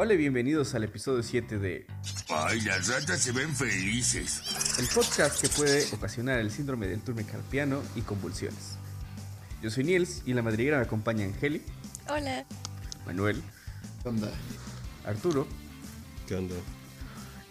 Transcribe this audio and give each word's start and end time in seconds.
Hola 0.00 0.14
y 0.14 0.16
bienvenidos 0.16 0.74
al 0.74 0.84
episodio 0.84 1.22
7 1.24 1.58
de 1.58 1.86
Ay, 2.28 2.60
las 2.60 2.86
ratas 2.88 3.20
se 3.20 3.32
ven 3.32 3.54
felices. 3.54 4.42
el 4.78 4.86
podcast 4.88 5.40
que 5.40 5.48
puede 5.48 5.84
ocasionar 5.92 6.38
el 6.38 6.50
síndrome 6.52 6.86
del 6.86 7.00
túnel 7.00 7.26
carpiano 7.26 7.82
y 7.96 8.02
convulsiones. 8.02 8.76
Yo 9.60 9.70
soy 9.70 9.82
Niels 9.84 10.22
y 10.24 10.30
en 10.30 10.36
la 10.36 10.42
madriguera 10.42 10.76
me 10.78 10.84
acompaña 10.84 11.24
Angeli, 11.24 11.62
Hola. 12.08 12.44
Manuel, 13.06 13.42
¿Qué 14.02 14.08
onda? 14.08 14.30
Arturo 15.04 15.46
¿Qué 16.28 16.36
onda? 16.36 16.54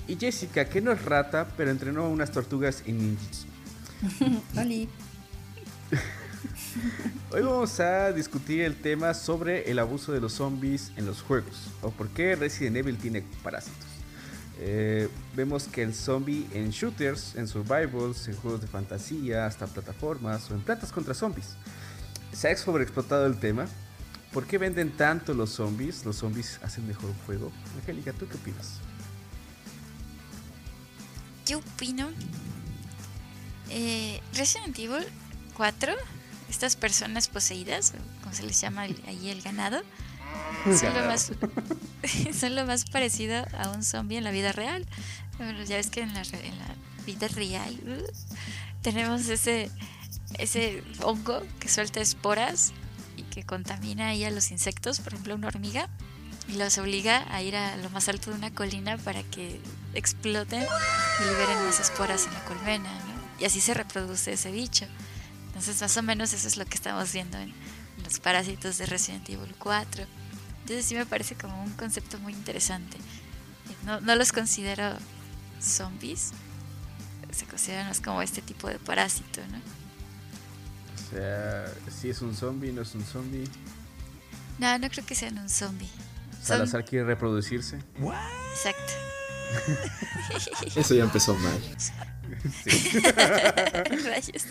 y 0.07 0.15
Jessica, 0.15 0.69
que 0.69 0.79
no 0.79 0.93
es 0.93 1.03
rata, 1.03 1.49
pero 1.57 1.69
entrenó 1.69 2.05
a 2.05 2.07
unas 2.07 2.31
tortugas 2.31 2.81
en 2.85 2.97
ninjitsu. 2.97 3.47
Oli. 4.57 4.87
Hoy 7.31 7.41
vamos 7.41 7.79
a 7.79 8.11
discutir 8.11 8.61
el 8.61 8.75
tema 8.75 9.13
sobre 9.13 9.69
el 9.69 9.79
abuso 9.79 10.11
de 10.11 10.21
los 10.21 10.33
zombies 10.33 10.91
en 10.95 11.05
los 11.05 11.21
juegos 11.21 11.69
o 11.81 11.91
por 11.91 12.09
qué 12.09 12.35
Resident 12.35 12.77
Evil 12.77 12.97
tiene 12.97 13.23
parásitos. 13.43 13.85
Eh, 14.59 15.07
vemos 15.35 15.67
que 15.67 15.83
el 15.83 15.93
zombie 15.93 16.47
en 16.53 16.71
shooters, 16.71 17.35
en 17.35 17.47
survivals, 17.47 18.27
en 18.27 18.35
juegos 18.35 18.61
de 18.61 18.67
fantasía, 18.67 19.45
hasta 19.45 19.67
plataformas 19.67 20.49
o 20.49 20.55
en 20.55 20.61
plantas 20.61 20.91
contra 20.91 21.13
zombies. 21.13 21.55
Se 22.31 22.49
ha 22.49 22.57
sobreexplotado 22.57 23.25
el 23.27 23.39
tema. 23.39 23.67
¿Por 24.33 24.45
qué 24.45 24.57
venden 24.57 24.91
tanto 24.91 25.33
los 25.33 25.51
zombies? 25.51 26.05
¿Los 26.05 26.17
zombies 26.17 26.59
hacen 26.63 26.87
mejor 26.87 27.11
juego? 27.25 27.51
Angélica, 27.79 28.13
¿tú 28.13 28.27
qué 28.27 28.35
opinas? 28.35 28.79
Yo 31.45 31.59
opino. 31.59 32.09
Eh, 33.69 34.21
Resident 34.33 34.77
Evil 34.79 35.05
4, 35.55 35.93
estas 36.49 36.75
personas 36.75 37.27
poseídas, 37.27 37.93
como 38.23 38.33
se 38.35 38.43
les 38.43 38.59
llama 38.61 38.85
el- 38.85 39.01
ahí 39.07 39.29
el 39.29 39.41
ganado, 39.41 39.81
son 40.79 40.93
lo, 40.93 41.05
más, 41.05 41.31
son 42.39 42.55
lo 42.55 42.65
más 42.65 42.85
parecido 42.85 43.45
a 43.57 43.69
un 43.69 43.83
zombie 43.83 44.17
en 44.17 44.23
la 44.23 44.31
vida 44.31 44.51
real. 44.51 44.85
Bueno, 45.37 45.63
ya 45.63 45.77
ves 45.77 45.89
que 45.89 46.01
en 46.01 46.13
la, 46.13 46.23
re- 46.23 46.47
en 46.47 46.57
la 46.57 46.67
vida 47.05 47.27
real 47.29 47.73
uh, 47.85 48.81
tenemos 48.81 49.27
ese, 49.29 49.69
ese 50.37 50.83
hongo 51.03 51.41
que 51.59 51.69
suelta 51.69 51.99
esporas 52.01 52.73
y 53.15 53.23
que 53.23 53.43
contamina 53.43 54.07
ahí 54.09 54.23
a 54.25 54.31
los 54.31 54.51
insectos, 54.51 54.99
por 54.99 55.13
ejemplo 55.13 55.35
una 55.35 55.47
hormiga, 55.47 55.89
y 56.47 56.53
los 56.53 56.77
obliga 56.77 57.25
a 57.33 57.41
ir 57.41 57.55
a 57.55 57.75
lo 57.77 57.89
más 57.89 58.07
alto 58.09 58.31
de 58.31 58.37
una 58.37 58.51
colina 58.53 58.97
para 58.97 59.21
que 59.23 59.59
exploten 59.93 60.63
y 60.63 61.23
liberen 61.29 61.65
más 61.65 61.79
esporas 61.79 62.25
en 62.25 62.33
la 62.33 62.43
colmena, 62.45 62.89
¿no? 62.93 63.17
Y 63.39 63.45
así 63.45 63.59
se 63.61 63.73
reproduce 63.73 64.33
ese 64.33 64.51
bicho. 64.51 64.85
Entonces, 65.57 65.81
más 65.81 65.97
o 65.97 66.03
menos 66.03 66.33
eso 66.33 66.47
es 66.47 66.55
lo 66.57 66.65
que 66.65 66.75
estamos 66.75 67.11
viendo 67.13 67.37
en 67.39 67.51
los 68.03 68.19
parásitos 68.19 68.77
de 68.77 68.85
Resident 68.85 69.27
Evil 69.29 69.55
4. 69.57 70.05
Entonces, 70.61 70.85
sí 70.85 70.93
me 70.95 71.05
parece 71.05 71.35
como 71.35 71.63
un 71.63 71.71
concepto 71.73 72.19
muy 72.19 72.33
interesante. 72.33 72.97
No, 73.83 73.99
no 74.01 74.15
los 74.15 74.31
considero 74.31 74.95
zombies, 75.59 76.31
se 77.31 77.45
consideran 77.45 77.87
más 77.87 77.99
como 78.01 78.21
este 78.21 78.41
tipo 78.41 78.67
de 78.67 78.77
parásito, 78.79 79.41
¿no? 79.51 79.57
O 79.57 81.09
sea, 81.15 81.73
si 81.99 82.09
es 82.09 82.21
un 82.21 82.35
zombie, 82.35 82.71
no 82.71 82.81
es 82.83 82.93
un 82.95 83.03
zombie. 83.03 83.43
No, 84.59 84.77
no 84.77 84.89
creo 84.89 85.05
que 85.05 85.15
sean 85.15 85.37
un 85.39 85.49
zombie. 85.49 85.89
Son- 86.33 86.57
Salazar 86.59 86.85
quiere 86.85 87.05
reproducirse. 87.05 87.77
Exacto. 88.53 88.93
Eso 90.75 90.93
ya 90.93 91.03
empezó 91.03 91.33
mal. 91.35 91.59
Rayos. 94.05 94.45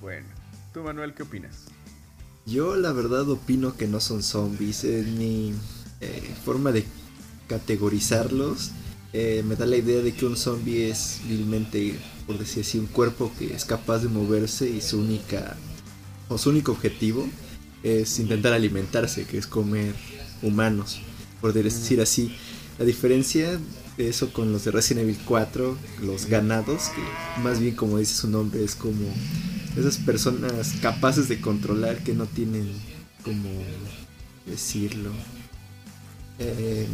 Bueno, 0.00 0.26
tú 0.72 0.82
Manuel, 0.82 1.14
¿qué 1.14 1.22
opinas? 1.22 1.66
Yo 2.46 2.76
la 2.76 2.92
verdad 2.92 3.28
opino 3.28 3.76
que 3.76 3.86
no 3.86 4.00
son 4.00 4.22
zombies. 4.22 4.84
En 4.84 5.18
mi 5.18 5.54
eh, 6.00 6.34
forma 6.44 6.72
de 6.72 6.84
categorizarlos 7.48 8.72
eh, 9.12 9.42
me 9.46 9.56
da 9.56 9.66
la 9.66 9.76
idea 9.76 10.02
de 10.02 10.12
que 10.14 10.24
un 10.24 10.36
zombie 10.36 10.88
es 10.88 11.20
vilmente, 11.28 11.98
por 12.26 12.38
decir 12.38 12.62
así, 12.62 12.78
un 12.78 12.86
cuerpo 12.86 13.32
que 13.38 13.52
es 13.54 13.64
capaz 13.64 13.98
de 13.98 14.08
moverse 14.08 14.68
y 14.68 14.80
su 14.80 15.00
única 15.00 15.56
o 16.28 16.38
su 16.38 16.50
único 16.50 16.72
objetivo 16.72 17.28
es 17.82 18.18
intentar 18.20 18.52
alimentarse, 18.52 19.24
que 19.24 19.38
es 19.38 19.46
comer 19.46 19.94
humanos, 20.42 21.00
por 21.40 21.52
decir 21.52 22.00
así. 22.00 22.36
La 22.78 22.84
diferencia 22.84 23.58
eso 24.08 24.32
con 24.32 24.52
los 24.52 24.64
de 24.64 24.70
Resident 24.70 25.04
Evil 25.04 25.18
4, 25.24 25.76
los 26.02 26.26
ganados, 26.26 26.88
que 26.88 27.42
más 27.42 27.60
bien 27.60 27.74
como 27.74 27.98
dice 27.98 28.14
su 28.14 28.28
nombre 28.28 28.64
es 28.64 28.74
como 28.74 29.06
esas 29.76 29.98
personas 29.98 30.74
capaces 30.80 31.28
de 31.28 31.40
controlar 31.40 32.02
que 32.02 32.14
no 32.14 32.26
tienen 32.26 32.70
como 33.24 33.50
decirlo. 34.46 35.10
Eh, 36.38 36.86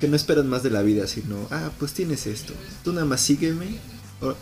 que 0.00 0.08
no 0.08 0.16
esperan 0.16 0.48
más 0.48 0.62
de 0.62 0.70
la 0.70 0.82
vida 0.82 1.06
sino 1.06 1.46
ah 1.50 1.70
pues 1.78 1.92
tienes 1.92 2.26
esto. 2.26 2.54
Tú 2.84 2.92
nada 2.92 3.06
más 3.06 3.20
sígueme 3.20 3.78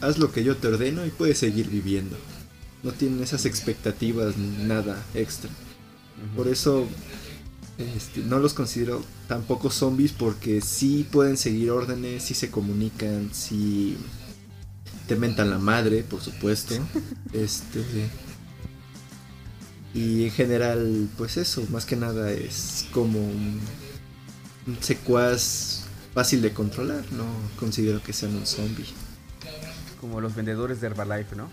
haz 0.01 0.19
lo 0.19 0.33
que 0.33 0.43
yo 0.43 0.57
te 0.57 0.69
ordeno 0.69 1.05
y 1.05 1.11
puedes 1.11 1.39
seguir 1.39 1.69
viviendo 1.69 2.17
no 2.87 2.93
tienen 2.93 3.23
esas 3.23 3.45
expectativas 3.47 4.37
ni 4.37 4.65
nada 4.65 5.03
extra. 5.15 5.51
Por 6.37 6.49
eso 6.49 6.87
este, 7.79 8.21
no 8.21 8.39
los 8.39 8.55
considero 8.55 9.03
tampoco 9.29 9.71
zombies 9.71 10.13
porque 10.13 10.61
sí 10.61 11.07
pueden 11.11 11.37
seguir 11.37 11.71
órdenes 11.71 12.23
sí 12.23 12.35
se 12.35 12.51
comunican 12.51 13.31
sí 13.33 13.97
te 15.07 15.17
mentan 15.17 15.51
la 15.51 15.59
madre, 15.59 16.03
por 16.03 16.21
supuesto. 16.21 16.75
este. 17.33 17.85
Y 19.95 20.25
en 20.25 20.31
general, 20.31 21.09
pues 21.17 21.37
eso, 21.37 21.65
más 21.71 21.87
que 21.87 21.97
nada 21.97 22.31
es 22.31 22.87
como 22.93 23.19
un, 23.19 23.61
un 24.67 24.83
secuaz 24.83 25.85
fácil 26.13 26.43
de 26.43 26.53
controlar. 26.53 27.05
No 27.13 27.25
considero 27.59 28.03
que 28.03 28.13
sean 28.13 28.35
un 28.37 28.47
zombie. 28.47 28.87
Como 30.01 30.21
los 30.21 30.35
vendedores 30.35 30.81
de 30.81 30.89
Herbalife, 30.89 31.35
¿no? 31.35 31.49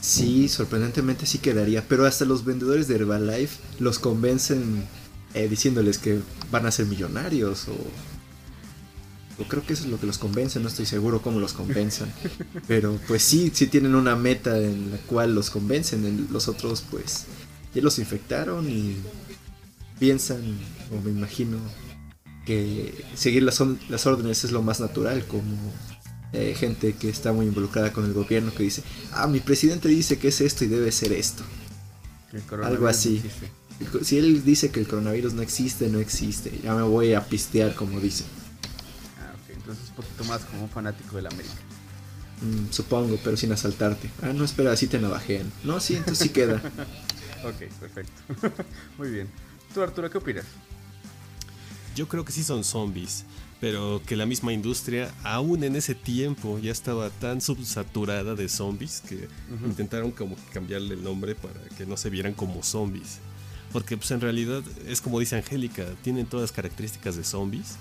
Sí, 0.00 0.48
sorprendentemente 0.48 1.24
sí 1.24 1.38
quedaría. 1.38 1.86
Pero 1.88 2.04
hasta 2.04 2.26
los 2.26 2.44
vendedores 2.44 2.88
de 2.88 2.96
Herbalife 2.96 3.58
los 3.78 3.98
convencen 3.98 4.84
eh, 5.34 5.48
diciéndoles 5.48 5.98
que 5.98 6.20
van 6.50 6.66
a 6.66 6.70
ser 6.70 6.86
millonarios 6.86 7.68
o. 7.68 9.42
o 9.42 9.48
creo 9.48 9.66
que 9.66 9.72
eso 9.72 9.84
es 9.84 9.90
lo 9.90 9.98
que 9.98 10.06
los 10.06 10.18
convence, 10.18 10.60
no 10.60 10.68
estoy 10.68 10.86
seguro 10.86 11.20
cómo 11.22 11.40
los 11.40 11.52
convencen. 11.52 12.12
Pero 12.68 12.98
pues 13.08 13.22
sí, 13.22 13.50
sí 13.52 13.66
tienen 13.66 13.94
una 13.94 14.16
meta 14.16 14.58
en 14.58 14.92
la 14.92 14.98
cual 14.98 15.34
los 15.34 15.50
convencen. 15.50 16.06
en 16.06 16.28
Los 16.30 16.48
otros 16.48 16.84
pues 16.90 17.26
ya 17.74 17.82
los 17.82 17.98
infectaron 17.98 18.70
y 18.70 18.96
piensan, 19.98 20.40
o 20.92 21.00
me 21.02 21.10
imagino, 21.10 21.58
que 22.46 23.04
seguir 23.14 23.42
las, 23.42 23.60
las 23.88 24.06
órdenes 24.06 24.44
es 24.44 24.52
lo 24.52 24.62
más 24.62 24.78
natural, 24.78 25.24
como 25.26 25.56
eh, 26.32 26.54
gente 26.56 26.94
que 26.94 27.08
está 27.08 27.32
muy 27.32 27.46
involucrada 27.46 27.92
con 27.92 28.04
el 28.04 28.12
gobierno 28.12 28.52
que 28.54 28.62
dice, 28.62 28.82
ah, 29.12 29.26
mi 29.26 29.40
presidente 29.40 29.88
dice 29.88 30.18
que 30.18 30.28
es 30.28 30.40
esto 30.40 30.64
y 30.64 30.68
debe 30.68 30.92
ser 30.92 31.12
esto. 31.12 31.42
Algo 32.62 32.88
así. 32.88 33.16
existe. 33.16 33.50
Si 34.02 34.18
él 34.18 34.44
dice 34.44 34.70
que 34.70 34.80
el 34.80 34.86
coronavirus 34.86 35.34
no 35.34 35.42
existe, 35.42 35.88
no 35.88 35.98
existe. 35.98 36.60
Ya 36.62 36.74
me 36.74 36.82
voy 36.82 37.14
a 37.14 37.24
pistear, 37.24 37.74
como 37.74 38.00
dice. 38.00 38.24
Ah, 39.18 39.34
ok. 39.34 39.56
Entonces 39.56 39.88
un 39.90 39.94
poquito 39.96 40.24
más 40.24 40.42
como 40.44 40.62
un 40.62 40.70
fanático 40.70 41.16
del 41.16 41.26
América. 41.26 41.54
Mm, 42.42 42.70
supongo, 42.70 43.18
pero 43.22 43.36
sin 43.36 43.52
asaltarte. 43.52 44.10
Ah, 44.22 44.32
no, 44.32 44.44
espera, 44.44 44.72
así 44.72 44.86
te 44.86 44.98
navajean. 44.98 45.50
No, 45.64 45.80
sí, 45.80 45.96
entonces 45.96 46.26
sí 46.26 46.28
queda. 46.30 46.62
Ok, 47.44 47.56
perfecto. 47.78 48.22
Muy 48.96 49.10
bien. 49.10 49.28
¿Tú, 49.74 49.82
Arturo, 49.82 50.10
qué 50.10 50.16
opinas? 50.16 50.46
Yo 51.94 52.08
creo 52.08 52.24
que 52.24 52.32
sí 52.32 52.42
son 52.42 52.64
zombies, 52.64 53.24
pero 53.60 54.00
que 54.06 54.16
la 54.16 54.24
misma 54.24 54.52
industria, 54.54 55.12
aún 55.22 55.62
en 55.62 55.76
ese 55.76 55.94
tiempo, 55.94 56.58
ya 56.58 56.72
estaba 56.72 57.10
tan 57.10 57.42
subsaturada 57.42 58.34
de 58.34 58.48
zombies 58.48 59.02
que 59.06 59.28
intentaron 59.64 60.10
como 60.10 60.36
que 60.36 60.42
cambiarle 60.54 60.94
el 60.94 61.04
nombre 61.04 61.34
para 61.34 61.60
que 61.76 61.84
no 61.84 61.98
se 61.98 62.08
vieran 62.08 62.32
como 62.32 62.62
zombies. 62.62 63.18
Porque 63.74 63.96
pues 63.96 64.12
en 64.12 64.20
realidad 64.20 64.62
es 64.86 65.00
como 65.00 65.18
dice 65.18 65.34
Angélica, 65.34 65.84
tienen 66.02 66.26
todas 66.26 66.44
las 66.44 66.52
características 66.52 67.16
de 67.16 67.24
zombies. 67.24 67.74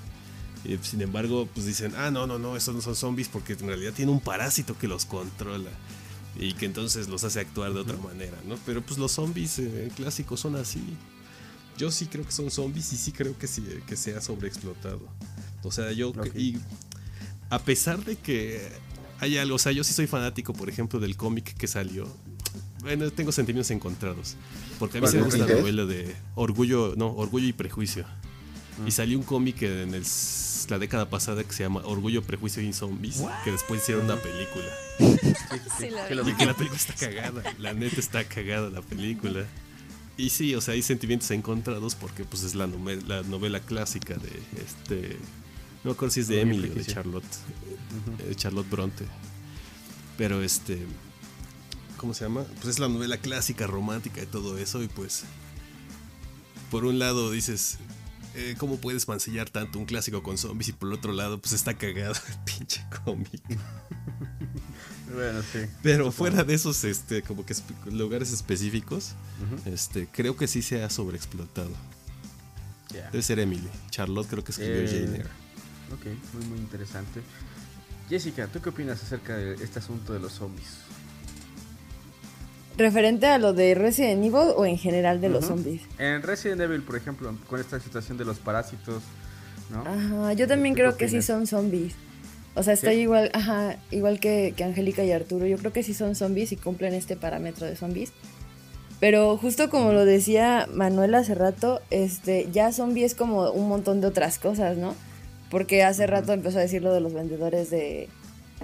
Y, 0.65 0.75
sin 0.81 1.03
embargo, 1.03 1.47
pues 1.53 1.67
dicen, 1.67 1.93
ah, 1.95 2.09
no, 2.09 2.25
no, 2.25 2.39
no, 2.39 2.57
esos 2.57 2.73
no 2.73 2.81
son 2.81 2.95
zombies 2.95 3.27
porque 3.27 3.53
en 3.53 3.67
realidad 3.67 3.93
tiene 3.93 4.11
un 4.11 4.19
parásito 4.19 4.75
que 4.75 4.87
los 4.87 5.05
controla. 5.05 5.69
Y 6.35 6.53
que 6.53 6.65
entonces 6.65 7.09
los 7.09 7.23
hace 7.23 7.41
actuar 7.41 7.73
de 7.73 7.79
otra 7.79 7.97
manera, 7.97 8.35
¿no? 8.47 8.55
Pero 8.65 8.81
pues 8.81 8.97
los 8.97 9.11
zombies 9.11 9.59
eh, 9.59 9.91
clásicos 9.95 10.39
son 10.39 10.55
así. 10.55 10.81
Yo 11.77 11.91
sí 11.91 12.07
creo 12.07 12.25
que 12.25 12.31
son 12.31 12.49
zombies 12.49 12.91
y 12.91 12.97
sí 12.97 13.11
creo 13.11 13.37
que, 13.37 13.45
sí, 13.45 13.63
que 13.85 13.95
se 13.95 14.15
ha 14.15 14.21
sobreexplotado. 14.21 15.07
O 15.61 15.71
sea, 15.71 15.91
yo... 15.91 16.09
Ok. 16.09 16.35
Y 16.35 16.57
a 17.51 17.59
pesar 17.59 18.03
de 18.03 18.15
que 18.15 18.67
hay 19.19 19.37
algo, 19.37 19.57
o 19.57 19.59
sea, 19.59 19.71
yo 19.71 19.83
sí 19.83 19.93
soy 19.93 20.07
fanático, 20.07 20.53
por 20.53 20.69
ejemplo, 20.69 20.99
del 20.99 21.15
cómic 21.17 21.55
que 21.55 21.67
salió. 21.67 22.07
Bueno, 22.83 23.09
tengo 23.11 23.31
sentimientos 23.31 23.71
encontrados. 23.71 24.35
Porque 24.77 24.97
a 24.97 25.01
mí 25.01 25.07
¿Cuál, 25.07 25.11
sí 25.11 25.17
me 25.17 25.23
gusta 25.23 25.45
la 25.47 25.59
novela 25.61 25.85
de 25.85 26.15
Orgullo, 26.35 26.93
no, 26.97 27.07
Orgullo 27.15 27.47
y 27.47 27.53
Prejuicio. 27.53 28.05
Y 28.85 28.91
salió 28.91 29.17
un 29.17 29.23
cómic 29.23 29.61
en 29.63 29.93
el- 29.93 30.05
la 30.69 30.79
década 30.79 31.09
pasada 31.09 31.43
que 31.43 31.51
se 31.53 31.63
llama 31.63 31.81
Orgullo, 31.83 32.21
Prejuicio 32.23 32.61
y 32.63 32.71
Zombies, 32.73 33.21
que 33.43 33.51
después 33.51 33.81
hicieron 33.81 34.05
una 34.05 34.15
película. 34.15 34.65
Sí, 35.77 35.89
que 36.07 36.15
lo 36.15 36.23
vi. 36.23 36.31
Y 36.31 36.35
que 36.35 36.45
la 36.45 36.53
película 36.55 36.79
está 36.79 36.93
cagada, 36.93 37.43
la 37.59 37.73
neta 37.73 37.99
está 37.99 38.23
cagada 38.23 38.69
la 38.69 38.81
película. 38.81 39.45
y 40.17 40.29
sí, 40.29 40.55
o 40.55 40.61
sea, 40.61 40.73
hay 40.75 40.81
sentimientos 40.81 41.29
encontrados 41.31 41.95
porque 41.95 42.23
pues 42.23 42.43
es 42.43 42.55
la, 42.55 42.67
la 43.07 43.23
novela 43.23 43.59
clásica 43.59 44.15
de 44.15 44.29
este... 44.63 45.17
No 45.83 45.89
me 45.89 45.91
acuerdo 45.91 46.13
si 46.13 46.21
es 46.21 46.27
de 46.29 46.39
Emily 46.39 46.69
o 46.69 46.73
de 46.75 46.85
Charlotte. 46.85 47.25
De 48.25 48.35
Charlotte 48.35 48.69
Bronte. 48.69 49.05
Pero 50.17 50.41
este... 50.41 50.79
¿Cómo 52.03 52.13
se 52.13 52.25
llama? 52.25 52.43
Pues 52.55 52.65
es 52.65 52.79
la 52.79 52.89
novela 52.89 53.15
clásica, 53.15 53.65
romántica 53.65 54.21
y 54.21 54.25
todo 54.25 54.57
eso. 54.57 54.83
Y 54.83 54.89
pues... 54.89 55.23
Por 56.69 56.83
un 56.83 56.99
lado 56.99 57.31
dices, 57.31 57.77
eh, 58.35 58.55
¿cómo 58.57 58.75
puedes 58.75 59.07
mancillar 59.07 59.49
tanto 59.49 59.79
un 59.79 59.85
clásico 59.85 60.21
con 60.21 60.37
zombies? 60.37 60.67
Y 60.67 60.73
por 60.73 60.89
el 60.89 60.95
otro 60.95 61.13
lado, 61.13 61.39
pues 61.39 61.53
está 61.53 61.75
cagado 61.75 62.13
el 62.27 62.39
pinche 62.57 62.85
cómic. 63.05 63.41
bueno, 65.13 65.41
sí. 65.53 65.59
Pero 65.81 66.11
fuera 66.11 66.43
de 66.43 66.55
esos, 66.55 66.83
este, 66.83 67.21
como 67.21 67.45
que 67.45 67.55
lugares 67.89 68.33
específicos, 68.33 69.13
este, 69.63 70.05
creo 70.07 70.35
que 70.35 70.49
sí 70.49 70.61
se 70.61 70.83
ha 70.83 70.89
sobreexplotado. 70.89 71.71
Debe 72.91 73.21
ser 73.21 73.39
Emily. 73.39 73.69
Charlotte 73.91 74.27
creo 74.27 74.43
que 74.43 74.51
escribió 74.51 74.81
eh, 74.81 74.87
Jane 74.87 75.17
Eyre. 75.19 75.29
Ok, 75.93 76.33
muy 76.33 76.45
muy 76.47 76.57
interesante. 76.57 77.21
Jessica, 78.09 78.47
¿tú 78.47 78.61
qué 78.61 78.67
opinas 78.67 79.01
acerca 79.01 79.37
de 79.37 79.53
este 79.63 79.79
asunto 79.79 80.11
de 80.11 80.19
los 80.19 80.33
zombies? 80.33 80.82
¿Referente 82.77 83.27
a 83.27 83.37
lo 83.37 83.53
de 83.53 83.75
Resident 83.75 84.23
Evil 84.23 84.53
o 84.55 84.65
en 84.65 84.77
general 84.77 85.21
de 85.21 85.29
los 85.29 85.45
zombies? 85.45 85.81
En 85.99 86.23
Resident 86.23 86.61
Evil, 86.61 86.81
por 86.81 86.95
ejemplo, 86.95 87.35
con 87.47 87.59
esta 87.59 87.79
situación 87.79 88.17
de 88.17 88.25
los 88.25 88.39
parásitos, 88.39 89.03
¿no? 89.69 89.81
Ajá, 89.81 90.33
yo 90.33 90.47
también 90.47 90.73
creo 90.73 90.97
que 90.97 91.07
sí 91.07 91.21
son 91.21 91.45
zombies. 91.45 91.93
O 92.55 92.63
sea, 92.63 92.73
estoy 92.73 92.95
igual, 92.95 93.31
ajá, 93.33 93.77
igual 93.91 94.19
que, 94.19 94.53
que 94.55 94.63
Angélica 94.63 95.03
y 95.03 95.11
Arturo. 95.11 95.45
Yo 95.45 95.57
creo 95.57 95.73
que 95.73 95.83
sí 95.83 95.93
son 95.93 96.15
zombies 96.15 96.51
y 96.51 96.55
cumplen 96.55 96.93
este 96.93 97.15
parámetro 97.15 97.65
de 97.65 97.75
zombies. 97.75 98.11
Pero 98.99 99.37
justo 99.37 99.69
como 99.69 99.91
lo 99.91 100.05
decía 100.05 100.67
Manuel 100.71 101.13
hace 101.15 101.35
rato, 101.35 101.81
este, 101.89 102.47
ya 102.51 102.71
zombie 102.71 103.03
es 103.03 103.15
como 103.15 103.51
un 103.51 103.67
montón 103.67 104.01
de 104.01 104.07
otras 104.07 104.39
cosas, 104.39 104.77
¿no? 104.77 104.95
Porque 105.49 105.83
hace 105.83 106.07
rato 106.07 106.31
empezó 106.31 106.59
a 106.59 106.61
decir 106.61 106.81
lo 106.81 106.93
de 106.93 107.01
los 107.01 107.13
vendedores 107.13 107.69
de, 107.69 108.07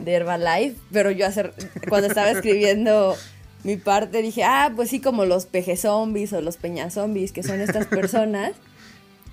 de 0.02 0.14
Herbalife, 0.14 0.78
pero 0.92 1.12
yo 1.12 1.28
hace, 1.28 1.52
cuando 1.90 2.08
estaba 2.08 2.32
escribiendo 2.32 3.16
mi 3.64 3.78
parte 3.78 4.22
dije, 4.22 4.44
ah, 4.44 4.72
pues 4.76 4.90
sí, 4.90 5.00
como 5.02 5.26
los 5.26 5.46
peje 5.46 5.76
zombies 5.78 6.34
o 6.34 6.42
los 6.42 6.58
peña 6.58 6.90
zombies, 6.90 7.32
que 7.32 7.44
son 7.44 7.62
estas 7.62 7.86
personas 7.88 8.54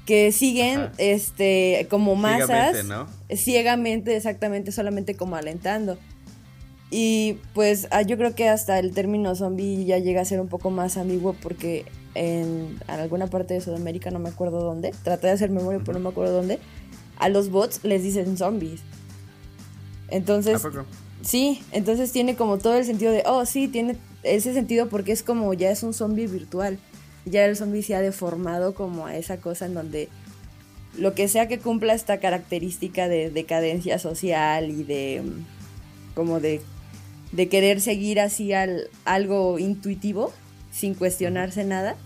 que 0.04 0.30
siguen 0.30 0.90
este 0.98 1.88
como 1.90 2.14
masas 2.14 2.48
ciegamente, 2.48 2.84
¿no? 2.84 3.06
ciegamente, 3.36 4.16
exactamente, 4.16 4.72
solamente 4.72 5.16
como 5.16 5.36
alentando. 5.36 5.98
Y 6.90 7.38
pues 7.52 7.88
ah, 7.90 8.02
yo 8.02 8.16
creo 8.16 8.34
que 8.34 8.48
hasta 8.48 8.78
el 8.78 8.92
término 8.92 9.34
zombie 9.34 9.84
ya 9.84 9.98
llega 9.98 10.20
a 10.20 10.24
ser 10.24 10.40
un 10.40 10.48
poco 10.48 10.70
más 10.70 10.96
ambiguo 10.96 11.34
porque 11.42 11.84
en, 12.14 12.78
alguna 12.86 13.26
parte 13.26 13.54
de 13.54 13.60
Sudamérica, 13.60 14.10
no 14.10 14.18
me 14.18 14.28
acuerdo 14.28 14.62
dónde, 14.62 14.92
traté 15.02 15.26
de 15.26 15.32
hacer 15.34 15.50
memoria, 15.50 15.80
pero 15.84 15.98
no 15.98 16.04
me 16.04 16.10
acuerdo 16.10 16.34
dónde, 16.34 16.60
a 17.18 17.28
los 17.28 17.50
bots 17.50 17.80
les 17.82 18.02
dicen 18.02 18.36
zombies. 18.36 18.82
Entonces, 20.08 20.62
sí, 21.22 21.62
entonces 21.72 22.12
tiene 22.12 22.36
como 22.36 22.58
todo 22.58 22.76
el 22.76 22.84
sentido 22.84 23.10
de, 23.10 23.24
oh, 23.26 23.44
sí, 23.44 23.66
tiene 23.66 23.96
ese 24.34 24.52
sentido 24.52 24.88
porque 24.88 25.12
es 25.12 25.22
como 25.22 25.52
ya 25.54 25.70
es 25.70 25.82
un 25.82 25.94
zombie 25.94 26.26
virtual. 26.26 26.78
Ya 27.24 27.44
el 27.44 27.56
zombie 27.56 27.82
se 27.82 27.94
ha 27.94 28.00
deformado 28.00 28.74
como 28.74 29.06
a 29.06 29.16
esa 29.16 29.38
cosa 29.38 29.66
en 29.66 29.74
donde 29.74 30.08
lo 30.96 31.14
que 31.14 31.28
sea 31.28 31.48
que 31.48 31.58
cumpla 31.58 31.94
esta 31.94 32.20
característica 32.20 33.08
de 33.08 33.30
decadencia 33.30 33.98
social 33.98 34.70
y 34.70 34.84
de 34.84 35.22
como 36.14 36.40
de, 36.40 36.60
de 37.32 37.48
querer 37.48 37.80
seguir 37.80 38.20
así 38.20 38.52
al, 38.52 38.88
algo 39.04 39.58
intuitivo 39.58 40.32
sin 40.70 40.94
cuestionarse 40.94 41.64
nada, 41.64 41.96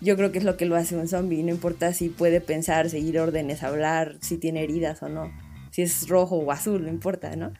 yo 0.00 0.16
creo 0.16 0.32
que 0.32 0.38
es 0.38 0.44
lo 0.44 0.56
que 0.56 0.66
lo 0.66 0.76
hace 0.76 0.96
un 0.96 1.08
zombie. 1.08 1.42
No 1.42 1.50
importa 1.50 1.92
si 1.92 2.08
puede 2.08 2.40
pensar, 2.40 2.90
seguir 2.90 3.18
órdenes, 3.18 3.62
hablar, 3.62 4.16
si 4.20 4.36
tiene 4.36 4.62
heridas 4.62 5.02
o 5.02 5.08
no, 5.08 5.30
si 5.70 5.82
es 5.82 6.08
rojo 6.08 6.36
o 6.36 6.52
azul, 6.52 6.82
no 6.82 6.88
importa, 6.88 7.36
¿no? 7.36 7.52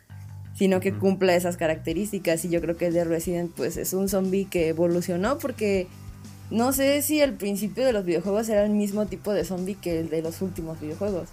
Sino 0.60 0.78
que 0.78 0.92
cumpla 0.92 1.34
esas 1.34 1.56
características. 1.56 2.44
Y 2.44 2.50
yo 2.50 2.60
creo 2.60 2.76
que 2.76 2.90
The 2.92 3.04
Resident 3.04 3.50
pues 3.56 3.78
es 3.78 3.94
un 3.94 4.10
zombie 4.10 4.44
que 4.44 4.68
evolucionó 4.68 5.38
porque 5.38 5.88
no 6.50 6.74
sé 6.74 7.00
si 7.00 7.22
al 7.22 7.32
principio 7.32 7.86
de 7.86 7.94
los 7.94 8.04
videojuegos 8.04 8.46
era 8.50 8.66
el 8.66 8.72
mismo 8.72 9.06
tipo 9.06 9.32
de 9.32 9.46
zombie 9.46 9.76
que 9.76 10.00
el 10.00 10.10
de 10.10 10.20
los 10.20 10.42
últimos 10.42 10.78
videojuegos. 10.78 11.30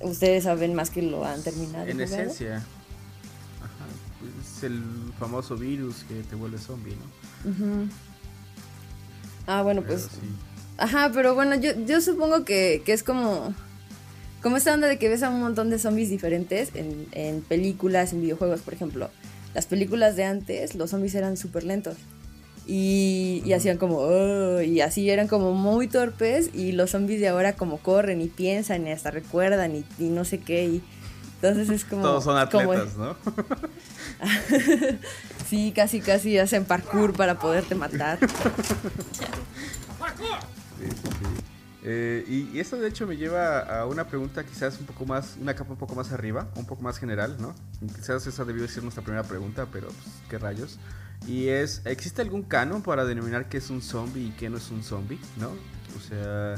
Ustedes 0.00 0.42
saben 0.42 0.74
más 0.74 0.90
que 0.90 1.02
lo 1.02 1.24
han 1.24 1.40
terminado. 1.40 1.86
En 1.86 2.00
esencia. 2.00 2.64
es 4.42 4.62
el 4.64 4.82
famoso 5.20 5.56
virus 5.56 6.02
que 6.08 6.20
te 6.24 6.34
vuelve 6.34 6.58
zombie, 6.58 6.96
¿no? 6.96 7.88
Ah, 9.46 9.62
bueno, 9.62 9.82
pues... 9.82 10.08
Ajá, 10.78 11.12
pero 11.14 11.36
bueno, 11.36 11.54
yo, 11.54 11.78
yo 11.86 12.00
supongo 12.00 12.44
que, 12.44 12.82
que 12.84 12.92
es 12.92 13.04
como 13.04 13.54
como 14.46 14.58
esta 14.58 14.72
onda 14.72 14.86
de 14.86 14.96
que 14.96 15.08
ves 15.08 15.24
a 15.24 15.28
un 15.28 15.40
montón 15.40 15.70
de 15.70 15.78
zombies 15.80 16.08
diferentes 16.08 16.70
en, 16.76 17.42
películas, 17.48 18.12
en 18.12 18.20
videojuegos, 18.20 18.60
por 18.60 18.74
ejemplo. 18.74 19.10
Las 19.54 19.66
películas 19.66 20.14
de 20.14 20.22
antes, 20.22 20.76
los 20.76 20.90
zombies 20.90 21.16
eran 21.16 21.36
súper 21.36 21.64
lentos. 21.64 21.96
Y, 22.64 23.42
hacían 23.52 23.76
como, 23.76 23.96
oh", 23.96 24.62
y 24.62 24.82
así 24.82 25.10
eran 25.10 25.26
como 25.26 25.50
muy 25.50 25.88
torpes. 25.88 26.50
Y 26.54 26.70
los 26.70 26.90
zombies 26.90 27.18
de 27.18 27.26
ahora 27.26 27.56
como 27.56 27.78
corren 27.78 28.20
y 28.20 28.28
piensan 28.28 28.86
y 28.86 28.92
hasta 28.92 29.10
recuerdan 29.10 29.74
y, 29.74 29.84
no 29.98 30.24
sé 30.24 30.38
qué. 30.38 30.66
Y, 30.66 30.82
entonces 31.42 31.68
es 31.68 31.84
como... 31.84 32.02
Todos 32.02 32.22
son 32.22 32.38
atletas, 32.38 32.96
¿no? 32.96 33.16
sí, 35.50 35.72
casi, 35.74 35.98
casi 35.98 36.38
hacen 36.38 36.66
parkour 36.66 37.14
para 37.14 37.40
poderte 37.40 37.74
matar. 37.74 38.20
Eh, 41.88 42.24
y, 42.26 42.58
eso 42.58 42.76
de 42.76 42.88
hecho 42.88 43.06
me 43.06 43.16
lleva 43.16 43.60
a 43.60 43.86
una 43.86 44.08
pregunta 44.08 44.42
quizás 44.42 44.80
un 44.80 44.86
poco 44.86 45.06
más, 45.06 45.36
una 45.40 45.54
capa 45.54 45.70
un 45.70 45.78
poco 45.78 45.94
más 45.94 46.10
arriba, 46.10 46.48
un 46.56 46.66
poco 46.66 46.82
más 46.82 46.98
general, 46.98 47.36
¿no? 47.38 47.54
Quizás 47.94 48.26
esa 48.26 48.44
debió 48.44 48.66
ser 48.66 48.82
nuestra 48.82 49.04
primera 49.04 49.22
pregunta, 49.22 49.68
pero 49.72 49.86
pues, 49.86 50.14
qué 50.28 50.36
rayos. 50.36 50.80
Y 51.28 51.46
es, 51.46 51.82
¿existe 51.84 52.22
algún 52.22 52.42
canon 52.42 52.82
para 52.82 53.04
denominar 53.04 53.48
qué 53.48 53.58
es 53.58 53.70
un 53.70 53.82
zombie 53.82 54.26
y 54.26 54.30
qué 54.32 54.50
no 54.50 54.56
es 54.56 54.68
un 54.72 54.82
zombie, 54.82 55.20
¿no? 55.36 55.50
O 55.96 56.00
sea, 56.00 56.56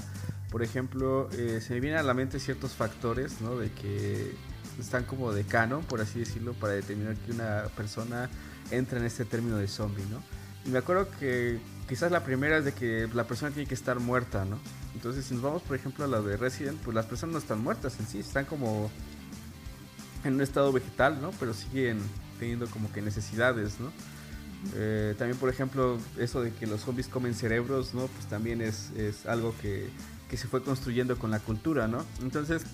por 0.51 0.63
ejemplo, 0.63 1.29
eh, 1.33 1.61
se 1.61 1.75
me 1.75 1.81
vienen 1.81 1.99
a 1.99 2.03
la 2.03 2.15
mente 2.15 2.41
ciertos 2.41 2.73
factores, 2.73 3.43
¿no? 3.43 3.59
De 3.59 3.71
que 3.71 4.35
están 4.81 5.05
como 5.05 5.35
de 5.35 5.45
canon, 5.45 5.85
por 5.85 6.01
así 6.01 6.21
decirlo, 6.21 6.55
para 6.55 6.73
determinar 6.73 7.17
que 7.17 7.33
una 7.33 7.65
persona 7.77 8.31
entra 8.71 8.99
en 8.99 9.05
este 9.05 9.27
término 9.27 9.59
de 9.59 9.69
zombie, 9.69 10.07
¿no? 10.11 10.23
Y 10.65 10.71
me 10.71 10.79
acuerdo 10.79 11.11
que 11.21 11.61
quizás 11.87 12.11
la 12.11 12.25
primera 12.25 12.57
es 12.57 12.65
de 12.65 12.73
que 12.73 13.11
la 13.13 13.25
persona 13.25 13.53
tiene 13.53 13.69
que 13.69 13.75
estar 13.75 14.01
muerta, 14.01 14.47
¿no? 14.47 14.59
Entonces, 14.99 15.27
si 15.27 15.35
nos 15.35 15.45
vamos, 15.45 15.63
por 15.63 15.77
ejemplo, 15.77 16.05
a 16.05 16.09
la 16.09 16.21
de 16.21 16.37
Resident, 16.37 16.77
pues 16.81 16.93
las 16.93 17.07
personas 17.07 17.35
no 17.35 17.39
están 17.39 17.63
muertas 17.63 18.01
en 18.01 18.07
sí, 18.09 18.19
están 18.19 18.47
como 18.47 18.91
en 20.25 20.35
un 20.35 20.41
estado 20.41 20.73
vegetal, 20.73 21.23
¿no? 21.23 21.31
Pero 21.39 21.55
siguen 21.55 22.01
teniendo 22.41 22.67
como 22.67 22.91
que 22.91 23.01
necesidades, 23.01 23.79
¿no? 23.79 23.93
Eh, 24.75 25.15
también, 25.17 25.39
por 25.39 25.51
ejemplo, 25.51 25.99
eso 26.19 26.43
de 26.43 26.53
que 26.53 26.67
los 26.67 26.81
zombies 26.81 27.07
comen 27.07 27.37
cerebros, 27.37 27.95
¿no? 27.95 28.09
Pues 28.09 28.27
también 28.27 28.61
es, 28.61 28.91
es 28.97 29.25
algo 29.27 29.55
que, 29.63 29.89
que, 30.29 30.37
se 30.37 30.49
fue 30.49 30.65
construyendo 30.65 31.17
con 31.17 31.31
la 31.31 31.39
cultura, 31.39 31.87
¿no? 31.87 32.05
Entonces, 32.21 32.65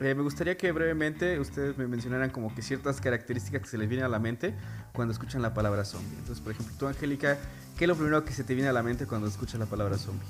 eh, 0.00 0.14
me 0.14 0.22
gustaría 0.22 0.56
que 0.56 0.72
brevemente 0.72 1.38
ustedes 1.38 1.76
me 1.76 1.86
mencionaran 1.86 2.30
como 2.30 2.54
que 2.54 2.62
ciertas 2.62 2.98
características 2.98 3.60
que 3.60 3.68
se 3.68 3.76
les 3.76 3.90
vienen 3.90 4.06
a 4.06 4.08
la 4.08 4.20
mente 4.20 4.54
cuando 4.94 5.12
escuchan 5.12 5.42
la 5.42 5.52
palabra 5.52 5.84
zombie. 5.84 6.16
Entonces, 6.16 6.40
por 6.40 6.52
ejemplo, 6.52 6.74
tú, 6.78 6.86
Angélica, 6.86 7.36
¿qué 7.76 7.84
es 7.84 7.88
lo 7.88 7.94
primero 7.94 8.24
que 8.24 8.32
se 8.32 8.42
te 8.42 8.54
viene 8.54 8.70
a 8.70 8.72
la 8.72 8.82
mente 8.82 9.04
cuando 9.04 9.28
escuchas 9.28 9.60
la 9.60 9.66
palabra 9.66 9.98
zombie? 9.98 10.26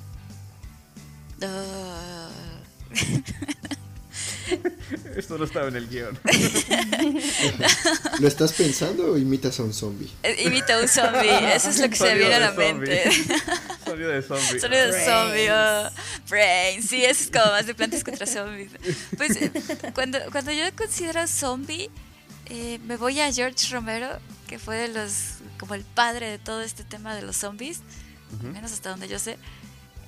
Uh... 1.47 2.45
Esto 5.17 5.39
no 5.39 5.45
estaba 5.45 5.69
en 5.69 5.77
el 5.77 5.89
guion. 5.89 6.19
¿Lo 8.21 8.29
estás 8.29 8.53
pensando 8.53 9.13
o 9.13 9.19
imitas 9.19 9.59
a 9.61 9.63
un 9.63 9.73
zombie? 9.73 10.11
Eh, 10.23 10.45
imita 10.45 10.75
a 10.75 10.83
un 10.83 10.89
zombie, 10.89 11.55
eso 11.55 11.71
es 11.71 11.79
lo 11.81 11.89
que 11.89 11.97
se 11.97 12.05
me 12.05 12.15
viene 12.15 12.35
a 12.35 12.41
la 12.41 12.53
mente. 12.53 13.11
Sonido 13.85 14.11
de 14.11 14.23
zombie. 14.23 14.61
Sonido 14.61 14.93
de 14.93 15.05
zombie. 15.05 15.51
Oh, 15.51 15.91
brain. 16.29 16.83
Sí, 16.83 17.05
eso 17.05 17.25
es 17.25 17.31
como 17.31 17.47
más 17.47 17.67
de 17.67 17.75
plantas 17.75 18.05
contra 18.05 18.27
zombies. 18.27 18.71
Pues 19.17 19.37
eh, 19.37 19.51
cuando, 19.95 20.19
cuando 20.31 20.53
yo 20.53 20.65
considero 20.77 21.27
zombie, 21.27 21.91
eh, 22.47 22.79
me 22.87 22.97
voy 22.97 23.21
a 23.21 23.33
George 23.33 23.73
Romero, 23.73 24.09
que 24.47 24.59
fue 24.59 24.77
de 24.77 24.89
los 24.89 25.37
como 25.59 25.75
el 25.75 25.85
padre 25.85 26.29
de 26.29 26.39
todo 26.39 26.61
este 26.63 26.85
tema 26.85 27.15
de 27.15 27.23
los 27.23 27.37
zombies, 27.37 27.81
menos 28.43 28.73
hasta 28.73 28.91
donde 28.91 29.09
yo 29.09 29.19
sé. 29.19 29.39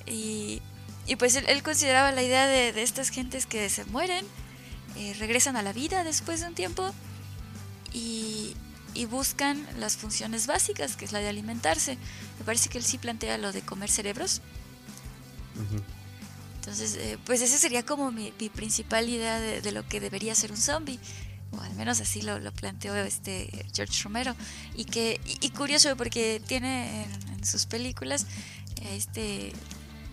Y, 0.07 0.61
y 1.07 1.17
pues 1.17 1.37
él, 1.37 1.63
consideraba 1.63 2.13
la 2.13 2.23
idea 2.23 2.47
de, 2.47 2.73
de, 2.73 2.83
estas 2.83 3.11
gentes 3.11 3.47
que 3.47 3.69
se 3.69 3.85
mueren, 3.87 4.25
eh, 4.97 5.15
regresan 5.19 5.57
a 5.57 5.63
la 5.63 5.73
vida 5.73 6.05
después 6.05 6.41
de 6.41 6.49
un 6.49 6.55
tiempo 6.55 6.93
y, 7.93 8.55
y 8.95 9.05
buscan 9.05 9.67
las 9.79 9.97
funciones 9.97 10.47
básicas, 10.47 10.97
que 10.97 11.05
es 11.05 11.13
la 11.13 11.21
de 11.21 11.29
alimentarse. 11.29 11.99
Me 12.39 12.45
parece 12.45 12.69
que 12.69 12.79
él 12.79 12.85
sí 12.85 12.99
plantea 12.99 13.39
lo 13.39 13.53
de 13.53 13.63
comer 13.63 13.91
cerebros. 13.91 14.41
Entonces, 16.57 16.97
eh, 16.97 17.19
pues 17.25 17.41
esa 17.43 17.57
sería 17.59 17.85
como 17.85 18.11
mi, 18.11 18.33
principal 18.55 19.09
idea 19.09 19.39
de, 19.39 19.61
de, 19.61 19.73
lo 19.73 19.87
que 19.87 20.01
debería 20.01 20.35
ser 20.35 20.51
un 20.51 20.59
zombie. 20.59 20.99
O 21.53 21.61
al 21.61 21.75
menos 21.75 22.01
así 22.01 22.23
lo, 22.23 22.39
lo 22.39 22.53
planteó 22.53 22.95
este 22.97 23.67
George 23.73 24.03
Romero. 24.03 24.35
Y 24.75 24.85
que 24.85 25.21
y, 25.25 25.51
curioso 25.51 25.97
porque 25.97 26.43
tiene 26.47 27.05
en, 27.05 27.45
sus 27.45 27.67
películas 27.67 28.27
este 28.91 29.53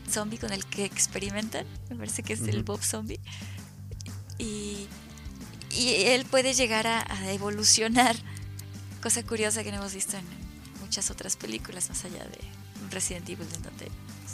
zombie 0.09 0.37
con 0.37 0.51
el 0.53 0.65
que 0.65 0.85
experimentan. 0.85 1.65
Me 1.89 1.95
parece 1.95 2.23
que 2.23 2.33
es 2.33 2.41
el 2.41 2.63
Bob 2.63 2.83
Zombie. 2.83 3.19
Y, 4.37 4.87
y 5.71 5.89
él 6.05 6.25
puede 6.25 6.53
llegar 6.53 6.87
a, 6.87 7.31
evolucionar. 7.31 8.15
Cosa 9.01 9.23
curiosa 9.23 9.63
que 9.63 9.71
no 9.71 9.77
hemos 9.77 9.93
visto 9.93 10.17
en 10.17 10.25
muchas 10.81 11.11
otras 11.11 11.35
películas, 11.35 11.89
más 11.89 12.05
allá 12.05 12.23
de 12.23 12.39
Resident 12.91 13.27
Evil, 13.29 13.47
en 13.53 13.63
donde 13.63 13.91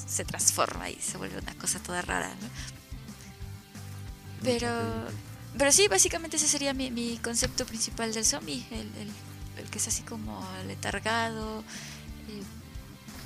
se 0.08 0.26
transforma 0.26 0.90
y 0.90 0.96
se 0.96 1.18
vuelve 1.18 1.40
una 1.40 1.56
cosa 1.56 1.80
toda 1.80 2.02
rara. 2.02 2.32
Pero, 4.44 4.70
pero 5.58 5.72
sí, 5.72 5.88
básicamente 5.88 6.38
ese 6.38 6.48
sería 6.48 6.74
mi, 6.74 7.20
concepto 7.24 7.66
principal 7.66 8.14
del 8.14 8.26
zombie. 8.26 8.66
El, 8.72 8.90
el, 9.58 9.70
que 9.70 9.78
es 9.78 9.88
así 9.90 10.04
como 10.04 10.42
letargado, 10.68 11.60
eh, 12.30 12.42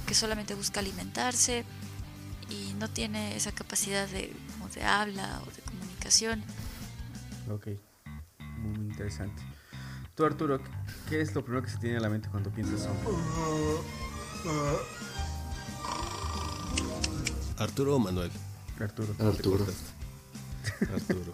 que 0.07 0.15
solamente 0.15 0.55
busca 0.55 0.79
alimentarse 0.79 1.63
y 2.53 2.74
no 2.75 2.89
tiene 2.89 3.36
esa 3.36 3.51
capacidad 3.51 4.07
de, 4.07 4.33
de 4.75 4.83
habla 4.83 5.41
o 5.45 5.51
de 5.51 5.62
comunicación. 5.63 6.43
Ok, 7.50 7.67
muy 8.60 8.75
interesante. 8.75 9.41
Tú 10.15 10.25
Arturo, 10.25 10.62
¿qué 11.10 11.22
es 11.22 11.33
lo 11.33 11.43
primero 11.43 11.63
que 11.63 11.72
se 11.72 11.77
tiene 11.77 11.95
en 11.98 12.03
la 12.03 12.10
mente 12.10 12.29
cuando 12.29 12.51
piensas 12.51 12.81
zombie? 12.81 13.17
Arturo 17.57 17.95
o 17.95 18.00
Manuel. 18.00 18.31
Arturo. 18.79 19.15
Arturo. 19.19 19.65
Arturo. 20.93 21.33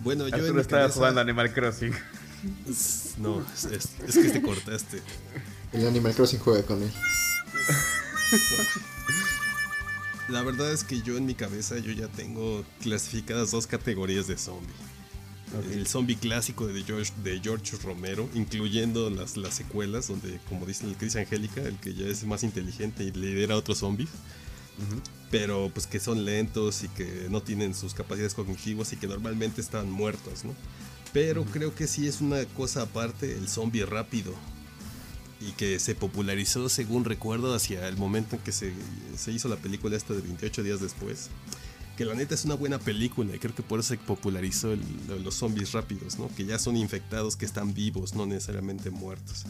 Bueno, 0.00 0.28
yo 0.28 0.36
Arturo 0.36 0.60
estaba 0.60 0.88
jugando 0.88 1.20
Animal 1.20 1.52
Crossing. 1.52 1.94
No, 3.18 3.44
es, 3.70 3.88
que 4.14 4.30
te 4.30 4.42
cortaste. 4.42 5.00
El 5.72 5.86
Animal 5.86 6.14
Crossing 6.14 6.40
juega 6.40 6.62
con 6.64 6.82
él. 6.82 6.92
La 10.28 10.42
verdad 10.42 10.72
es 10.72 10.84
que 10.84 11.02
yo 11.02 11.16
en 11.16 11.26
mi 11.26 11.34
cabeza 11.34 11.78
yo 11.78 11.92
ya 11.92 12.08
tengo 12.08 12.64
clasificadas 12.80 13.50
dos 13.50 13.66
categorías 13.66 14.26
de 14.26 14.38
zombie. 14.38 14.74
El 15.70 15.86
zombie 15.86 16.16
clásico 16.16 16.66
de 16.66 16.82
George, 16.82 17.12
de 17.22 17.38
George 17.40 17.76
Romero, 17.84 18.28
incluyendo 18.34 19.10
las, 19.10 19.36
las 19.36 19.52
secuelas, 19.54 20.08
donde, 20.08 20.40
como 20.48 20.64
dice 20.64 20.86
el 20.86 20.96
dice 20.96 21.20
Angélica, 21.20 21.60
el 21.60 21.76
que 21.76 21.92
ya 21.92 22.06
es 22.06 22.24
más 22.24 22.42
inteligente 22.42 23.04
y 23.04 23.10
lidera 23.10 23.54
a 23.54 23.58
otros 23.58 23.78
zombies. 23.78 24.08
Pero 25.30 25.70
pues 25.72 25.86
que 25.86 26.00
son 26.00 26.24
lentos 26.24 26.82
y 26.84 26.88
que 26.88 27.26
no 27.28 27.42
tienen 27.42 27.74
sus 27.74 27.92
capacidades 27.92 28.34
cognitivas 28.34 28.92
y 28.92 28.96
que 28.96 29.06
normalmente 29.06 29.60
están 29.60 29.90
muertos, 29.90 30.44
¿no? 30.44 30.54
Pero 31.12 31.44
creo 31.44 31.74
que 31.74 31.86
sí 31.86 32.08
es 32.08 32.22
una 32.22 32.44
cosa 32.46 32.82
aparte 32.82 33.32
el 33.36 33.48
zombie 33.48 33.84
rápido, 33.84 34.34
y 35.48 35.52
que 35.52 35.78
se 35.78 35.94
popularizó, 35.94 36.68
según 36.68 37.04
recuerdo, 37.04 37.54
hacia 37.54 37.88
el 37.88 37.96
momento 37.96 38.36
en 38.36 38.42
que 38.42 38.52
se, 38.52 38.72
hizo 39.26 39.48
la 39.48 39.56
película 39.56 39.96
esta 39.96 40.14
de 40.14 40.20
28 40.20 40.62
días 40.62 40.80
después. 40.80 41.30
Que 41.96 42.04
la 42.04 42.14
neta 42.14 42.34
es 42.34 42.44
una 42.44 42.54
buena 42.54 42.78
película 42.78 43.34
y 43.34 43.38
creo 43.38 43.54
que 43.54 43.62
por 43.62 43.80
eso 43.80 43.90
se 43.90 43.98
popularizó 43.98 44.74
los 45.22 45.34
zombies 45.34 45.72
rápidos, 45.72 46.18
¿no? 46.18 46.28
Que 46.34 46.46
ya 46.46 46.58
son 46.58 46.76
infectados, 46.76 47.36
que 47.36 47.44
están 47.44 47.74
vivos, 47.74 48.14
no 48.14 48.24
necesariamente 48.24 48.90
muertos, 48.90 49.44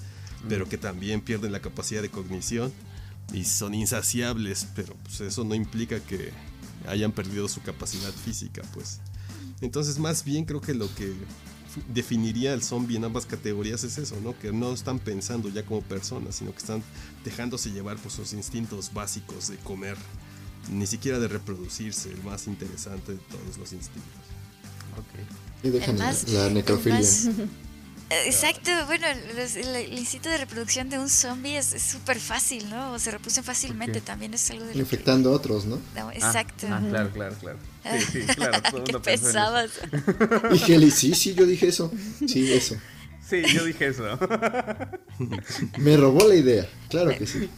pero 0.48 0.68
que 0.68 0.76
también 0.76 1.20
pierden 1.20 1.52
la 1.52 1.60
capacidad 1.60 2.02
de 2.02 2.10
cognición 2.10 2.72
y 3.32 3.44
son 3.44 3.74
insaciables, 3.74 4.66
pero 4.74 4.94
pues 5.04 5.20
eso 5.20 5.44
no 5.44 5.54
implica 5.54 6.00
que 6.00 6.32
hayan 6.88 7.12
perdido 7.12 7.48
su 7.48 7.62
capacidad 7.62 8.12
física, 8.12 8.62
pues. 8.74 9.00
Entonces, 9.60 9.98
más 10.00 10.24
bien 10.24 10.44
creo 10.44 10.60
que 10.60 10.74
lo 10.74 10.92
que 10.94 11.14
definiría 11.92 12.52
el 12.52 12.62
zombie 12.62 12.96
en 12.96 13.04
ambas 13.04 13.26
categorías 13.26 13.84
es 13.84 13.98
eso, 13.98 14.16
¿no? 14.22 14.38
Que 14.38 14.52
no 14.52 14.72
están 14.72 14.98
pensando 14.98 15.48
ya 15.48 15.64
como 15.64 15.82
personas, 15.82 16.36
sino 16.36 16.52
que 16.52 16.58
están 16.58 16.82
dejándose 17.24 17.70
llevar 17.70 17.96
por 17.96 18.12
sus 18.12 18.32
instintos 18.32 18.92
básicos 18.92 19.48
de 19.48 19.56
comer, 19.58 19.96
ni 20.70 20.86
siquiera 20.86 21.18
de 21.18 21.28
reproducirse, 21.28 22.10
el 22.10 22.22
más 22.22 22.46
interesante 22.46 23.12
de 23.12 23.18
todos 23.18 23.58
los 23.58 23.72
instintos. 23.72 24.02
Y 25.62 25.70
dejan 25.70 25.98
la 25.98 26.50
necrofilia. 26.50 27.00
Exacto, 28.26 28.70
bueno, 28.86 29.06
el, 29.08 29.98
instinto 29.98 30.28
de 30.28 30.38
reproducción 30.38 30.88
de 30.88 30.98
un 30.98 31.08
zombie 31.08 31.56
es 31.56 31.66
súper 31.66 32.18
fácil, 32.18 32.68
¿no? 32.70 32.92
O 32.92 32.98
se 32.98 33.10
reproducen 33.10 33.44
fácilmente, 33.44 34.00
también 34.00 34.34
es 34.34 34.50
algo 34.50 34.64
de... 34.64 34.78
Infectando 34.78 35.30
a 35.30 35.32
otros, 35.32 35.64
¿no? 35.64 35.78
exacto. 36.12 36.66
Ah, 36.70 36.80
claro, 36.88 37.10
claro, 37.10 37.36
claro. 37.40 37.58
Sí, 37.82 38.22
sí, 38.22 38.26
claro. 38.36 38.62
Todo 38.70 38.84
¿Qué 38.84 38.98
pensabas? 38.98 39.70
Y 40.52 40.90
sí, 40.90 41.14
sí, 41.14 41.34
yo 41.34 41.46
dije 41.46 41.68
eso. 41.68 41.92
Sí, 42.26 42.52
eso. 42.52 42.76
Sí, 43.28 43.42
yo 43.54 43.64
dije 43.64 43.88
eso. 43.88 44.04
Me 45.78 45.96
robó 45.96 46.28
la 46.28 46.34
idea, 46.34 46.68
claro 46.90 47.16
que 47.16 47.26
sí. 47.26 47.48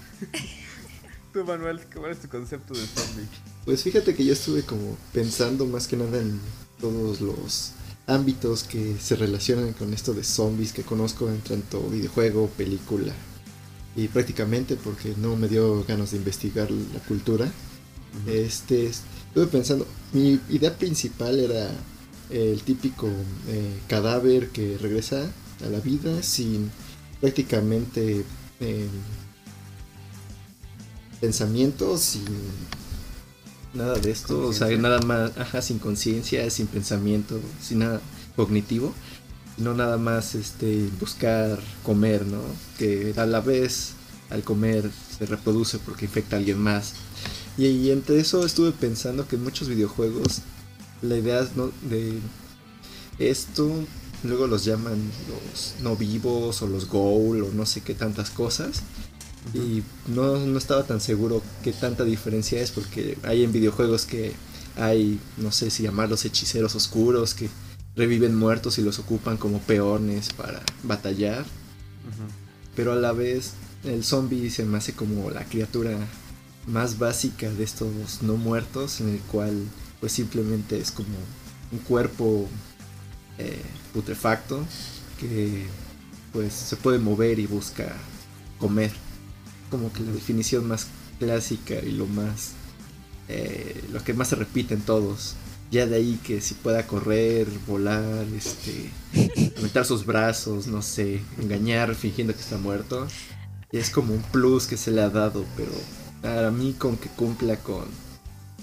Tú, 1.33 1.45
Manuel, 1.45 1.81
¿cuál 1.93 2.13
es 2.13 2.21
tu 2.21 2.29
concepto 2.29 2.75
de 2.75 2.87
zombie? 2.87 3.27
Pues 3.65 3.83
fíjate 3.83 4.15
que 4.15 4.25
yo 4.25 4.33
estuve 4.33 4.63
como 4.63 4.97
pensando 5.13 5.67
más 5.67 5.89
que 5.89 5.97
nada 5.97 6.19
en 6.19 6.41
todos 6.81 7.21
los 7.21 7.73
ámbitos 8.07 8.65
que 8.65 8.97
se 8.99 9.17
relacionan 9.17 9.73
con 9.73 9.95
esto 9.95 10.13
de 10.13 10.25
zombies 10.25 10.73
que 10.73 10.83
conozco 10.83 11.29
en 11.29 11.41
tanto 11.41 11.81
videojuego, 11.89 12.49
película 12.49 13.13
y 13.97 14.09
prácticamente 14.09 14.77
porque 14.77 15.15
no 15.17 15.37
me 15.37 15.49
dio 15.49 15.85
ganas 15.85 16.11
de 16.11 16.19
investigar 16.19 16.71
la 16.71 17.01
cultura. 17.01 17.51
Este, 18.27 18.87
estuve 18.87 19.47
pensando, 19.47 19.87
mi 20.13 20.39
idea 20.49 20.77
principal 20.77 21.39
era 21.41 21.71
el 22.31 22.63
típico 22.63 23.09
eh, 23.49 23.81
cadáver 23.89 24.49
que 24.51 24.79
regresa 24.79 25.31
a 25.65 25.69
la 25.69 25.81
vida 25.81 26.23
sin 26.23 26.71
prácticamente 27.21 28.25
eh, 28.61 28.89
pensamientos, 31.21 32.01
sin 32.01 32.25
nada 33.75 33.95
de 33.95 34.11
esto, 34.11 34.47
o 34.47 34.53
sea, 34.53 34.69
nada 34.77 35.01
más, 35.01 35.37
ajá, 35.37 35.63
sin 35.63 35.79
conciencia, 35.79 36.49
sin 36.51 36.67
pensamiento, 36.67 37.41
sin 37.61 37.81
nada 37.81 38.01
cognitivo, 38.37 38.93
no 39.59 39.75
nada 39.75 39.99
más 39.99 40.35
este 40.35 40.89
buscar 41.01 41.59
comer, 41.83 42.27
¿no? 42.27 42.41
Que 42.79 43.15
a 43.17 43.27
la 43.27 43.41
vez 43.41 43.95
al 44.31 44.43
comer 44.43 44.91
se 45.17 45.27
reproduce 45.27 45.79
porque 45.79 46.07
infecta 46.07 46.37
a 46.37 46.39
alguien 46.39 46.59
más. 46.59 46.95
Y, 47.57 47.91
entre 47.91 48.19
eso 48.19 48.45
estuve 48.45 48.73
pensando 48.73 49.29
que 49.29 49.37
en 49.37 49.45
muchos 49.45 49.69
videojuegos 49.69 50.43
la 51.03 51.17
idea 51.17 51.47
¿no? 51.55 51.71
de 51.89 52.19
esto 53.19 53.71
luego 54.25 54.47
los 54.47 54.65
llaman 54.65 54.99
los 55.29 55.75
no 55.83 55.97
vivos 55.97 56.63
o 56.63 56.67
los 56.67 56.89
goal 56.89 57.43
o 57.43 57.53
no 57.53 57.67
sé 57.67 57.83
qué 57.83 57.95
tantas 57.95 58.31
cosas 58.31 58.83
y 59.53 59.83
no, 60.07 60.39
no, 60.39 60.59
estaba 60.59 60.85
tan 60.85 61.01
seguro 61.01 61.43
qué 61.63 61.73
tanta 61.73 62.05
diferencia 62.05 62.61
es 62.61 62.71
porque 62.71 63.19
hay 63.25 63.45
en 63.45 63.53
videojuegos 63.53 64.07
que 64.07 64.33
hay, 64.77 65.21
no 65.37 65.53
sé 65.53 65.71
si 65.71 65.83
llamarlos 65.83 66.25
hechiceros 66.25 66.75
oscuros 66.75 67.35
que 67.35 67.49
reviven 67.95 68.35
muertos 68.35 68.79
y 68.79 68.83
los 68.83 68.99
ocupan 68.99 69.37
como 69.37 69.61
peones 69.61 70.33
para 70.33 70.63
batallar. 70.83 71.45
Pero 72.75 72.93
a 72.93 72.97
la 72.97 73.13
vez 73.13 73.53
el 73.85 74.03
zombie 74.03 74.51
se 74.51 74.65
me 74.65 74.79
hace 74.79 74.95
como 74.95 75.31
la 75.31 75.45
criatura 75.45 75.97
más 76.67 76.99
básica 76.99 77.51
de 77.51 77.63
estos 77.63 78.23
no 78.23 78.37
muertos 78.37 79.01
en 79.01 79.11
el 79.11 79.21
cual 79.21 79.53
pues 80.01 80.13
simplemente 80.13 80.79
es 80.79 80.91
como 80.91 81.17
un 81.71 81.79
cuerpo 81.79 82.49
eh, 83.39 83.63
putrefacto 83.93 84.65
que 85.21 85.67
pues 86.33 86.53
se 86.53 86.77
puede 86.77 86.99
mover 86.99 87.39
y 87.39 87.47
busca 87.47 87.95
comer 88.59 88.93
como 89.75 89.93
que 89.93 90.05
la 90.05 90.13
definición 90.13 90.69
más 90.69 90.87
clásica 91.19 91.75
y 91.75 91.91
lo 91.91 92.07
más 92.07 92.53
eh, 93.27 93.83
lo 93.93 94.05
que 94.05 94.15
más 94.15 94.29
se 94.29 94.37
repite 94.37 94.73
en 94.75 94.83
todos. 94.83 95.35
Ya 95.73 95.85
de 95.87 95.97
ahí 95.97 96.21
que 96.23 96.41
si 96.41 96.55
pueda 96.55 96.87
correr 96.87 97.49
volar 97.67 98.25
este 98.37 98.89
aumentar 99.57 99.85
sus 99.85 100.07
brazos 100.07 100.69
no 100.69 100.81
sé 100.81 101.23
engañar 101.41 101.97
fingiendo 101.97 102.35
que 102.35 102.41
está 102.41 102.57
muerto 102.57 103.09
es 103.73 103.91
como 103.91 104.15
un 104.15 104.23
plus 104.23 104.69
que 104.69 104.77
se 104.77 104.93
le 104.93 105.03
ha 105.03 105.09
dado 105.09 105.45
pero 105.57 105.73
para 106.23 106.53
mí 106.53 106.75
con 106.75 106.97
que 106.97 107.09
cumpla 107.09 107.57
con 107.57 107.87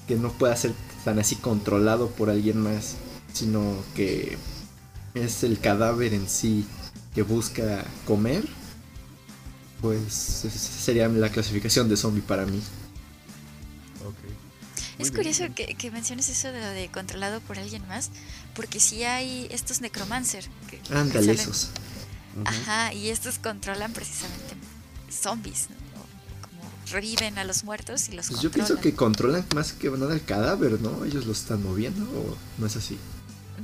que 0.07 0.15
no 0.15 0.31
pueda 0.31 0.55
ser 0.55 0.71
tan 1.03 1.19
así 1.19 1.35
controlado 1.35 2.07
por 2.11 2.29
alguien 2.29 2.61
más 2.61 2.95
sino 3.33 3.75
que 3.95 4.37
es 5.15 5.43
el 5.43 5.59
cadáver 5.59 6.13
en 6.13 6.29
sí 6.29 6.65
que 7.13 7.23
busca 7.23 7.83
comer 8.05 8.45
pues 9.81 10.13
sería 10.13 11.07
la 11.07 11.29
clasificación 11.29 11.89
de 11.89 11.97
zombie 11.97 12.21
para 12.21 12.45
mí. 12.45 12.61
Es 14.99 15.11
curioso 15.11 15.45
que, 15.55 15.73
que, 15.73 15.89
menciones 15.89 16.29
eso 16.29 16.51
de, 16.51 16.59
de 16.59 16.89
controlado 16.89 17.41
por 17.41 17.57
alguien 17.57 17.87
más, 17.87 18.11
porque 18.53 18.79
si 18.79 19.03
hay 19.03 19.47
estos 19.49 19.81
necromancer. 19.81 20.45
Que, 20.69 20.79
Ándale, 20.93 21.31
esos. 21.31 21.71
Ajá, 22.45 22.93
y 22.93 23.09
estos 23.09 23.39
controlan 23.39 23.91
precisamente 23.93 24.55
zombies, 25.09 25.67
Como 26.41 26.61
reviven 26.91 27.37
a 27.37 27.43
los 27.43 27.63
muertos 27.63 28.07
y 28.09 28.13
los 28.13 28.27
pues 28.27 28.41
Yo 28.41 28.51
pienso 28.51 28.79
que 28.79 28.93
controlan 28.93 29.45
más 29.55 29.73
que 29.73 29.89
nada 29.89 30.13
el 30.13 30.23
cadáver, 30.23 30.79
¿no? 30.79 31.03
Ellos 31.03 31.25
lo 31.25 31.33
están 31.33 31.63
moviendo, 31.63 32.03
¿o 32.03 32.37
no 32.57 32.67
es 32.67 32.75
así? 32.75 32.97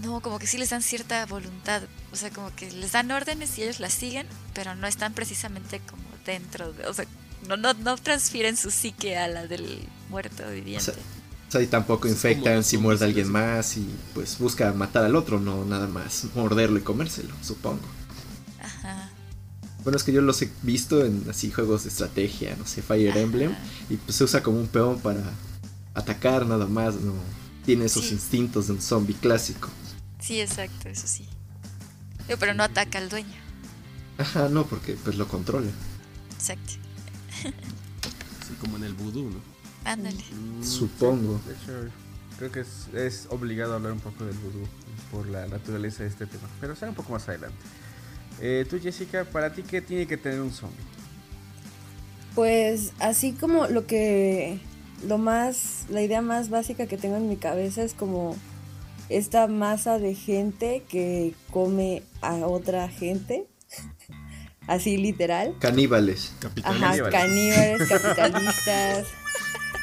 No, 0.01 0.21
como 0.21 0.37
que 0.39 0.47
sí 0.47 0.57
les 0.57 0.69
dan 0.69 0.81
cierta 0.81 1.25
voluntad. 1.25 1.83
O 2.11 2.15
sea, 2.15 2.29
como 2.29 2.53
que 2.55 2.69
les 2.71 2.91
dan 2.91 3.09
órdenes 3.11 3.57
y 3.57 3.63
ellos 3.63 3.79
las 3.79 3.93
siguen, 3.93 4.27
pero 4.53 4.75
no 4.75 4.87
están 4.87 5.13
precisamente 5.13 5.79
como 5.79 6.06
dentro. 6.27 6.71
De, 6.73 6.85
o 6.85 6.93
sea, 6.93 7.05
no, 7.47 7.57
no, 7.57 7.73
no 7.73 7.97
transfieren 7.97 8.55
su 8.55 8.69
psique 8.69 9.17
a 9.17 9.27
la 9.27 9.47
del 9.47 9.79
muerto 10.09 10.47
viviente. 10.51 10.91
O 10.91 11.51
sea, 11.51 11.61
y 11.61 11.67
tampoco 11.67 12.07
infectan 12.07 12.63
si 12.63 12.77
muerde 12.77 13.05
a 13.05 13.07
alguien 13.07 13.31
más 13.31 13.77
y 13.77 13.87
pues 14.13 14.37
busca 14.37 14.73
matar 14.73 15.05
al 15.05 15.15
otro, 15.15 15.39
no 15.39 15.65
nada 15.65 15.87
más 15.87 16.25
morderlo 16.35 16.77
y 16.77 16.81
comérselo, 16.81 17.33
supongo. 17.41 17.87
Ajá. 18.61 19.09
Bueno, 19.83 19.95
es 19.95 20.03
que 20.03 20.11
yo 20.11 20.21
los 20.21 20.41
he 20.41 20.51
visto 20.63 21.05
en 21.05 21.25
así 21.29 21.49
juegos 21.49 21.83
de 21.83 21.89
estrategia, 21.89 22.55
no 22.57 22.67
sé, 22.67 22.81
Fire 22.81 23.15
Emblem, 23.15 23.55
y 23.89 23.95
pues 23.95 24.17
se 24.17 24.25
usa 24.25 24.43
como 24.43 24.59
un 24.59 24.67
peón 24.67 24.99
para 24.99 25.21
atacar 25.93 26.45
nada 26.45 26.65
más, 26.65 26.95
no 26.95 27.13
tiene 27.65 27.85
esos 27.85 28.11
instintos 28.11 28.67
de 28.67 28.73
un 28.73 28.81
zombie 28.81 29.15
clásico. 29.15 29.69
Sí, 30.19 30.41
exacto, 30.41 30.89
eso 30.89 31.07
sí. 31.07 31.29
Pero 32.27 32.53
no 32.53 32.63
ataca 32.63 32.97
al 32.97 33.07
dueño. 33.07 33.35
Ajá, 34.17 34.49
no, 34.49 34.65
porque 34.65 34.97
pues 35.01 35.15
lo 35.15 35.29
controla. 35.29 35.69
Exacto. 36.37 36.73
Así 38.41 38.53
como 38.61 38.77
en 38.77 38.83
el 38.83 38.93
vudú, 38.93 39.29
¿no? 39.29 39.41
Ándale. 39.83 40.17
Mm, 40.17 40.63
Supongo. 40.63 41.41
De 41.47 41.53
hecho, 41.53 41.91
creo 42.37 42.51
que 42.51 42.59
es, 42.61 43.27
obligado 43.29 43.73
hablar 43.73 43.91
un 43.91 43.99
poco 43.99 44.23
del 44.25 44.35
vudú 44.37 44.65
por 45.11 45.27
la 45.27 45.47
naturaleza 45.47 46.03
de 46.03 46.09
este 46.09 46.25
tema. 46.25 46.47
Pero 46.61 46.75
será 46.75 46.89
un 46.89 46.95
poco 46.95 47.11
más 47.11 47.27
adelante. 47.27 47.57
Eh, 48.39 48.65
tú, 48.69 48.79
Jessica, 48.79 49.25
¿para 49.25 49.53
ti 49.53 49.63
qué 49.63 49.81
tiene 49.81 50.05
que 50.05 50.17
tener 50.17 50.41
un 50.41 50.51
zombie? 50.51 50.77
Pues 52.35 52.93
así 52.99 53.33
como 53.33 53.67
lo 53.67 53.87
que... 53.87 54.59
Lo 55.07 55.17
más... 55.17 55.85
La 55.89 56.01
idea 56.01 56.21
más 56.21 56.49
básica 56.49 56.85
que 56.85 56.97
tengo 56.97 57.17
en 57.17 57.29
mi 57.29 57.37
cabeza 57.37 57.83
es 57.83 57.93
como 57.93 58.35
esta 59.09 59.47
masa 59.47 59.99
de 59.99 60.13
gente 60.13 60.83
que 60.87 61.33
come 61.51 62.03
a 62.21 62.35
otra 62.45 62.89
gente. 62.89 63.47
Así 64.67 64.97
literal. 64.97 65.55
Caníbales. 65.59 66.33
Capitalistas. 66.39 66.99
Ajá, 66.99 67.09
caníbales, 67.09 67.81
capitalistas. 67.89 69.07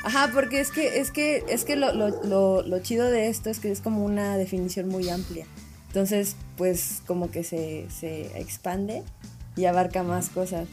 Ajá, 0.05 0.31
porque 0.35 0.61
es 0.61 0.71
que, 0.71 1.01
es 1.01 1.11
que, 1.11 1.45
es 1.49 1.65
que 1.65 1.77
lo, 1.77 1.95
lo, 1.95 2.63
lo, 2.63 2.79
chido 2.81 3.11
de 3.11 3.29
esto 3.29 3.49
es 3.49 3.59
que 3.59 3.73
es 3.73 3.81
como 3.81 4.05
una 4.05 4.37
definición 4.37 4.89
muy 4.89 5.09
amplia. 5.09 5.47
Entonces, 5.87 6.37
pues 6.59 7.03
como 7.07 7.31
que 7.31 7.43
se, 7.43 7.87
se 7.89 8.39
expande 8.39 9.03
y 9.57 9.65
abarca 9.65 10.03
más 10.03 10.29
cosas. 10.29 10.69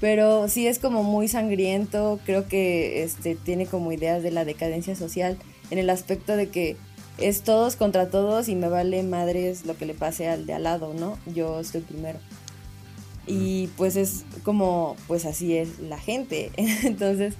Pero 0.00 0.48
sí 0.48 0.68
es 0.68 0.78
como 0.78 1.02
muy 1.02 1.26
sangriento, 1.26 2.20
creo 2.24 2.46
que 2.46 3.02
este, 3.02 3.34
tiene 3.34 3.66
como 3.66 3.90
ideas 3.90 4.22
de 4.22 4.30
la 4.30 4.44
decadencia 4.44 4.94
social, 4.94 5.36
en 5.70 5.78
el 5.78 5.90
aspecto 5.90 6.36
de 6.36 6.48
que 6.48 6.76
es 7.18 7.42
todos 7.42 7.74
contra 7.74 8.08
todos 8.08 8.48
y 8.48 8.54
me 8.54 8.68
vale 8.68 9.02
madres 9.02 9.66
lo 9.66 9.76
que 9.76 9.86
le 9.86 9.94
pase 9.94 10.28
al 10.28 10.46
de 10.46 10.54
al 10.54 10.62
lado, 10.62 10.94
¿no? 10.94 11.18
Yo 11.26 11.58
estoy 11.58 11.80
primero. 11.80 12.20
Y 13.28 13.68
pues 13.76 13.96
es 13.96 14.24
como, 14.42 14.96
pues 15.06 15.26
así 15.26 15.56
es 15.56 15.78
la 15.78 15.98
gente. 15.98 16.50
Entonces, 16.56 17.34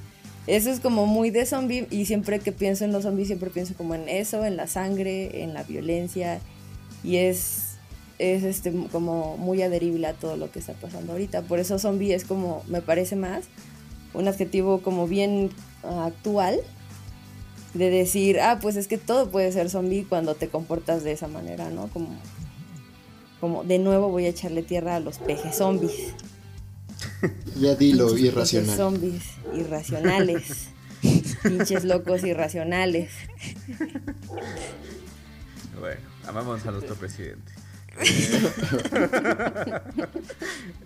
eso 0.46 0.70
es 0.70 0.80
como 0.80 1.06
muy 1.06 1.30
de 1.30 1.44
zombie 1.46 1.86
y 1.90 2.04
siempre 2.04 2.38
que 2.38 2.52
pienso 2.52 2.84
en 2.84 2.92
los 2.92 3.02
zombies 3.02 3.28
siempre 3.28 3.50
pienso 3.50 3.74
como 3.74 3.94
en 3.94 4.08
eso, 4.08 4.44
en 4.44 4.56
la 4.56 4.66
sangre, 4.66 5.42
en 5.42 5.52
la 5.52 5.62
violencia 5.62 6.40
y 7.02 7.16
es, 7.16 7.76
es 8.18 8.44
este, 8.44 8.72
como 8.90 9.36
muy 9.36 9.62
adherible 9.62 10.06
a 10.06 10.14
todo 10.14 10.36
lo 10.36 10.50
que 10.50 10.58
está 10.58 10.74
pasando 10.74 11.12
ahorita. 11.12 11.42
Por 11.42 11.58
eso 11.58 11.78
zombie 11.78 12.14
es 12.14 12.24
como, 12.24 12.62
me 12.66 12.80
parece 12.80 13.16
más, 13.16 13.44
un 14.14 14.28
adjetivo 14.28 14.80
como 14.80 15.06
bien 15.06 15.50
ah, 15.84 16.06
actual 16.06 16.58
de 17.74 17.90
decir, 17.90 18.40
ah, 18.40 18.58
pues 18.60 18.76
es 18.76 18.88
que 18.88 18.98
todo 18.98 19.30
puede 19.30 19.52
ser 19.52 19.68
zombie 19.68 20.06
cuando 20.08 20.34
te 20.34 20.48
comportas 20.48 21.04
de 21.04 21.12
esa 21.12 21.28
manera, 21.28 21.68
¿no? 21.70 21.88
Como, 21.88 22.08
como 23.40 23.64
de 23.64 23.78
nuevo 23.78 24.08
voy 24.08 24.26
a 24.26 24.28
echarle 24.28 24.62
tierra 24.62 24.96
a 24.96 25.00
los 25.00 25.18
pejes 25.18 25.56
zombies. 25.56 26.14
Ya 27.56 27.74
dilo, 27.74 28.16
irracional. 28.16 28.76
Zombies 28.76 29.24
irracionales. 29.52 30.68
Pinches 31.42 31.84
locos 31.84 32.22
irracionales. 32.22 33.10
Bueno, 35.80 36.00
amamos 36.26 36.64
a 36.66 36.70
nuestro 36.70 36.94
presidente. 36.94 37.52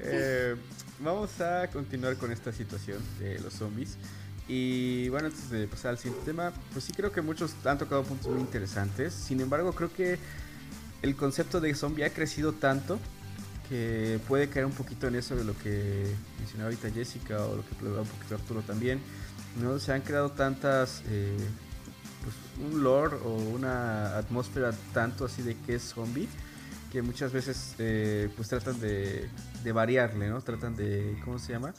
Eh, 0.04 0.56
vamos 0.98 1.40
a 1.40 1.68
continuar 1.68 2.16
con 2.16 2.32
esta 2.32 2.52
situación 2.52 2.98
de 3.20 3.38
los 3.38 3.52
zombies. 3.52 3.96
Y 4.48 5.08
bueno, 5.10 5.28
antes 5.28 5.48
de 5.50 5.68
pasar 5.68 5.92
al 5.92 5.98
siguiente 5.98 6.26
tema, 6.26 6.52
pues 6.72 6.84
sí 6.84 6.92
creo 6.92 7.12
que 7.12 7.22
muchos 7.22 7.54
han 7.64 7.78
tocado 7.78 8.02
puntos 8.02 8.30
muy 8.30 8.40
interesantes. 8.40 9.14
Sin 9.14 9.40
embargo, 9.40 9.72
creo 9.72 9.92
que 9.92 10.18
el 11.02 11.16
concepto 11.16 11.60
de 11.60 11.74
zombie 11.74 12.04
ha 12.04 12.10
crecido 12.10 12.52
tanto 12.52 12.98
que 13.68 14.20
puede 14.28 14.48
caer 14.48 14.66
un 14.66 14.72
poquito 14.72 15.08
en 15.08 15.16
eso 15.16 15.36
de 15.36 15.44
lo 15.44 15.56
que 15.58 16.14
mencionaba 16.38 16.70
ahorita 16.70 16.90
Jessica 16.90 17.44
o 17.44 17.56
lo 17.56 17.62
que 17.62 17.74
hablaba 17.76 18.02
un 18.02 18.08
poquito 18.08 18.34
Arturo 18.34 18.62
también. 18.62 19.00
¿no? 19.60 19.78
Se 19.78 19.92
han 19.92 20.02
creado 20.02 20.30
tantas, 20.30 21.02
eh, 21.08 21.36
pues 22.22 22.34
un 22.70 22.82
lore 22.82 23.16
o 23.24 23.34
una 23.34 24.16
atmósfera 24.16 24.72
tanto 24.92 25.24
así 25.24 25.42
de 25.42 25.56
que 25.56 25.76
es 25.76 25.82
zombie 25.82 26.28
que 26.92 27.00
muchas 27.00 27.32
veces 27.32 27.74
eh, 27.78 28.28
pues 28.36 28.48
tratan 28.48 28.78
de, 28.78 29.30
de, 29.64 29.72
variarle, 29.72 30.28
¿no? 30.28 30.42
Tratan 30.42 30.76
de, 30.76 31.18
¿cómo 31.24 31.38
se 31.38 31.54
llama? 31.54 31.72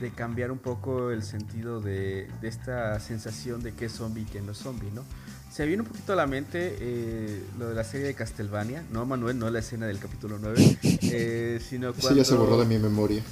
De 0.00 0.10
cambiar 0.10 0.50
un 0.50 0.58
poco 0.58 1.12
el 1.12 1.22
sentido 1.22 1.80
de, 1.80 2.28
de 2.40 2.48
esta 2.48 2.98
sensación 2.98 3.62
de 3.62 3.72
que 3.72 3.84
es 3.84 3.92
zombie 3.92 4.24
y 4.24 4.26
que 4.26 4.40
no 4.40 4.50
es 4.50 4.58
zombie, 4.58 4.90
¿no? 4.90 5.04
Se 5.52 5.66
viene 5.66 5.82
un 5.82 5.88
poquito 5.88 6.14
a 6.14 6.16
la 6.16 6.26
mente 6.26 6.78
eh, 6.80 7.44
lo 7.58 7.68
de 7.68 7.74
la 7.74 7.84
serie 7.84 8.06
de 8.06 8.14
Castlevania, 8.14 8.84
no 8.90 9.04
Manuel, 9.04 9.38
no 9.38 9.50
la 9.50 9.58
escena 9.58 9.86
del 9.86 9.98
capítulo 9.98 10.38
9, 10.40 10.78
eh, 10.82 11.60
sino 11.68 11.92
cuando... 11.92 12.08
Sí, 12.08 12.14
ya 12.14 12.24
se 12.24 12.34
borró 12.36 12.58
de 12.58 12.64
mi 12.64 12.78
memoria. 12.78 13.22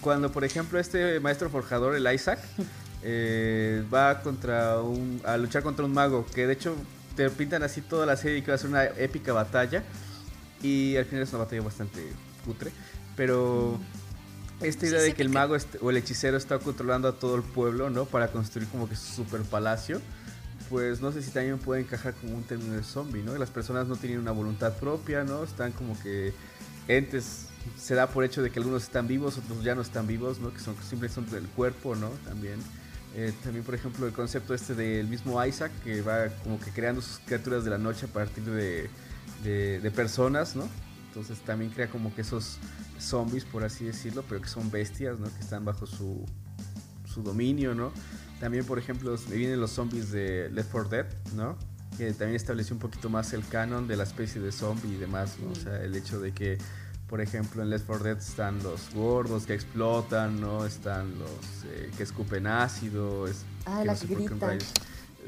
Cuando, 0.00 0.32
por 0.32 0.44
ejemplo, 0.44 0.78
este 0.78 1.20
maestro 1.20 1.50
forjador, 1.50 1.94
el 1.94 2.10
Isaac, 2.10 2.38
eh, 3.02 3.84
va 3.92 4.22
contra 4.22 4.80
un, 4.80 5.20
a 5.26 5.36
luchar 5.36 5.62
contra 5.62 5.84
un 5.84 5.92
mago, 5.92 6.24
que 6.34 6.46
de 6.46 6.54
hecho 6.54 6.74
te 7.16 7.28
pintan 7.28 7.62
así 7.62 7.82
toda 7.82 8.06
la 8.06 8.16
serie 8.16 8.42
que 8.42 8.50
va 8.50 8.54
a 8.54 8.58
ser 8.58 8.70
una 8.70 8.84
épica 8.84 9.34
batalla, 9.34 9.84
y 10.62 10.96
al 10.96 11.04
final 11.04 11.24
es 11.24 11.28
una 11.34 11.44
batalla 11.44 11.60
bastante 11.60 12.00
cutre, 12.46 12.72
pero 13.14 13.78
esta 14.62 14.86
idea 14.86 15.02
de 15.02 15.12
que 15.12 15.20
el 15.20 15.28
mago 15.28 15.54
o 15.82 15.90
el 15.90 15.98
hechicero 15.98 16.38
está 16.38 16.58
controlando 16.60 17.08
a 17.08 17.12
todo 17.12 17.36
el 17.36 17.42
pueblo, 17.42 17.90
¿no? 17.90 18.06
Para 18.06 18.28
construir 18.28 18.68
como 18.68 18.88
que 18.88 18.96
su 18.96 19.16
super 19.16 19.42
palacio 19.42 20.00
pues 20.72 21.02
no 21.02 21.12
sé 21.12 21.20
si 21.20 21.30
también 21.30 21.58
puede 21.58 21.82
encajar 21.82 22.14
como 22.14 22.34
un 22.34 22.44
término 22.44 22.72
de 22.72 22.82
zombie, 22.82 23.22
¿no? 23.22 23.36
Las 23.36 23.50
personas 23.50 23.86
no 23.88 23.96
tienen 23.96 24.18
una 24.18 24.32
voluntad 24.32 24.74
propia, 24.78 25.22
¿no? 25.22 25.44
Están 25.44 25.70
como 25.72 26.00
que 26.00 26.32
entes, 26.88 27.48
se 27.76 27.94
da 27.94 28.06
por 28.06 28.24
hecho 28.24 28.42
de 28.42 28.50
que 28.50 28.58
algunos 28.58 28.84
están 28.84 29.06
vivos, 29.06 29.36
otros 29.36 29.62
ya 29.62 29.74
no 29.74 29.82
están 29.82 30.06
vivos, 30.06 30.40
¿no? 30.40 30.50
Que 30.50 30.60
son 30.60 30.74
simplemente 30.76 31.14
son 31.14 31.30
del 31.30 31.46
cuerpo, 31.48 31.94
¿no? 31.94 32.08
También. 32.24 32.58
Eh, 33.14 33.34
también, 33.44 33.66
por 33.66 33.74
ejemplo, 33.74 34.06
el 34.06 34.14
concepto 34.14 34.54
este 34.54 34.74
del 34.74 35.08
mismo 35.08 35.44
Isaac, 35.44 35.70
que 35.84 36.00
va 36.00 36.28
como 36.42 36.58
que 36.58 36.70
creando 36.70 37.02
sus 37.02 37.18
criaturas 37.18 37.64
de 37.64 37.70
la 37.70 37.76
noche 37.76 38.06
a 38.06 38.08
partir 38.08 38.42
de, 38.44 38.88
de, 39.44 39.90
personas, 39.90 40.56
¿no? 40.56 40.66
Entonces 41.08 41.38
también 41.40 41.70
crea 41.70 41.90
como 41.90 42.14
que 42.14 42.22
esos 42.22 42.56
zombies, 42.98 43.44
por 43.44 43.62
así 43.62 43.84
decirlo, 43.84 44.24
pero 44.26 44.40
que 44.40 44.48
son 44.48 44.70
bestias, 44.70 45.18
¿no? 45.18 45.26
Que 45.26 45.40
están 45.40 45.66
bajo 45.66 45.84
su, 45.84 46.24
su 47.04 47.22
dominio, 47.22 47.74
¿no? 47.74 47.92
También, 48.42 48.64
por 48.64 48.76
ejemplo, 48.76 49.16
me 49.28 49.36
vienen 49.36 49.60
los 49.60 49.70
zombies 49.70 50.10
de 50.10 50.50
Left 50.50 50.72
4 50.72 50.90
Dead, 50.90 51.06
¿no? 51.36 51.56
Que 51.96 52.10
también 52.10 52.34
estableció 52.34 52.74
un 52.74 52.80
poquito 52.80 53.08
más 53.08 53.32
el 53.34 53.46
canon 53.46 53.86
de 53.86 53.94
la 53.96 54.02
especie 54.02 54.40
de 54.40 54.50
zombie 54.50 54.94
y 54.94 54.96
demás, 54.96 55.36
¿no? 55.40 55.52
O 55.52 55.54
sea, 55.54 55.80
el 55.80 55.94
hecho 55.94 56.18
de 56.18 56.32
que, 56.32 56.58
por 57.06 57.20
ejemplo, 57.20 57.62
en 57.62 57.70
Left 57.70 57.86
4 57.86 58.04
Dead 58.04 58.18
están 58.18 58.60
los 58.64 58.92
gordos 58.92 59.46
que 59.46 59.54
explotan, 59.54 60.40
¿no? 60.40 60.66
Están 60.66 61.16
los 61.20 61.30
eh, 61.66 61.92
que 61.96 62.02
escupen 62.02 62.48
ácido. 62.48 63.28
Es, 63.28 63.44
ah, 63.64 63.84
la 63.84 63.94
que 63.94 64.08
grita. 64.08 64.58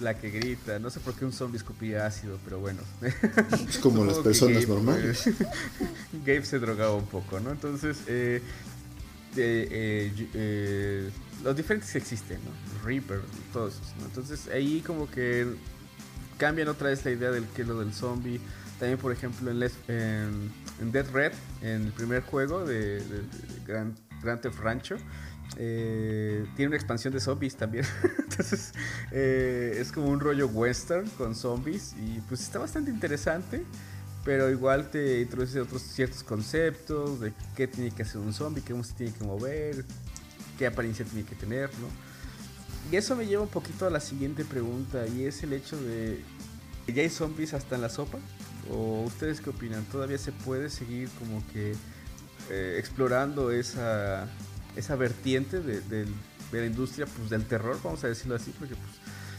La 0.01 0.19
que 0.19 0.31
grita. 0.31 0.81
No 0.81 0.91
sé 0.91 0.99
por 0.99 1.15
qué 1.15 1.25
un 1.25 1.33
zombie 1.33 1.59
escupía 1.59 2.07
ácido, 2.07 2.41
pero 2.43 2.59
bueno. 2.59 2.81
Es 3.69 3.79
como 3.79 4.05
las 4.05 4.19
personas 4.19 4.67
normales. 4.67 5.31
Gabe 6.27 6.45
se 6.45 6.59
drogaba 6.59 6.97
un 6.97 7.07
poco, 7.07 7.39
¿no? 7.39 7.53
Entonces, 7.53 7.97
eh, 8.09 8.43
eh, 9.37 10.13
eh 10.35 11.11
los 11.43 11.57
diferentes 11.57 11.93
que 11.93 11.99
existen, 11.99 12.39
¿no? 12.45 12.85
Reaper, 12.85 13.21
todos 13.53 13.75
esos, 13.75 13.97
¿no? 13.99 14.07
Entonces 14.07 14.49
ahí 14.49 14.81
como 14.81 15.11
que 15.11 15.57
cambian 16.39 16.69
otra 16.69 16.89
vez 16.89 17.05
la 17.05 17.11
idea 17.11 17.31
del 17.31 17.47
que 17.49 17.65
lo 17.65 17.79
del 17.81 17.93
zombie. 17.93 18.41
También, 18.79 18.99
por 18.99 19.13
ejemplo, 19.13 19.51
en, 19.51 19.63
en, 19.89 20.93
Dead 20.93 21.09
Red, 21.13 21.33
en 21.63 21.87
el 21.87 21.93
primer 21.93 22.23
juego 22.23 22.65
de, 22.65 23.03
Grand, 23.67 23.95
Theft 24.41 24.59
Rancho, 24.59 24.97
eh, 25.57 26.45
tiene 26.57 26.69
una 26.69 26.77
expansión 26.77 27.15
de 27.15 27.21
zombies 27.21 27.57
también. 27.57 27.85
Entonces, 28.19 28.73
eh, 29.13 29.77
es 29.79 29.93
como 29.93 30.09
un 30.09 30.19
rollo 30.19 30.49
western 30.49 31.09
con 31.11 31.35
zombies 31.35 31.95
y 31.99 32.21
pues 32.29 32.41
está 32.41 32.59
bastante 32.59 32.91
interesante. 32.91 33.65
Pero 34.25 34.51
igual 34.51 34.91
te 34.91 35.21
introduce 35.21 35.61
otros 35.61 35.83
ciertos 35.83 36.23
conceptos 36.23 37.21
de 37.21 37.35
qué 37.55 37.69
tiene 37.69 37.91
que 37.91 38.03
hacer 38.03 38.23
un 38.23 38.33
zombie, 38.33 38.63
cómo 38.67 38.83
se 38.83 38.95
tiene 38.95 39.13
que 39.13 39.23
mover, 39.23 39.85
qué 40.59 40.67
apariencia 40.67 41.05
tiene 41.05 41.25
que 41.25 41.35
tener, 41.35 41.71
¿no? 41.79 41.89
Y 42.93 42.97
eso 42.97 43.17
me 43.17 43.27
lleva 43.27 43.43
un 43.43 43.49
poquito 43.49 43.87
a 43.87 43.91
la 43.91 44.01
siguiente 44.01 44.45
pregunta 44.45 45.07
y 45.07 45.25
es 45.25 45.43
el 45.43 45.53
hecho 45.53 45.81
de 45.81 46.23
¿ya 46.87 47.03
hay 47.03 47.09
zombies 47.09 47.55
hasta 47.55 47.77
en 47.77 47.83
la 47.83 47.89
sopa? 47.89 48.19
¿O 48.71 49.03
ustedes 49.03 49.41
qué 49.41 49.51
opinan? 49.51 49.85
¿Todavía 49.85 50.19
se 50.19 50.33
puede 50.33 50.69
seguir 50.69 51.09
como 51.19 51.43
que 51.53 51.75
eh, 52.51 52.77
explorando 52.79 53.51
esa 53.51 54.29
esa 54.77 54.97
vertiente 54.97 55.61
de, 55.61 55.81
de, 55.81 56.07
la 56.53 56.67
industria 56.67 57.07
pues, 57.07 57.31
del 57.31 57.45
terror, 57.47 57.79
vamos 57.83 58.05
a 58.05 58.09
decirlo 58.09 58.37
así, 58.37 58.53
porque 58.57 58.77
pues, 58.77 58.93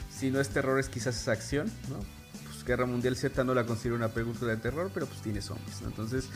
si 0.10 0.32
no 0.32 0.40
es 0.40 0.50
terror 0.50 0.80
es 0.80 0.90
quizás 0.90 1.16
esa 1.16 1.32
acción, 1.32 1.72
¿no? 1.90 2.00
Pues 2.44 2.64
Guerra 2.66 2.86
Mundial 2.86 3.16
Z 3.16 3.44
no 3.44 3.54
la 3.54 3.66
considero 3.66 3.96
una 3.96 4.10
película 4.10 4.52
de 4.52 4.58
terror, 4.58 4.92
pero 4.94 5.06
pues 5.06 5.22
tiene 5.22 5.42
zombies, 5.42 5.82
¿no? 5.82 5.88
Entonces, 5.88 6.28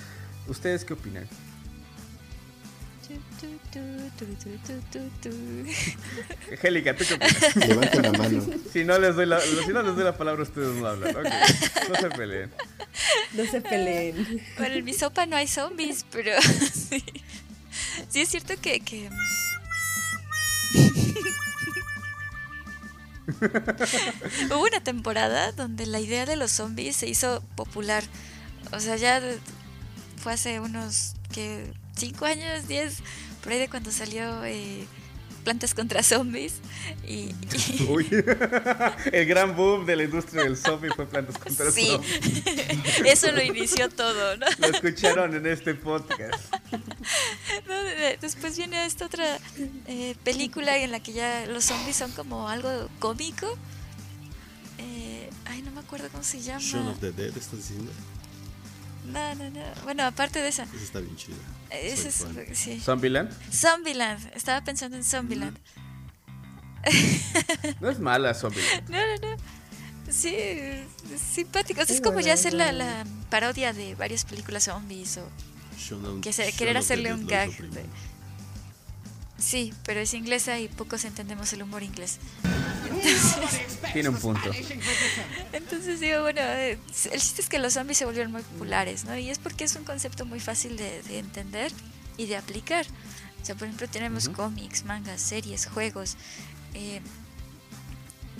¿ustedes 0.47 0.85
qué 0.85 0.93
opinan? 0.93 1.27
Angélica, 6.51 6.95
¿tú 6.95 7.03
qué 7.07 7.15
opinas? 7.15 7.55
Levanten 7.55 8.01
la 8.03 8.11
mano. 8.11 8.45
Si 8.71 8.83
no 8.83 8.99
les 8.99 9.15
doy 9.15 9.25
la, 9.25 9.39
si 9.39 9.73
no 9.73 9.81
les 9.81 9.95
doy 9.95 10.03
la 10.03 10.17
palabra, 10.17 10.43
ustedes 10.43 10.75
no 10.75 10.87
hablan. 10.87 11.15
Okay. 11.15 11.31
No 11.89 11.95
se 11.95 12.09
peleen. 12.09 12.51
No 13.33 13.45
se 13.45 13.61
peleen. 13.61 14.43
Bueno, 14.57 14.75
en 14.75 14.85
mi 14.85 14.93
sopa 14.93 15.25
no 15.25 15.35
hay 15.35 15.47
zombies, 15.47 16.05
pero 16.11 16.39
sí, 16.41 17.03
sí 18.09 18.21
es 18.21 18.29
cierto 18.29 18.53
que, 18.61 18.79
que... 18.79 19.09
Hubo 24.51 24.63
una 24.63 24.83
temporada 24.83 25.51
donde 25.51 25.85
la 25.85 25.99
idea 25.99 26.25
de 26.25 26.35
los 26.35 26.51
zombies 26.51 26.95
se 26.95 27.07
hizo 27.07 27.43
popular. 27.55 28.03
O 28.71 28.79
sea, 28.79 28.95
ya 28.97 29.21
fue 30.17 30.33
hace 30.33 30.59
unos 30.59 31.13
que 31.33 31.71
5 31.99 32.25
años, 32.25 32.67
10, 32.67 32.97
por 33.43 33.51
ahí 33.51 33.59
de 33.59 33.69
cuando 33.69 33.91
salió 33.91 34.43
eh, 34.45 34.87
Plantas 35.43 35.73
contra 35.73 36.03
Zombies. 36.03 36.55
Y, 37.07 37.33
Uy, 37.89 38.07
el 39.11 39.25
gran 39.25 39.55
boom 39.55 39.85
de 39.85 39.95
la 39.95 40.03
industria 40.03 40.43
del 40.43 40.57
zombie 40.57 40.89
fue 40.95 41.07
Plantas 41.07 41.37
contra 41.37 41.71
sí. 41.71 41.87
Zombies. 41.87 42.43
Eso 43.05 43.31
lo 43.31 43.41
inició 43.41 43.89
todo, 43.89 44.37
¿no? 44.37 44.45
Lo 44.59 44.67
escucharon 44.67 45.35
en 45.35 45.45
este 45.47 45.73
podcast. 45.75 46.53
No, 47.67 47.83
después 48.21 48.57
viene 48.57 48.85
esta 48.85 49.05
otra 49.05 49.39
eh, 49.87 50.15
película 50.23 50.77
en 50.77 50.91
la 50.91 50.99
que 50.99 51.13
ya 51.13 51.45
los 51.47 51.65
zombies 51.65 51.95
son 51.95 52.11
como 52.11 52.49
algo 52.49 52.89
cómico. 52.99 53.47
Eh, 54.77 55.29
ay, 55.45 55.61
no 55.61 55.71
me 55.71 55.79
acuerdo 55.79 56.09
cómo 56.11 56.23
se 56.23 56.41
llama. 56.41 56.59
Shaun 56.61 56.87
of 56.87 56.99
the 56.99 57.11
Dead, 57.11 57.35
¿estás 57.35 57.57
diciendo? 57.57 57.91
No, 59.05 59.35
no, 59.35 59.49
no. 59.49 59.61
Bueno, 59.83 60.03
aparte 60.03 60.41
de 60.41 60.49
esa. 60.49 60.63
Esa 60.63 60.75
está 60.77 60.99
bien 60.99 61.15
chida. 61.15 61.35
Es, 61.71 62.23
sí. 62.53 62.79
¿Zombieland? 62.79 63.31
Zombieland. 63.51 64.31
Estaba 64.35 64.63
pensando 64.63 64.97
en 64.97 65.03
Zombieland. 65.03 65.57
No 67.81 67.89
es 67.89 67.99
mala 67.99 68.33
Zombieland. 68.33 68.89
No, 68.89 68.97
no, 68.97 69.35
no. 69.35 69.37
Sí, 70.11 70.33
es 70.33 70.87
simpático. 71.33 71.81
O 71.81 71.85
sea, 71.85 71.95
es 71.95 72.01
como 72.01 72.19
ya 72.19 72.33
hacer 72.33 72.53
la, 72.53 72.71
la 72.71 73.05
parodia 73.29 73.73
de 73.73 73.93
varias 73.95 74.25
películas 74.25 74.63
zombies 74.63 75.17
o 75.17 75.29
que 76.21 76.33
se, 76.33 76.51
querer 76.53 76.77
hacerle 76.77 77.13
un 77.13 77.27
gag. 77.27 77.49
de- 77.55 77.85
Sí, 79.37 79.73
pero 79.85 79.99
es 79.99 80.13
inglesa 80.13 80.59
y 80.59 80.67
pocos 80.67 81.05
entendemos 81.05 81.53
el 81.53 81.61
humor 81.63 81.83
inglés. 81.83 82.17
Tiene 83.93 84.09
un 84.09 84.17
punto. 84.17 84.51
Entonces 85.53 85.99
digo, 85.99 86.21
bueno, 86.21 86.41
eh, 86.41 86.77
el 87.11 87.19
chiste 87.19 87.41
es 87.41 87.49
que 87.49 87.59
los 87.59 87.73
zombies 87.73 87.97
se 87.97 88.05
volvieron 88.05 88.31
muy 88.31 88.41
populares, 88.41 89.05
¿no? 89.05 89.17
Y 89.17 89.29
es 89.29 89.39
porque 89.39 89.63
es 89.63 89.75
un 89.75 89.83
concepto 89.83 90.25
muy 90.25 90.39
fácil 90.39 90.77
de, 90.77 91.01
de 91.03 91.19
entender 91.19 91.71
y 92.17 92.27
de 92.27 92.37
aplicar. 92.37 92.85
O 93.41 93.45
sea, 93.45 93.55
por 93.55 93.67
ejemplo, 93.67 93.87
tenemos 93.87 94.29
cómics, 94.29 94.83
mangas, 94.85 95.21
series, 95.21 95.65
juegos. 95.67 96.17
eh, 96.73 97.01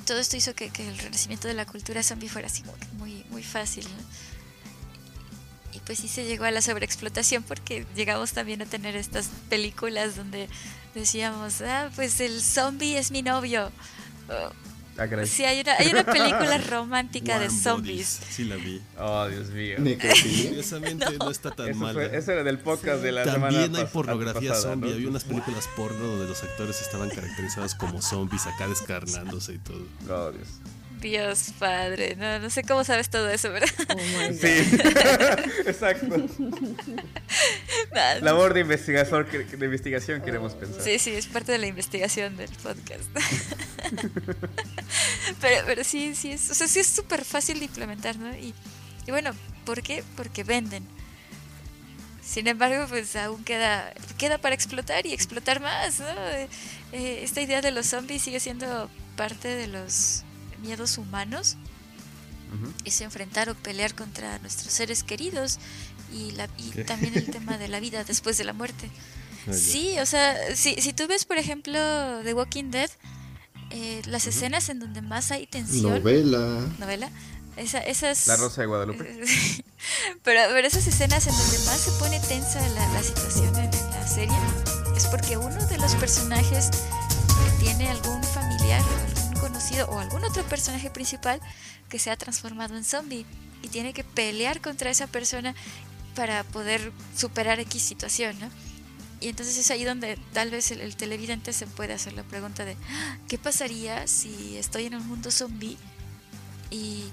todo 0.06 0.20
esto 0.20 0.38
hizo 0.38 0.56
que, 0.56 0.70
que 0.72 0.88
el 0.88 0.98
renacimiento 0.98 1.48
de 1.48 1.54
la 1.54 1.66
cultura 1.66 2.02
zombie 2.02 2.30
fuera 2.30 2.48
así 2.48 2.64
muy, 2.98 3.24
muy 3.30 3.44
fácil, 3.44 3.84
¿no? 3.84 5.76
Y 5.76 5.80
pues 5.82 6.00
sí 6.00 6.08
se 6.08 6.26
llegó 6.26 6.46
a 6.46 6.52
la 6.52 6.64
sobreexplotación 6.64 7.44
porque 7.44 7.86
llegamos 7.96 8.32
también 8.32 8.62
a 8.64 8.66
tener 8.66 8.96
estas 8.96 9.30
películas 9.50 10.16
donde 10.16 10.50
decíamos, 10.96 11.62
ah, 11.62 11.92
pues 11.96 12.20
el 12.22 12.42
zombie 12.42 12.98
es 12.98 13.12
mi 13.12 13.22
novio. 13.22 13.72
Oh. 14.30 14.52
Sí, 15.26 15.46
hay 15.46 15.62
una, 15.62 15.76
hay 15.78 15.88
una 15.92 16.04
película 16.04 16.58
romántica 16.70 17.40
de 17.40 17.50
zombies. 17.50 18.20
Bodies, 18.20 18.36
Sí, 18.36 18.44
la 18.44 18.56
vi. 18.58 18.82
Oh, 19.00 19.28
Dios 19.30 19.48
mío. 19.52 19.78
Curiosamente 19.78 21.06
no. 21.20 21.30
está 21.32 21.52
tan 21.52 21.74
fue, 21.74 22.18
eso 22.18 22.34
era 22.34 22.44
del 22.44 22.60
podcast 22.60 23.02
de 23.02 23.14
la 23.14 23.24
semana 23.24 23.44
También 23.62 23.76
hay 23.78 23.84
pas- 23.84 23.92
pornografía 23.92 24.50
pasada, 24.50 24.72
zombie. 24.74 24.90
¿no? 24.90 24.96
Había 24.96 25.08
unas 25.08 25.24
películas 25.24 25.70
porno 25.78 26.06
donde 26.06 26.28
los 26.28 26.44
actores 26.44 26.82
estaban 26.82 27.10
caracterizados 27.12 27.76
como 27.76 28.02
zombies, 28.02 28.46
acá 28.46 28.68
descarnándose 28.68 29.54
y 29.54 29.58
todo. 29.60 29.86
Oh, 30.10 30.32
Dios. 30.34 30.48
Dios 31.02 31.52
padre, 31.58 32.16
no, 32.18 32.40
no 32.40 32.50
sé 32.50 32.64
cómo 32.64 32.84
sabes 32.84 33.10
todo 33.10 33.30
eso, 33.30 33.52
¿verdad? 33.52 33.70
Oh. 33.90 34.34
Sí, 34.34 34.48
exacto. 35.66 36.16
Labor 38.22 38.54
de 38.54 38.62
investigación, 38.62 39.26
que- 39.26 39.44
de 39.46 39.66
investigación 39.66 40.22
queremos 40.22 40.54
pensar. 40.54 40.82
Sí, 40.82 41.00
sí, 41.00 41.12
es 41.12 41.28
parte 41.28 41.52
de 41.54 41.58
la 41.58 41.68
investigación 41.68 42.36
del 42.38 42.50
podcast. 42.64 43.10
pero, 45.42 45.66
pero 45.66 45.84
sí, 45.84 46.16
sí 46.16 46.32
es, 46.32 46.50
o 46.50 46.54
sea, 46.54 46.68
sí 46.68 46.80
es 46.80 46.88
súper 46.88 47.24
fácil 47.26 47.60
de 47.60 47.66
implementar, 47.66 48.18
¿no? 48.18 48.36
Y, 48.36 48.54
y 49.08 49.12
bueno, 49.12 49.32
¿por 49.66 49.82
qué? 49.82 50.04
Porque 50.16 50.44
venden. 50.44 50.86
Sin 52.24 52.48
embargo, 52.48 52.86
pues 52.90 53.16
aún 53.16 53.44
queda, 53.44 53.92
queda 54.18 54.38
para 54.38 54.54
explotar 54.54 55.06
y 55.06 55.14
explotar 55.14 55.60
más, 55.62 56.00
¿no? 56.00 56.06
Eh, 56.08 56.48
eh, 56.92 57.20
esta 57.24 57.42
idea 57.42 57.62
de 57.62 57.72
los 57.72 57.88
zombies 57.88 58.22
sigue 58.22 58.40
siendo 58.40 58.90
parte 59.16 59.48
de 59.48 59.68
los 59.68 60.24
miedos 60.62 60.98
humanos 60.98 61.58
Ujú. 62.54 62.72
es 62.86 63.02
enfrentar 63.02 63.50
o 63.50 63.56
pelear 63.56 63.94
contra 63.96 64.40
nuestros 64.40 64.74
seres 64.74 65.04
queridos 65.04 65.60
y, 66.14 66.32
la, 66.32 66.48
y 66.58 66.72
también 66.84 67.16
el 67.16 67.26
tema 67.32 67.58
de 67.58 67.68
la 67.68 67.80
vida 67.80 68.04
después 68.04 68.38
de 68.38 68.44
la 68.44 68.54
muerte. 68.54 68.90
Ah, 69.48 69.52
ya. 69.52 69.54
Sí, 69.54 70.00
o 70.00 70.06
sea, 70.06 70.56
si, 70.56 70.76
si 70.76 70.94
tú 70.94 71.08
ves, 71.08 71.26
por 71.26 71.38
ejemplo, 71.38 71.74
The 72.24 72.34
Walking 72.34 72.72
Dead, 72.72 72.90
eh, 73.72 74.02
las 74.08 74.26
escenas 74.28 74.70
en 74.70 74.80
donde 74.80 75.02
más 75.02 75.32
hay 75.32 75.46
tensión, 75.46 75.94
Novela. 76.00 76.66
novela, 76.80 77.10
esa, 77.56 77.80
esas... 77.80 78.26
La 78.28 78.36
Rosa 78.38 78.62
de 78.62 78.68
Guadalupe. 78.68 79.04
pero, 80.24 80.42
pero 80.50 80.68
esas 80.68 80.88
escenas 80.88 81.28
en 81.28 81.34
donde 81.38 81.60
más 81.66 81.80
se 81.80 81.92
pone 82.00 82.20
tensa 82.22 82.68
la, 82.70 82.88
la 82.94 83.04
situación 83.04 83.56
en, 83.58 83.66
en 83.74 83.90
la 83.92 84.08
serie 84.08 84.38
es 84.96 85.06
porque 85.08 85.38
uno 85.38 85.64
de 85.68 85.78
los 85.78 85.94
personajes 85.96 86.70
tiene 87.60 87.90
algún 87.90 88.24
familiar 88.24 88.82
o 89.70 89.78
algún 89.78 89.86
conocido 89.86 89.88
o 89.90 90.00
algún 90.00 90.24
otro 90.24 90.44
personaje 90.48 90.90
principal 90.90 91.40
que 91.90 92.00
se 92.00 92.12
ha 92.12 92.18
transformado 92.18 92.76
en 92.76 92.84
zombie 92.84 93.26
y 93.62 93.68
tiene 93.68 93.94
que 93.94 94.04
pelear 94.04 94.62
contra 94.62 94.90
esa 94.90 95.08
persona 95.08 95.54
para 96.16 96.44
poder 96.44 96.92
superar 97.16 97.60
X 97.60 97.82
situación, 97.84 98.38
¿no? 98.40 98.50
Y 99.22 99.28
entonces 99.28 99.58
es 99.58 99.70
ahí 99.70 99.84
donde 99.84 100.18
tal 100.34 100.50
vez 100.50 100.72
el, 100.72 100.80
el 100.82 100.96
televidente 100.96 101.52
se 101.52 101.68
puede 101.68 101.94
hacer 101.94 102.14
la 102.14 102.24
pregunta 102.24 102.64
de 102.64 102.78
"Ah, 102.90 103.18
¿qué 103.28 103.38
pasaría 103.38 104.08
si 104.08 104.58
estoy 104.58 104.86
en 104.86 104.96
un 104.96 105.06
mundo 105.08 105.30
zombie 105.30 105.78
y, 106.72 107.04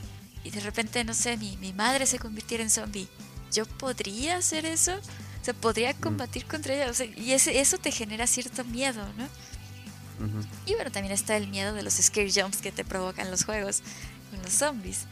y 0.45 0.51
de 0.51 0.61
repente, 0.61 1.03
no 1.05 1.15
sé, 1.15 1.37
mi, 1.37 1.57
mi 1.57 1.73
madre 1.73 2.07
se 2.07 2.19
convirtiera 2.19 2.63
en 2.63 2.71
zombie? 2.71 3.09
¿Yo 3.53 3.67
podría 3.67 4.37
hacer 4.37 4.67
eso? 4.67 4.93
O 4.95 5.45
sea, 5.45 5.55
podría 5.55 5.95
combatir 5.95 6.47
contra 6.47 6.75
ella. 6.75 6.91
O 6.91 6.95
sea, 6.95 7.07
y 7.07 7.33
ese, 7.33 7.59
eso 7.61 7.79
te 7.79 7.91
genera 7.91 8.27
cierto 8.27 8.65
miedo, 8.65 9.05
¿no? 9.17 9.29
Y 10.67 10.75
bueno, 10.75 10.91
también 10.91 11.13
está 11.13 11.37
el 11.37 11.49
miedo 11.49 11.73
de 11.75 11.83
los 11.83 11.95
scare 11.95 12.31
jumps 12.31 12.59
que 12.59 12.73
te 12.73 12.85
provocan 12.85 13.31
los 13.31 13.45
juegos 13.45 13.83
con 14.31 14.43
los 14.43 14.53
zombies. 14.53 15.07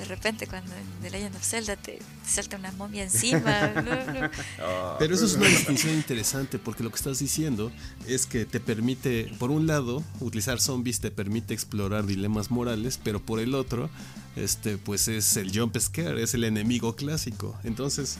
De 0.00 0.06
repente, 0.06 0.46
cuando 0.46 0.72
en 0.74 1.02
The 1.02 1.10
Legend 1.10 1.36
of 1.36 1.44
Zelda 1.44 1.76
te, 1.76 1.98
te 1.98 2.02
salta 2.24 2.56
una 2.56 2.72
momia 2.72 3.02
encima. 3.02 3.68
no, 3.74 3.82
no. 3.82 4.30
Oh. 4.64 4.96
Pero 4.98 5.14
eso 5.14 5.26
es 5.26 5.34
una 5.34 5.46
distinción 5.46 5.94
interesante 5.94 6.58
porque 6.58 6.82
lo 6.82 6.88
que 6.88 6.96
estás 6.96 7.18
diciendo 7.18 7.70
es 8.06 8.24
que 8.24 8.46
te 8.46 8.60
permite, 8.60 9.30
por 9.38 9.50
un 9.50 9.66
lado, 9.66 10.02
utilizar 10.20 10.58
zombies 10.58 11.00
te 11.00 11.10
permite 11.10 11.52
explorar 11.52 12.06
dilemas 12.06 12.50
morales, 12.50 12.98
pero 13.02 13.20
por 13.20 13.40
el 13.40 13.54
otro, 13.54 13.90
este, 14.36 14.78
pues 14.78 15.06
es 15.08 15.36
el 15.36 15.52
jump 15.52 15.76
scare, 15.78 16.22
es 16.22 16.32
el 16.32 16.44
enemigo 16.44 16.96
clásico. 16.96 17.58
Entonces, 17.62 18.16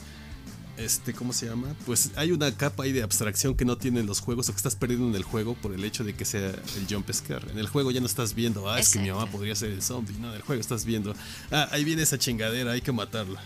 este, 0.77 1.13
¿cómo 1.13 1.33
se 1.33 1.47
llama? 1.47 1.75
Pues 1.85 2.11
hay 2.15 2.31
una 2.31 2.55
capa 2.55 2.83
ahí 2.83 2.91
de 2.91 3.03
abstracción 3.03 3.55
que 3.55 3.65
no 3.65 3.77
tienen 3.77 4.05
los 4.05 4.19
juegos 4.19 4.49
o 4.49 4.51
que 4.53 4.57
estás 4.57 4.75
perdiendo 4.75 5.07
en 5.07 5.15
el 5.15 5.23
juego 5.23 5.55
por 5.55 5.73
el 5.73 5.83
hecho 5.83 6.03
de 6.03 6.15
que 6.15 6.25
sea 6.25 6.49
el 6.49 6.87
jump 6.89 7.11
scare. 7.11 7.51
En 7.51 7.59
el 7.59 7.67
juego 7.67 7.91
ya 7.91 7.99
no 7.99 8.05
estás 8.05 8.33
viendo, 8.33 8.69
ah, 8.69 8.79
es 8.79 8.89
que 8.89 8.99
mi 8.99 9.09
mamá 9.09 9.27
podría 9.27 9.55
ser 9.55 9.71
el 9.71 9.81
zombie. 9.81 10.15
No, 10.19 10.29
en 10.29 10.35
el 10.35 10.41
juego 10.41 10.59
estás 10.59 10.85
viendo, 10.85 11.15
ah, 11.51 11.67
ahí 11.71 11.83
viene 11.83 12.01
esa 12.03 12.17
chingadera, 12.17 12.71
hay 12.71 12.81
que 12.81 12.91
matarla. 12.91 13.41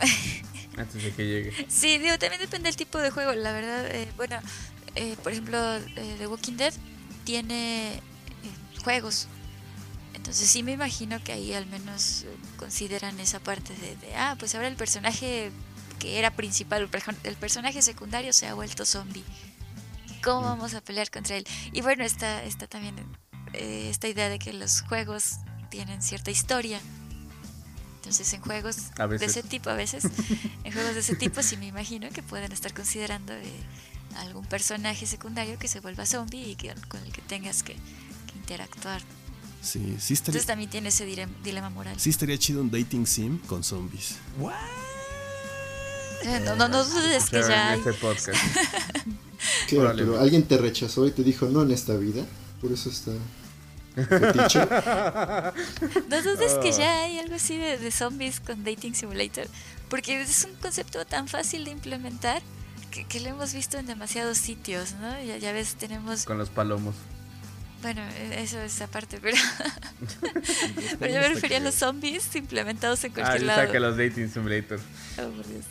Antes 0.76 1.02
de 1.02 1.12
que 1.12 1.24
llegue. 1.26 1.66
Sí, 1.68 1.98
digo, 1.98 2.18
también 2.18 2.40
depende 2.40 2.68
del 2.68 2.76
tipo 2.76 2.98
de 2.98 3.10
juego. 3.10 3.32
La 3.34 3.52
verdad, 3.52 3.86
eh, 3.94 4.08
bueno, 4.16 4.38
eh, 4.94 5.16
por 5.22 5.32
ejemplo, 5.32 5.76
eh, 5.76 6.16
The 6.18 6.26
Walking 6.26 6.56
Dead 6.56 6.72
tiene 7.24 7.94
eh, 7.94 8.00
juegos. 8.82 9.28
Entonces 10.14 10.48
sí 10.48 10.62
me 10.62 10.72
imagino 10.72 11.22
que 11.22 11.32
ahí 11.32 11.52
al 11.54 11.66
menos 11.66 12.22
eh, 12.22 12.36
consideran 12.56 13.18
esa 13.20 13.40
parte 13.40 13.74
de, 13.74 13.96
de, 13.96 14.14
ah, 14.16 14.36
pues 14.38 14.54
ahora 14.54 14.68
el 14.68 14.76
personaje 14.76 15.50
que 16.00 16.18
era 16.18 16.32
principal, 16.32 16.88
el 17.22 17.36
personaje 17.36 17.82
secundario 17.82 18.32
se 18.32 18.48
ha 18.48 18.54
vuelto 18.54 18.84
zombie. 18.84 19.22
¿Cómo 20.24 20.42
vamos 20.42 20.74
a 20.74 20.80
pelear 20.80 21.10
contra 21.10 21.36
él? 21.36 21.46
Y 21.72 21.82
bueno, 21.82 22.02
está, 22.02 22.42
está 22.42 22.66
también 22.66 22.96
eh, 23.52 23.88
esta 23.90 24.08
idea 24.08 24.28
de 24.28 24.38
que 24.38 24.52
los 24.52 24.80
juegos 24.82 25.36
tienen 25.70 26.02
cierta 26.02 26.30
historia. 26.32 26.80
Entonces 27.96 28.32
en 28.32 28.40
juegos 28.40 28.90
de 28.96 29.24
ese 29.24 29.42
tipo 29.42 29.70
a 29.70 29.74
veces, 29.74 30.04
en 30.64 30.72
juegos 30.72 30.94
de 30.94 31.00
ese 31.00 31.14
tipo 31.14 31.42
sí 31.42 31.56
me 31.56 31.66
imagino 31.66 32.08
que 32.10 32.22
pueden 32.22 32.50
estar 32.50 32.74
considerando 32.74 33.32
eh, 33.34 33.62
algún 34.16 34.46
personaje 34.46 35.06
secundario 35.06 35.58
que 35.58 35.68
se 35.68 35.80
vuelva 35.80 36.06
zombie 36.06 36.50
y 36.50 36.56
que, 36.56 36.74
con 36.88 37.02
el 37.04 37.12
que 37.12 37.22
tengas 37.22 37.62
que, 37.62 37.76
interactuar. 38.34 39.02
Sí, 39.62 39.96
sí 40.00 40.14
estaría... 40.14 40.38
Entonces 40.38 40.46
también 40.46 40.70
tiene 40.70 40.88
ese 40.88 41.04
dilema 41.44 41.70
moral. 41.70 42.00
Sí 42.00 42.10
estaría 42.10 42.38
chido 42.38 42.62
un 42.62 42.70
dating 42.70 43.06
sim 43.06 43.38
con 43.46 43.62
zombies. 43.62 44.12
Eh, 44.12 44.89
no, 46.44 46.56
no, 46.56 46.68
no 46.68 46.84
dudes 46.84 47.30
que 47.30 47.40
ya 47.40 47.70
hay. 47.70 47.80
Este 47.80 48.32
pero 49.70 49.88
alguien 50.20 50.42
te 50.42 50.58
rechazó 50.58 51.06
y 51.06 51.10
te 51.10 51.22
dijo 51.22 51.46
no 51.46 51.62
en 51.62 51.70
esta 51.70 51.96
vida. 51.96 52.24
Por 52.60 52.72
eso 52.72 52.90
está... 52.90 53.12
no 56.08 56.22
dudes 56.22 56.54
que 56.62 56.72
ya 56.72 57.02
hay 57.02 57.18
algo 57.18 57.34
así 57.34 57.56
de, 57.56 57.90
zombies 57.90 58.40
con 58.40 58.62
Dating 58.64 58.94
Simulator. 58.94 59.46
Porque 59.88 60.20
es 60.20 60.46
un 60.48 60.54
concepto 60.60 61.04
tan 61.04 61.26
fácil 61.26 61.64
de 61.64 61.72
implementar 61.72 62.42
que, 62.90 63.20
lo 63.20 63.28
hemos 63.28 63.54
visto 63.54 63.78
en 63.78 63.86
demasiados 63.86 64.38
sitios, 64.38 64.94
¿no? 65.00 65.22
Ya, 65.22 65.38
ya 65.38 65.52
ves, 65.52 65.74
tenemos... 65.76 66.24
Con 66.24 66.38
los 66.38 66.50
palomos. 66.50 66.94
Bueno, 67.82 68.02
e, 68.02 68.42
eso 68.42 68.60
es 68.60 68.80
aparte, 68.80 69.18
pero... 69.20 69.36
pero 70.98 71.12
yo 71.12 71.20
me 71.20 71.28
refería 71.28 71.58
a 71.58 71.60
los 71.60 71.74
zombies 71.74 72.34
implementados 72.36 73.02
en 73.04 73.12
cualquier 73.12 73.42
ah, 73.42 73.56
lado. 73.56 73.72
Ah, 73.72 73.78
los 73.78 73.96
Dating 73.96 74.30
Simulator. 74.30 74.80
Oh, 75.18 75.30
por 75.30 75.46
Dios. 75.46 75.64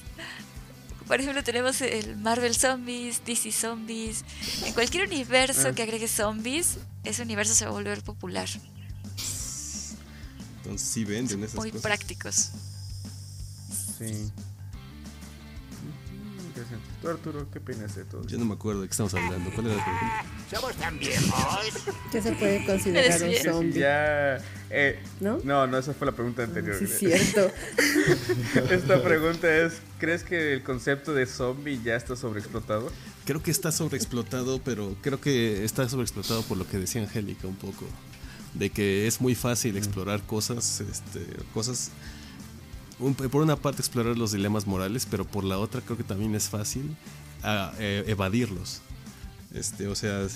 Por 1.08 1.19
ejemplo, 1.19 1.43
tenemos 1.43 1.82
el 1.82 2.17
Marvel 2.17 2.56
Zombies, 2.56 3.24
DC 3.26 3.52
Zombies. 3.52 4.24
En 4.63 4.74
cualquier 4.74 5.08
universo 5.08 5.69
ah. 5.69 5.74
que 5.74 5.82
agregue 5.82 6.08
zombies, 6.08 6.78
ese 7.04 7.24
universo 7.24 7.56
se 7.56 7.65
va 7.65 7.72
a 7.72 7.74
volver 7.74 8.04
popular. 8.04 8.48
Entonces 10.58 10.88
sí 10.88 11.06
venden 11.06 11.43
esas 11.43 11.56
Muy 11.56 11.72
prácticos. 11.72 12.52
Sí. 13.98 14.32
¿Tú, 17.01 17.08
Arturo, 17.08 17.47
qué 17.51 17.60
opinas 17.60 17.95
de 17.95 18.05
todo? 18.05 18.25
Yo 18.27 18.38
no 18.38 18.45
me 18.45 18.53
acuerdo 18.53 18.82
de 18.82 18.88
qué 18.88 18.91
estamos 18.91 19.13
hablando. 19.13 19.49
¿Cuál 19.51 19.67
era 19.67 19.75
la 19.77 19.84
pregunta? 19.84 20.25
¿Somos 20.55 20.75
tan 20.75 20.99
viejos? 20.99 21.73
¿Qué 22.12 22.21
se 22.21 22.32
puede 22.34 22.65
considerar 22.65 23.23
un 23.23 23.36
zombie? 23.36 23.79
Ya, 23.79 24.38
eh, 24.69 24.99
¿No? 25.19 25.39
No, 25.43 25.67
no, 25.67 25.77
esa 25.77 25.93
fue 25.93 26.08
la 26.08 26.13
pregunta 26.13 26.43
anterior. 26.43 26.75
Sí, 26.77 26.86
es 26.86 26.99
cierto. 26.99 27.51
Esta 28.69 29.01
pregunta 29.03 29.55
es, 29.55 29.82
¿crees 29.99 30.23
que 30.23 30.53
el 30.53 30.63
concepto 30.63 31.13
de 31.13 31.25
zombie 31.25 31.82
ya 31.84 31.95
está 31.95 32.15
sobreexplotado? 32.15 32.91
Creo 33.25 33.41
que 33.41 33.51
está 33.51 33.71
sobreexplotado, 33.71 34.62
pero 34.63 34.95
creo 35.01 35.19
que 35.21 35.63
está 35.63 35.88
sobreexplotado 35.88 36.43
por 36.43 36.58
lo 36.58 36.67
que 36.67 36.77
decía 36.77 37.01
Angélica 37.01 37.47
un 37.47 37.55
poco. 37.55 37.86
De 38.53 38.71
que 38.71 39.08
es 39.08 39.21
muy 39.21 39.36
fácil 39.36 39.77
explorar 39.77 40.23
cosas, 40.23 40.82
este, 40.82 41.21
cosas 41.53 41.91
por 43.00 43.42
una 43.42 43.56
parte 43.56 43.82
explorar 43.82 44.18
los 44.18 44.32
dilemas 44.32 44.68
morales, 44.68 45.08
pero 45.10 45.26
por 45.26 45.44
la 45.44 45.58
otra 45.58 45.82
creo 45.82 45.98
que 45.98 46.04
también 46.04 46.36
es 46.36 46.50
fácil 46.50 46.96
ah, 47.44 47.74
eh, 47.80 48.04
evadirlos. 48.08 48.82
Este, 49.54 49.88
o 49.88 49.96
sea, 49.96 50.28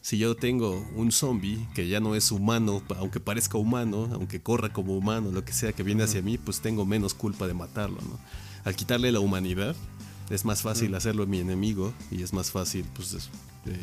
si 0.00 0.18
yo 0.18 0.34
tengo 0.34 0.86
un 0.94 1.12
zombie 1.12 1.66
que 1.74 1.88
ya 1.88 2.00
no 2.00 2.14
es 2.14 2.30
humano, 2.30 2.82
aunque 2.96 3.20
parezca 3.20 3.56
humano, 3.56 4.10
aunque 4.12 4.40
corra 4.40 4.72
como 4.72 4.96
humano, 4.96 5.30
lo 5.30 5.44
que 5.44 5.52
sea 5.52 5.72
que 5.72 5.82
viene 5.82 6.02
hacia 6.02 6.22
mí, 6.22 6.38
pues 6.38 6.60
tengo 6.60 6.84
menos 6.84 7.14
culpa 7.14 7.46
de 7.46 7.54
matarlo, 7.54 7.98
¿no? 8.02 8.18
Al 8.64 8.74
quitarle 8.74 9.12
la 9.12 9.20
humanidad, 9.20 9.76
es 10.30 10.44
más 10.44 10.62
fácil 10.62 10.94
hacerlo 10.94 11.26
mi 11.26 11.38
enemigo 11.38 11.94
y 12.10 12.22
es 12.22 12.32
más 12.32 12.50
fácil 12.50 12.84
pues 12.94 13.30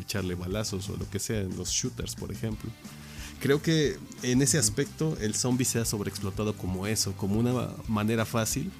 echarle 0.00 0.34
balazos 0.34 0.88
o 0.90 0.96
lo 0.96 1.08
que 1.10 1.18
sea 1.18 1.40
en 1.40 1.56
los 1.56 1.70
shooters, 1.70 2.14
por 2.14 2.30
ejemplo. 2.30 2.70
Creo 3.40 3.60
que 3.60 3.98
en 4.22 4.42
ese 4.42 4.58
aspecto 4.58 5.16
el 5.20 5.34
zombie 5.34 5.64
se 5.64 5.78
ha 5.78 5.84
sobreexplotado 5.84 6.56
como 6.56 6.86
eso, 6.86 7.12
como 7.12 7.38
una 7.38 7.68
manera 7.86 8.24
fácil 8.24 8.70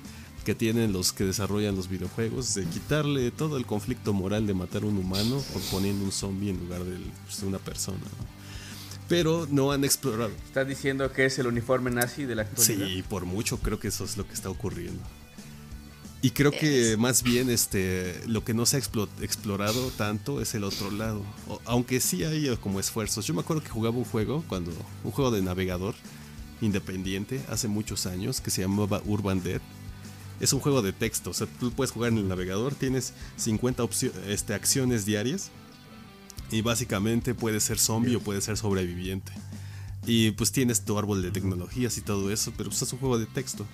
que 0.44 0.54
tienen 0.54 0.92
los 0.92 1.12
que 1.12 1.24
desarrollan 1.24 1.74
los 1.74 1.88
videojuegos 1.88 2.54
de 2.54 2.64
quitarle 2.66 3.32
todo 3.32 3.56
el 3.56 3.66
conflicto 3.66 4.12
moral 4.12 4.46
de 4.46 4.54
matar 4.54 4.84
a 4.84 4.86
un 4.86 4.96
humano 4.96 5.42
por 5.52 5.60
poniendo 5.62 6.04
un 6.04 6.12
zombie 6.12 6.50
en 6.50 6.58
lugar 6.60 6.82
pues, 7.24 7.40
de 7.40 7.46
una 7.48 7.58
persona. 7.58 7.98
Pero 9.08 9.46
no 9.50 9.72
han 9.72 9.84
explorado. 9.84 10.30
¿Estás 10.46 10.66
diciendo 10.68 11.12
que 11.12 11.26
es 11.26 11.38
el 11.40 11.48
uniforme 11.48 11.90
nazi 11.90 12.24
de 12.24 12.36
la 12.36 12.42
actualidad? 12.42 12.86
Sí, 12.86 13.04
por 13.08 13.24
mucho 13.24 13.58
creo 13.58 13.80
que 13.80 13.88
eso 13.88 14.04
es 14.04 14.16
lo 14.16 14.26
que 14.26 14.34
está 14.34 14.48
ocurriendo. 14.48 15.02
Y 16.22 16.30
creo 16.30 16.50
que 16.50 16.96
más 16.96 17.22
bien 17.22 17.50
este, 17.50 18.20
lo 18.26 18.42
que 18.42 18.54
no 18.54 18.66
se 18.66 18.76
ha 18.76 18.80
explorado 18.80 19.90
tanto 19.96 20.40
es 20.40 20.54
el 20.54 20.64
otro 20.64 20.90
lado. 20.90 21.22
aunque 21.64 22.00
sí 22.00 22.24
hay 22.24 22.56
como 22.56 22.80
esfuerzos. 22.80 23.26
Yo 23.26 23.34
me 23.34 23.42
acuerdo 23.42 23.62
que 23.62 23.68
jugaba 23.68 23.96
un 23.96 24.04
juego, 24.04 24.42
cuando 24.48 24.72
un 25.04 25.10
juego 25.12 25.30
de 25.30 25.42
navegador 25.42 25.94
independiente, 26.60 27.42
hace 27.48 27.68
muchos 27.68 28.06
años, 28.06 28.40
que 28.40 28.50
se 28.50 28.62
llamaba 28.62 29.02
Urban 29.04 29.42
Dead. 29.42 29.60
Es 30.40 30.52
un 30.52 30.60
juego 30.60 30.82
de 30.82 30.92
texto, 30.92 31.30
o 31.30 31.34
sea, 31.34 31.46
tú 31.46 31.70
puedes 31.72 31.92
jugar 31.92 32.12
en 32.12 32.18
el 32.18 32.28
navegador, 32.28 32.74
tienes 32.74 33.14
50 33.36 33.84
este, 34.28 34.52
acciones 34.52 35.06
diarias 35.06 35.50
y 36.50 36.60
básicamente 36.60 37.34
puedes 37.34 37.64
ser 37.64 37.78
zombie 37.78 38.16
o 38.16 38.20
puedes 38.20 38.44
ser 38.44 38.56
sobreviviente. 38.56 39.32
Y 40.06 40.32
pues 40.32 40.52
tienes 40.52 40.84
tu 40.84 40.98
árbol 40.98 41.22
de 41.22 41.30
tecnologías 41.30 41.96
y 41.98 42.00
todo 42.00 42.30
eso, 42.30 42.52
pero 42.56 42.70
pues 42.70 42.82
es 42.82 42.92
un 42.92 42.98
juego 42.98 43.18
de 43.18 43.26
texto. 43.26 43.66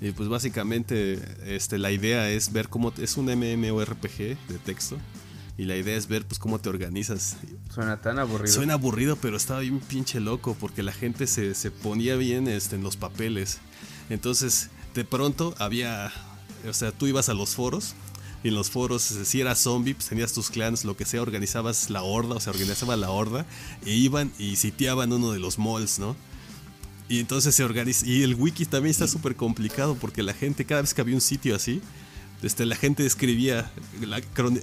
Y 0.00 0.10
pues 0.12 0.28
básicamente 0.28 1.18
este, 1.44 1.78
la 1.78 1.90
idea 1.90 2.28
es 2.28 2.52
ver 2.52 2.68
cómo 2.68 2.92
es 2.98 3.16
un 3.16 3.26
MMORPG 3.26 4.36
de 4.48 4.58
texto. 4.64 4.98
Y 5.56 5.66
la 5.66 5.76
idea 5.76 5.96
es 5.96 6.08
ver 6.08 6.26
pues 6.26 6.38
cómo 6.38 6.58
te 6.58 6.68
organizas. 6.68 7.36
Suena 7.72 8.00
tan 8.00 8.18
aburrido. 8.18 8.52
Suena 8.52 8.74
aburrido, 8.74 9.16
pero 9.16 9.36
estaba 9.36 9.60
bien 9.60 9.78
pinche 9.78 10.18
loco 10.18 10.56
porque 10.58 10.82
la 10.82 10.92
gente 10.92 11.26
se, 11.26 11.54
se 11.54 11.70
ponía 11.70 12.16
bien 12.16 12.48
este, 12.48 12.76
en 12.76 12.82
los 12.82 12.96
papeles. 12.96 13.58
Entonces, 14.10 14.70
de 14.94 15.04
pronto 15.04 15.54
había, 15.58 16.12
o 16.68 16.72
sea, 16.72 16.90
tú 16.92 17.06
ibas 17.06 17.28
a 17.28 17.34
los 17.34 17.54
foros 17.54 17.94
y 18.44 18.48
en 18.48 18.54
los 18.54 18.70
foros, 18.70 19.02
si 19.02 19.40
eras 19.40 19.58
zombie, 19.58 19.94
pues 19.94 20.08
tenías 20.08 20.34
tus 20.34 20.50
clans, 20.50 20.84
lo 20.84 20.98
que 20.98 21.06
sea, 21.06 21.22
organizabas 21.22 21.88
la 21.88 22.02
horda, 22.02 22.34
o 22.34 22.40
sea, 22.40 22.52
organizaba 22.52 22.94
la 22.94 23.10
horda, 23.10 23.46
e 23.86 23.92
iban 23.92 24.30
y 24.38 24.56
sitiaban 24.56 25.12
uno 25.14 25.32
de 25.32 25.38
los 25.38 25.58
malls, 25.58 25.98
¿no? 25.98 26.14
Y 27.14 27.20
entonces 27.20 27.54
se 27.54 27.62
organiza. 27.62 28.04
Y 28.04 28.24
el 28.24 28.34
wiki 28.34 28.66
también 28.66 28.90
está 28.90 29.06
súper 29.06 29.36
complicado 29.36 29.94
porque 29.94 30.24
la 30.24 30.34
gente, 30.34 30.64
cada 30.64 30.80
vez 30.80 30.94
que 30.94 31.00
había 31.00 31.14
un 31.14 31.20
sitio 31.20 31.54
así, 31.54 31.80
este, 32.42 32.66
la 32.66 32.74
gente 32.74 33.06
escribía, 33.06 33.70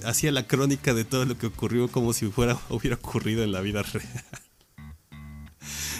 hacía 0.04 0.30
la 0.32 0.46
crónica 0.46 0.92
de 0.92 1.06
todo 1.06 1.24
lo 1.24 1.38
que 1.38 1.46
ocurrió 1.46 1.88
como 1.88 2.12
si 2.12 2.26
fuera, 2.26 2.58
hubiera 2.68 2.96
ocurrido 2.96 3.42
en 3.42 3.52
la 3.52 3.62
vida 3.62 3.82
real. 3.82 4.06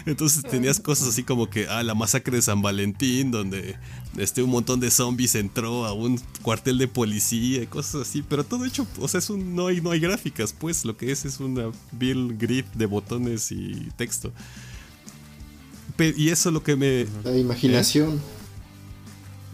Entonces 0.05 0.43
tenías 0.43 0.79
cosas 0.79 1.09
así 1.09 1.23
como 1.23 1.49
que, 1.49 1.69
ah, 1.69 1.83
la 1.83 1.95
masacre 1.95 2.37
de 2.37 2.43
San 2.43 2.61
Valentín, 2.61 3.31
donde 3.31 3.79
este, 4.19 4.43
un 4.43 4.51
montón 4.51 4.79
de 4.79 4.91
zombies 4.91 5.35
entró 5.37 5.87
a 5.87 5.95
un 5.95 6.21
cuartel 6.43 6.77
de 6.77 6.87
policía 6.87 7.63
y 7.63 7.67
cosas 7.67 8.09
así, 8.09 8.21
pero 8.21 8.45
todo 8.45 8.67
hecho, 8.67 8.87
o 9.01 9.09
sea, 9.09 9.21
es 9.21 9.31
un, 9.31 9.57
no, 9.57 9.69
hay, 9.69 9.81
no 9.81 9.91
hay 9.91 10.01
gráficas, 10.01 10.53
pues 10.53 10.85
lo 10.85 10.99
que 10.99 11.13
es 11.13 11.25
es 11.25 11.41
una 11.41 11.71
bill 11.93 12.37
grid 12.37 12.67
de 12.75 12.85
botones 12.85 13.53
y 13.53 13.89
texto 13.97 14.35
y 16.05 16.29
eso 16.31 16.49
es 16.49 16.53
lo 16.53 16.63
que 16.63 16.77
me... 16.77 17.07
La 17.25 17.37
imaginación. 17.37 18.21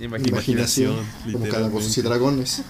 Imaginación. 0.01 0.97
como 1.33 1.49
calabozos 1.49 1.97
y 1.99 2.03
dragones. 2.03 2.63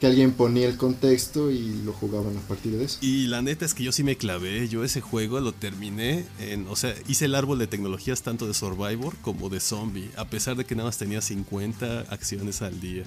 Que 0.00 0.06
alguien 0.06 0.32
ponía 0.32 0.68
el 0.68 0.76
contexto 0.76 1.50
y 1.50 1.82
lo 1.84 1.92
jugaban 1.92 2.36
a 2.36 2.40
partir 2.40 2.72
de 2.72 2.84
eso. 2.84 2.98
Y 3.00 3.28
la 3.28 3.42
neta 3.42 3.64
es 3.64 3.74
que 3.74 3.84
yo 3.84 3.92
sí 3.92 4.02
me 4.02 4.16
clavé. 4.16 4.68
Yo 4.68 4.84
ese 4.84 5.00
juego 5.00 5.40
lo 5.40 5.52
terminé 5.52 6.26
en. 6.40 6.66
O 6.68 6.76
sea, 6.76 6.94
hice 7.08 7.26
el 7.26 7.34
árbol 7.34 7.58
de 7.58 7.68
tecnologías 7.68 8.22
tanto 8.22 8.46
de 8.46 8.54
Survivor 8.54 9.14
como 9.22 9.48
de 9.48 9.60
Zombie. 9.60 10.10
A 10.16 10.26
pesar 10.26 10.56
de 10.56 10.64
que 10.64 10.74
nada 10.74 10.88
más 10.88 10.98
tenía 10.98 11.22
50 11.22 12.06
acciones 12.10 12.60
al 12.60 12.80
día. 12.80 13.04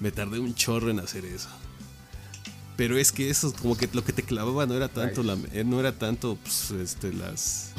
Me 0.00 0.10
tardé 0.10 0.40
un 0.40 0.54
chorro 0.54 0.90
en 0.90 0.98
hacer 0.98 1.24
eso. 1.24 1.48
Pero 2.76 2.98
es 2.98 3.12
que 3.12 3.30
eso, 3.30 3.54
como 3.62 3.76
que 3.76 3.88
lo 3.92 4.04
que 4.04 4.12
te 4.12 4.22
clavaba 4.22 4.66
no 4.66 4.74
era 4.74 4.88
tanto, 4.88 5.22
la, 5.22 5.36
eh, 5.52 5.62
no 5.62 5.78
era 5.78 5.92
tanto 5.92 6.36
pues, 6.42 6.72
este, 6.72 7.12
las 7.12 7.70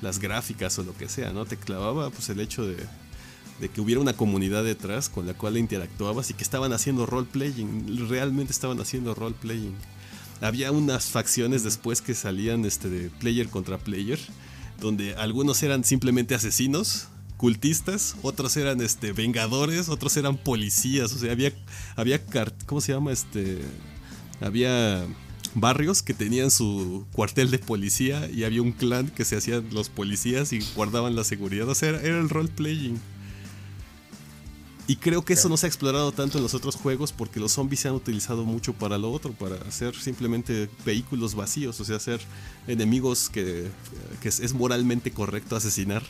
las 0.00 0.18
gráficas 0.18 0.78
o 0.78 0.84
lo 0.84 0.96
que 0.96 1.08
sea, 1.08 1.32
¿no? 1.32 1.44
Te 1.44 1.56
clavaba 1.56 2.10
pues 2.10 2.28
el 2.28 2.40
hecho 2.40 2.66
de, 2.66 2.76
que 3.68 3.80
hubiera 3.80 4.00
una 4.00 4.12
comunidad 4.12 4.64
detrás 4.64 5.08
con 5.08 5.26
la 5.26 5.34
cual 5.34 5.56
interactuabas 5.56 6.30
y 6.30 6.34
que 6.34 6.44
estaban 6.44 6.72
haciendo 6.72 7.06
role-playing, 7.06 8.08
realmente 8.08 8.52
estaban 8.52 8.80
haciendo 8.80 9.14
role-playing. 9.14 9.74
Había 10.40 10.70
unas 10.70 11.06
facciones 11.06 11.64
después 11.64 12.00
que 12.00 12.14
salían 12.14 12.64
este, 12.64 12.88
de 12.88 13.10
player 13.10 13.48
contra 13.48 13.78
player, 13.78 14.20
donde 14.80 15.16
algunos 15.16 15.62
eran 15.64 15.82
simplemente 15.82 16.36
asesinos, 16.36 17.08
cultistas, 17.36 18.16
otros 18.22 18.56
eran 18.56 18.80
este, 18.80 19.12
vengadores, 19.12 19.88
otros 19.88 20.16
eran 20.16 20.36
policías, 20.36 21.12
o 21.12 21.18
sea, 21.18 21.32
había, 21.32 21.52
había, 21.96 22.20
¿cómo 22.66 22.80
se 22.80 22.92
llama? 22.92 23.12
Este, 23.12 23.58
había 24.40 25.04
barrios 25.60 26.02
que 26.02 26.14
tenían 26.14 26.50
su 26.50 27.06
cuartel 27.12 27.50
de 27.50 27.58
policía 27.58 28.28
y 28.30 28.44
había 28.44 28.62
un 28.62 28.72
clan 28.72 29.08
que 29.08 29.24
se 29.24 29.36
hacían 29.36 29.68
los 29.72 29.88
policías 29.88 30.52
y 30.52 30.60
guardaban 30.74 31.16
la 31.16 31.24
seguridad. 31.24 31.68
O 31.68 31.74
sea, 31.74 31.90
era, 31.90 32.18
el 32.18 32.28
role 32.28 32.48
playing. 32.48 33.00
Y 34.86 34.96
creo 34.96 35.22
que 35.22 35.34
eso 35.34 35.50
no 35.50 35.58
se 35.58 35.66
ha 35.66 35.68
explorado 35.68 36.12
tanto 36.12 36.38
en 36.38 36.42
los 36.42 36.54
otros 36.54 36.74
juegos 36.74 37.12
porque 37.12 37.40
los 37.40 37.52
zombies 37.52 37.80
se 37.80 37.88
han 37.88 37.94
utilizado 37.94 38.44
mucho 38.44 38.72
para 38.72 38.96
lo 38.96 39.12
otro, 39.12 39.32
para 39.32 39.56
hacer 39.68 39.94
simplemente 39.94 40.70
vehículos 40.86 41.34
vacíos, 41.34 41.78
o 41.78 41.84
sea, 41.84 41.96
hacer 41.96 42.20
enemigos 42.66 43.28
que, 43.28 43.68
es 44.22 44.54
moralmente 44.54 45.10
correcto 45.10 45.56
asesinar. 45.56 46.02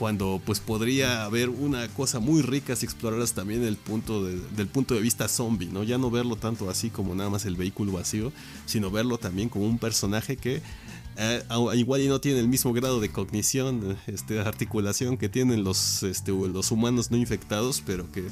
Cuando 0.00 0.40
pues 0.46 0.60
podría 0.60 1.26
haber 1.26 1.50
una 1.50 1.86
cosa 1.88 2.20
muy 2.20 2.40
rica 2.40 2.74
si 2.74 2.86
exploraras 2.86 3.34
también 3.34 3.62
el 3.62 3.76
punto 3.76 4.24
del 4.24 4.66
punto 4.66 4.94
de 4.94 5.00
vista 5.02 5.28
zombie, 5.28 5.68
¿no? 5.68 5.82
Ya 5.82 5.98
no 5.98 6.10
verlo 6.10 6.36
tanto 6.36 6.70
así 6.70 6.88
como 6.88 7.14
nada 7.14 7.28
más 7.28 7.44
el 7.44 7.54
vehículo 7.54 7.92
vacío, 7.92 8.32
sino 8.64 8.90
verlo 8.90 9.18
también 9.18 9.50
como 9.50 9.66
un 9.66 9.78
personaje 9.78 10.38
que 10.38 10.62
eh, 11.18 11.42
igual 11.74 12.00
y 12.00 12.08
no 12.08 12.18
tiene 12.18 12.40
el 12.40 12.48
mismo 12.48 12.72
grado 12.72 12.98
de 12.98 13.10
cognición, 13.10 13.98
este, 14.06 14.40
articulación 14.40 15.18
que 15.18 15.28
tienen 15.28 15.64
los, 15.64 16.02
este, 16.02 16.32
los 16.32 16.70
humanos 16.70 17.10
no 17.10 17.18
infectados, 17.18 17.82
pero 17.84 18.10
que 18.10 18.24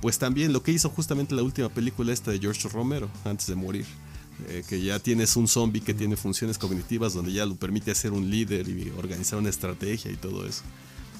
pues 0.00 0.20
también 0.20 0.52
lo 0.52 0.62
que 0.62 0.70
hizo 0.70 0.88
justamente 0.88 1.34
la 1.34 1.42
última 1.42 1.68
película 1.68 2.12
esta 2.12 2.30
de 2.30 2.38
George 2.38 2.68
Romero 2.68 3.10
antes 3.24 3.48
de 3.48 3.56
morir. 3.56 3.86
Eh, 4.48 4.62
que 4.68 4.82
ya 4.82 4.98
tienes 4.98 5.34
un 5.36 5.48
zombie 5.48 5.80
que 5.80 5.94
tiene 5.94 6.14
funciones 6.14 6.58
cognitivas 6.58 7.14
donde 7.14 7.32
ya 7.32 7.46
lo 7.46 7.56
permite 7.56 7.94
ser 7.94 8.12
un 8.12 8.30
líder 8.30 8.68
y 8.68 8.92
organizar 8.98 9.38
una 9.38 9.48
estrategia 9.48 10.10
y 10.10 10.16
todo 10.16 10.46
eso. 10.46 10.62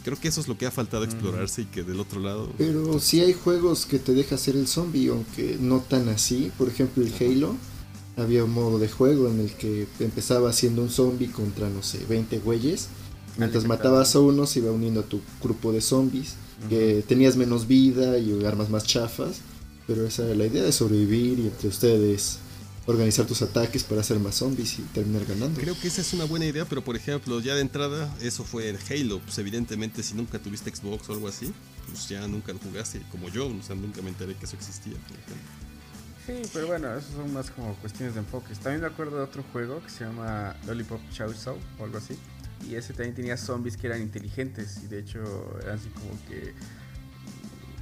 Creo 0.04 0.20
que 0.20 0.28
eso 0.28 0.40
es 0.40 0.48
lo 0.48 0.56
que 0.56 0.66
ha 0.66 0.70
faltado 0.70 1.02
explorarse 1.02 1.62
y 1.62 1.64
que 1.64 1.82
del 1.82 1.98
otro 1.98 2.20
lado... 2.20 2.52
Pero 2.58 3.00
si 3.00 3.20
hay 3.20 3.32
juegos 3.32 3.86
que 3.86 3.98
te 3.98 4.12
deja 4.12 4.38
ser 4.38 4.54
el 4.54 4.68
zombie, 4.68 5.08
aunque 5.08 5.56
no 5.58 5.80
tan 5.80 6.08
así. 6.08 6.52
Por 6.56 6.68
ejemplo, 6.68 7.02
el 7.02 7.12
Halo. 7.18 7.56
Había 8.16 8.44
un 8.44 8.52
modo 8.52 8.78
de 8.78 8.88
juego 8.88 9.28
en 9.28 9.40
el 9.40 9.52
que 9.54 9.86
empezaba 9.98 10.52
siendo 10.52 10.82
un 10.82 10.90
zombie 10.90 11.26
contra, 11.26 11.68
no 11.68 11.82
sé, 11.82 11.98
20 12.08 12.38
güeyes. 12.38 12.88
Mientras 13.36 13.64
matabas 13.64 14.14
a 14.14 14.20
uno 14.20 14.46
se 14.46 14.60
iba 14.60 14.70
uniendo 14.70 15.00
a 15.00 15.02
tu 15.02 15.20
grupo 15.42 15.72
de 15.72 15.80
zombies. 15.80 16.36
Que 16.68 17.04
tenías 17.06 17.36
menos 17.36 17.66
vida 17.66 18.16
y 18.18 18.44
armas 18.44 18.70
más 18.70 18.84
chafas. 18.84 19.40
Pero 19.88 20.06
esa 20.06 20.24
era 20.24 20.36
la 20.36 20.46
idea 20.46 20.62
de 20.62 20.72
sobrevivir 20.72 21.40
y 21.40 21.46
entre 21.48 21.68
ustedes 21.68 22.38
organizar 22.86 23.26
tus 23.26 23.42
ataques 23.42 23.84
para 23.84 24.00
hacer 24.00 24.18
más 24.18 24.36
zombies 24.36 24.78
y 24.78 24.82
terminar 24.82 25.24
ganando. 25.26 25.60
Creo 25.60 25.78
que 25.78 25.88
esa 25.88 26.00
es 26.00 26.12
una 26.12 26.24
buena 26.24 26.46
idea, 26.46 26.64
pero 26.64 26.82
por 26.82 26.96
ejemplo, 26.96 27.40
ya 27.40 27.54
de 27.54 27.60
entrada, 27.60 28.14
eso 28.20 28.44
fue 28.44 28.68
el 28.68 28.78
Halo. 28.88 29.20
Pues 29.20 29.36
evidentemente, 29.38 30.02
si 30.02 30.14
nunca 30.14 30.38
tuviste 30.38 30.74
Xbox 30.74 31.08
o 31.08 31.12
algo 31.12 31.28
así, 31.28 31.52
pues 31.86 32.08
ya 32.08 32.26
nunca 32.28 32.52
lo 32.52 32.58
jugaste, 32.58 33.02
como 33.10 33.28
yo, 33.28 33.48
o 33.48 33.62
sea, 33.62 33.74
nunca 33.74 34.02
me 34.02 34.10
enteré 34.10 34.34
que 34.34 34.46
eso 34.46 34.56
existía, 34.56 34.94
por 35.08 35.16
ejemplo. 35.18 35.66
Sí, 36.26 36.50
pero 36.52 36.66
bueno, 36.66 36.92
eso 36.96 37.12
son 37.12 37.32
más 37.32 37.50
como 37.50 37.74
cuestiones 37.76 38.14
de 38.14 38.20
enfoques. 38.20 38.58
También 38.58 38.80
me 38.80 38.88
acuerdo 38.88 39.18
de 39.18 39.22
otro 39.22 39.44
juego 39.52 39.80
que 39.82 39.90
se 39.90 40.04
llama 40.04 40.56
Lollipop 40.66 41.00
Chainsaw 41.12 41.56
o 41.78 41.84
algo 41.84 41.98
así. 41.98 42.16
Y 42.68 42.74
ese 42.74 42.94
también 42.94 43.14
tenía 43.14 43.36
zombies 43.36 43.76
que 43.76 43.86
eran 43.86 44.02
inteligentes 44.02 44.80
y 44.82 44.88
de 44.88 45.00
hecho 45.00 45.20
eran 45.62 45.78
así 45.78 45.88
como 45.90 46.10
que... 46.28 46.52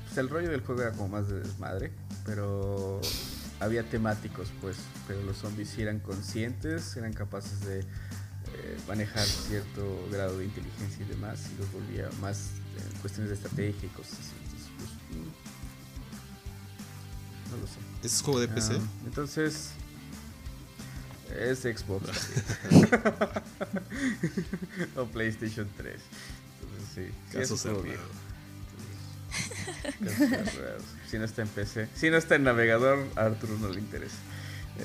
Pues 0.04 0.18
el 0.18 0.28
rollo 0.28 0.50
del 0.50 0.60
juego 0.60 0.82
era 0.82 0.92
como 0.92 1.08
más 1.08 1.28
de 1.28 1.40
desmadre, 1.40 1.90
pero 2.26 3.00
había 3.64 3.82
temáticos, 3.82 4.52
pues, 4.60 4.76
pero 5.06 5.22
los 5.22 5.38
zombies 5.38 5.70
sí 5.70 5.82
eran 5.82 6.00
conscientes, 6.00 6.96
eran 6.96 7.12
capaces 7.12 7.60
de 7.60 7.80
eh, 7.80 7.84
manejar 8.86 9.24
cierto 9.24 10.06
grado 10.10 10.38
de 10.38 10.44
inteligencia 10.44 11.04
y 11.04 11.08
demás, 11.08 11.48
y 11.54 11.58
los 11.58 11.72
volvía 11.72 12.08
más 12.20 12.50
en 12.76 12.84
cuestiones 13.00 13.30
de 13.30 13.36
estrategia 13.36 13.86
y 13.86 13.88
cosas 13.88 14.18
así. 14.18 14.32
Pues, 14.76 14.90
mm, 15.10 15.30
no 17.50 17.56
lo 17.56 17.66
sé. 17.66 17.78
¿Es 18.02 18.22
juego 18.22 18.40
de 18.40 18.48
PC? 18.48 18.74
Ah, 18.74 18.80
entonces, 19.06 19.70
es 21.38 21.60
Xbox. 21.60 22.10
o 24.96 25.06
PlayStation 25.06 25.68
3. 25.76 26.00
Entonces, 26.60 26.88
sí. 26.94 27.10
Caso 27.32 27.56
sí 27.56 27.68
si 31.10 31.18
no 31.18 31.24
está 31.24 31.42
en 31.42 31.48
PC, 31.48 31.88
si 31.94 32.10
no 32.10 32.16
está 32.16 32.36
en 32.36 32.44
navegador, 32.44 33.06
a 33.16 33.22
Arturo 33.22 33.56
no 33.58 33.68
le 33.68 33.80
interesa. 33.80 34.16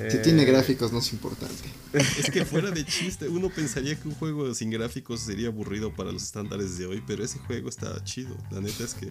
Si 0.10 0.20
tiene 0.20 0.44
eh, 0.44 0.46
gráficos 0.46 0.92
no 0.94 1.00
es 1.00 1.12
importante. 1.14 1.64
Es 1.94 2.30
que 2.30 2.46
fuera 2.46 2.70
de 2.70 2.86
chiste, 2.86 3.28
uno 3.28 3.50
pensaría 3.50 4.00
que 4.00 4.08
un 4.08 4.14
juego 4.14 4.54
sin 4.54 4.70
gráficos 4.70 5.22
sería 5.22 5.48
aburrido 5.48 5.92
para 5.92 6.12
los 6.12 6.22
estándares 6.22 6.78
de 6.78 6.86
hoy, 6.86 7.04
pero 7.08 7.24
ese 7.24 7.40
juego 7.40 7.70
está 7.70 8.04
chido. 8.04 8.38
La 8.52 8.62
neta 8.62 8.84
es 8.84 8.94
que 8.94 9.10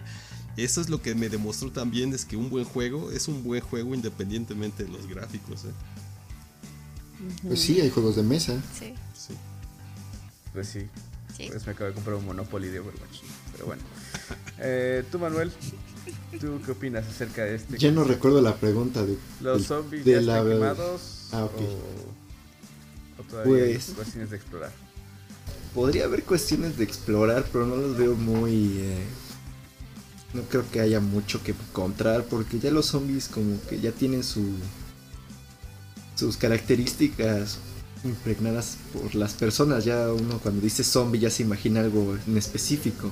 eso 0.55 0.79
es 0.79 0.87
lo 0.87 1.01
que 1.01 1.15
me 1.15 1.27
demostró 1.27 1.69
también, 1.71 2.13
es 2.13 2.23
que 2.23 2.37
un 2.37 2.49
buen 2.49 2.63
juego 2.63 3.11
es 3.11 3.27
un 3.27 3.43
buen 3.43 3.61
juego 3.61 3.93
independientemente 3.93 4.85
de 4.85 4.89
los 4.89 5.05
gráficos. 5.07 5.65
¿eh? 5.65 5.73
Pues 7.43 7.59
sí, 7.59 7.81
hay 7.81 7.89
juegos 7.89 8.15
de 8.15 8.23
mesa. 8.23 8.61
Sí. 8.77 8.93
Pues 10.53 10.67
sí. 10.67 10.87
Pues 11.47 11.65
me 11.65 11.71
acabo 11.71 11.89
de 11.89 11.93
comprar 11.93 12.15
un 12.15 12.25
Monopoly 12.25 12.67
de 12.67 12.79
Overwatch. 12.79 13.21
Pero 13.53 13.65
bueno. 13.65 13.81
Eh, 14.59 15.03
tú, 15.09 15.19
Manuel, 15.19 15.51
¿tú 16.37 16.59
qué 16.65 16.71
opinas 16.71 17.07
acerca 17.07 17.45
de 17.45 17.55
este? 17.55 17.77
Ya 17.77 17.91
no 17.91 18.03
recuerdo 18.03 18.41
la 18.41 18.55
pregunta 18.55 19.05
de 19.05 19.17
los 19.41 19.63
zombies 19.63 20.05
de 20.05 20.23
ya 20.23 20.43
quemados 20.43 21.29
ah, 21.31 21.45
okay. 21.45 21.67
o, 23.17 23.23
todavía 23.23 23.65
pues, 23.65 23.89
hay 23.89 23.95
cuestiones 23.95 24.29
de 24.29 24.35
explorar. 24.35 24.71
Podría 25.73 26.05
haber 26.05 26.23
cuestiones 26.23 26.77
de 26.77 26.83
explorar, 26.83 27.45
pero 27.51 27.65
no 27.65 27.75
los 27.75 27.97
veo 27.97 28.15
muy. 28.15 28.79
Eh, 28.79 29.05
no 30.33 30.41
creo 30.43 30.69
que 30.71 30.79
haya 30.79 30.99
mucho 30.99 31.41
que 31.41 31.51
encontrar 31.51 32.25
porque 32.25 32.59
ya 32.59 32.69
los 32.71 32.87
zombies 32.87 33.27
como 33.27 33.59
que 33.67 33.79
ya 33.79 33.91
tienen 33.91 34.23
su 34.23 34.53
sus 36.15 36.35
características 36.37 37.59
impregnadas 38.03 38.77
por 38.93 39.15
las 39.15 39.33
personas. 39.33 39.85
Ya 39.85 40.11
uno 40.11 40.39
cuando 40.39 40.61
dice 40.61 40.83
zombie 40.83 41.19
ya 41.19 41.29
se 41.29 41.43
imagina 41.43 41.79
algo 41.79 42.17
en 42.27 42.37
específico. 42.37 43.11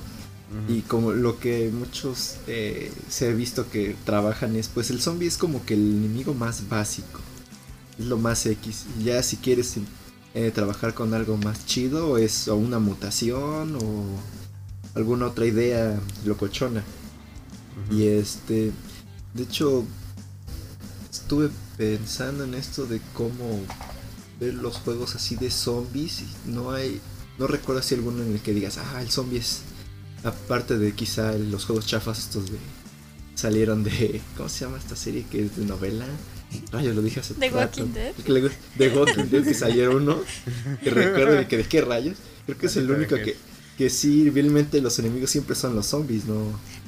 Y 0.66 0.80
como 0.82 1.12
lo 1.12 1.38
que 1.38 1.70
muchos 1.70 2.36
eh, 2.46 2.90
se 3.08 3.28
ha 3.28 3.32
visto 3.32 3.70
que 3.70 3.94
trabajan 4.04 4.56
es, 4.56 4.68
pues 4.68 4.90
el 4.90 5.00
zombie 5.00 5.28
es 5.28 5.36
como 5.36 5.64
que 5.66 5.74
el 5.74 5.80
enemigo 5.80 6.32
más 6.32 6.68
básico. 6.68 7.20
Es 7.98 8.06
lo 8.06 8.16
más 8.16 8.46
X. 8.46 8.86
Ya 9.02 9.22
si 9.22 9.36
quieres 9.36 9.74
eh, 10.34 10.50
trabajar 10.50 10.94
con 10.94 11.12
algo 11.12 11.36
más 11.36 11.66
chido, 11.66 12.16
es 12.16 12.48
o 12.48 12.56
una 12.56 12.78
mutación 12.78 13.76
o 13.76 14.04
alguna 14.94 15.26
otra 15.26 15.44
idea 15.44 16.00
locochona. 16.24 16.82
Y 17.90 18.06
este, 18.06 18.72
de 19.34 19.42
hecho, 19.42 19.84
estuve 21.10 21.50
pensando 21.76 22.44
en 22.44 22.54
esto 22.54 22.86
de 22.86 23.02
cómo 23.12 23.60
ver 24.40 24.54
los 24.54 24.76
juegos 24.78 25.14
así 25.14 25.36
de 25.36 25.50
zombies. 25.50 26.22
Y 26.22 26.50
no 26.50 26.70
hay, 26.70 27.02
no 27.38 27.46
recuerdo 27.46 27.82
si 27.82 27.94
alguno 27.94 28.22
en 28.22 28.32
el 28.32 28.40
que 28.40 28.54
digas, 28.54 28.78
ah, 28.78 29.02
el 29.02 29.10
zombie 29.10 29.40
es 29.40 29.62
Aparte 30.24 30.78
de 30.78 30.92
quizá 30.92 31.32
los 31.32 31.64
juegos 31.64 31.86
chafas 31.86 32.18
estos 32.18 32.50
de 32.50 32.58
salieron 33.34 33.84
de 33.84 34.20
¿cómo 34.36 34.48
se 34.48 34.64
llama 34.64 34.78
esta 34.78 34.96
serie 34.96 35.24
que 35.30 35.44
es 35.44 35.56
de 35.56 35.64
novela? 35.64 36.06
Rayos, 36.72 36.96
lo 36.96 37.02
dije 37.02 37.20
hace 37.20 37.34
The 37.34 37.50
Walking 37.50 37.92
Dead. 37.92 38.14
De 38.76 38.88
Walking 38.88 39.24
Dead 39.30 39.44
que 39.44 39.54
salieron 39.54 39.96
uno. 39.96 40.20
Que 40.82 40.90
recuerdo 40.90 41.46
que 41.46 41.58
de 41.58 41.64
qué 41.64 41.82
rayos. 41.82 42.16
Creo 42.46 42.58
que 42.58 42.66
es 42.66 42.76
el 42.76 42.90
único 42.90 43.16
que, 43.16 43.36
que 43.78 43.88
sí, 43.90 44.28
realmente 44.28 44.80
los 44.80 44.98
enemigos 44.98 45.30
siempre 45.30 45.54
son 45.54 45.76
los 45.76 45.86
zombies, 45.86 46.24
¿no? 46.24 46.34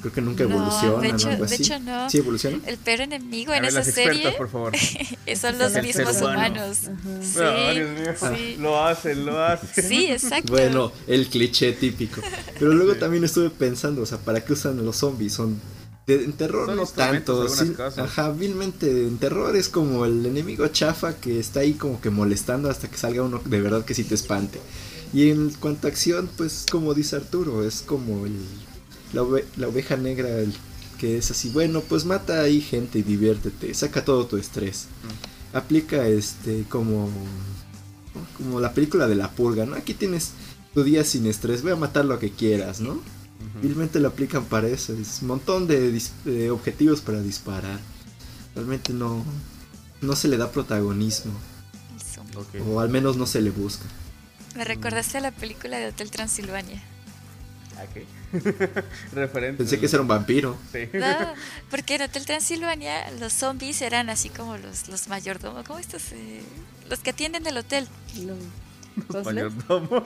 Creo 0.01 0.11
que 0.11 0.19
nunca 0.19 0.43
evolucionan 0.43 0.99
de 0.99 1.07
hecho, 1.07 1.29
algo 1.29 1.45
así. 1.45 1.57
De 1.57 1.63
hecho, 1.63 1.79
no. 1.79 2.09
¿Sí 2.09 2.17
evolucionan? 2.17 2.61
El 2.65 2.77
peor 2.77 2.99
enemigo 2.99 3.53
en 3.53 3.63
esa 3.63 3.81
serie 3.81 4.33
por 4.33 4.49
favor. 4.49 4.73
son 5.39 5.57
los 5.57 5.71
mismos 5.81 6.21
humanos. 6.21 6.77
Sí, 7.21 7.39
sí. 8.19 8.57
Lo 8.59 8.83
hacen, 8.83 9.25
lo 9.25 9.41
hacen. 9.41 9.85
Sí, 9.87 10.07
exacto. 10.07 10.51
Bueno, 10.51 10.91
el 11.07 11.27
cliché 11.27 11.71
típico. 11.71 12.19
Pero 12.59 12.73
luego 12.73 12.95
también 12.95 13.23
estuve 13.23 13.49
pensando, 13.49 14.01
o 14.01 14.05
sea, 14.05 14.17
¿para 14.17 14.43
qué 14.43 14.51
usan 14.51 14.83
los 14.83 14.97
zombies? 14.97 15.31
Son 15.31 15.61
en 16.07 16.33
terror 16.33 16.75
no 16.75 16.85
tanto, 16.87 17.47
sí, 17.47 17.73
ajá, 17.95 18.31
vilmente 18.31 19.07
en 19.07 19.17
terror 19.17 19.55
es 19.55 19.69
como 19.69 20.03
el 20.05 20.25
enemigo 20.25 20.67
chafa 20.67 21.15
que 21.15 21.39
está 21.39 21.61
ahí 21.61 21.73
como 21.73 22.01
que 22.01 22.09
molestando 22.09 22.69
hasta 22.69 22.89
que 22.89 22.97
salga 22.97 23.23
uno 23.23 23.39
de 23.45 23.61
verdad 23.61 23.85
que 23.85 23.93
sí 23.93 24.03
te 24.03 24.15
espante. 24.15 24.59
Y 25.13 25.29
en 25.29 25.49
cuanto 25.51 25.87
a 25.87 25.89
acción, 25.89 26.29
pues 26.37 26.65
como 26.71 26.93
dice 26.93 27.17
Arturo, 27.17 27.65
es 27.65 27.81
como 27.81 28.25
el, 28.25 28.37
la, 29.13 29.67
oveja 29.67 29.97
negra 29.97 30.29
el, 30.39 30.53
que 30.99 31.17
es 31.17 31.31
así, 31.31 31.49
bueno, 31.49 31.81
pues 31.81 32.05
mata 32.05 32.41
ahí 32.41 32.61
gente 32.61 32.99
y 32.99 33.03
diviértete, 33.03 33.73
saca 33.73 34.05
todo 34.05 34.25
tu 34.25 34.37
estrés. 34.37 34.87
Mm. 35.03 35.57
Aplica 35.57 36.07
este 36.07 36.65
como 36.69 37.09
como 38.37 38.59
la 38.59 38.73
película 38.73 39.07
de 39.07 39.15
la 39.15 39.31
pulga, 39.31 39.65
¿no? 39.65 39.75
Aquí 39.75 39.93
tienes 39.93 40.31
tu 40.73 40.83
día 40.83 41.03
sin 41.03 41.25
estrés, 41.25 41.61
voy 41.63 41.71
a 41.71 41.75
matar 41.75 42.05
lo 42.05 42.19
que 42.19 42.31
quieras, 42.31 42.81
¿no? 42.81 42.99
Vilmente 43.61 43.99
lo 43.99 44.09
aplican 44.09 44.45
para 44.45 44.67
eso, 44.67 44.93
es 44.93 45.19
un 45.21 45.29
montón 45.29 45.67
de, 45.67 46.51
objetivos 46.51 47.01
para 47.01 47.21
disparar. 47.21 47.79
Realmente 48.55 48.93
no, 48.93 49.23
no 50.01 50.15
se 50.15 50.27
le 50.27 50.37
da 50.37 50.51
protagonismo. 50.51 51.33
O 52.67 52.79
al 52.79 52.89
menos 52.89 53.17
no 53.17 53.25
se 53.25 53.41
le 53.41 53.49
busca. 53.49 53.85
Me 54.55 54.63
recordaste 54.63 55.17
a 55.17 55.21
la 55.21 55.31
película 55.31 55.77
de 55.77 55.87
Hotel 55.87 56.11
Transilvania. 56.11 56.81
¿A 57.77 57.85
qué? 57.93 58.05
Referente. 59.13 59.57
Pensé 59.57 59.79
que 59.79 59.85
era 59.85 60.01
un 60.01 60.07
vampiro. 60.07 60.57
Sí. 60.71 60.89
No, 60.93 61.33
porque 61.69 61.95
en 61.95 62.03
Hotel 62.03 62.25
Transilvania 62.25 63.11
los 63.19 63.33
zombies 63.33 63.81
eran 63.81 64.09
así 64.09 64.29
como 64.29 64.57
los, 64.57 64.87
los 64.89 65.07
mayordomos, 65.07 65.65
¿cómo 65.65 65.79
estos? 65.79 66.11
Eh, 66.11 66.41
los 66.89 66.99
que 66.99 67.11
atienden 67.11 67.45
el 67.47 67.57
hotel. 67.57 67.87
Los 69.13 69.25
mayordomos. 69.25 70.03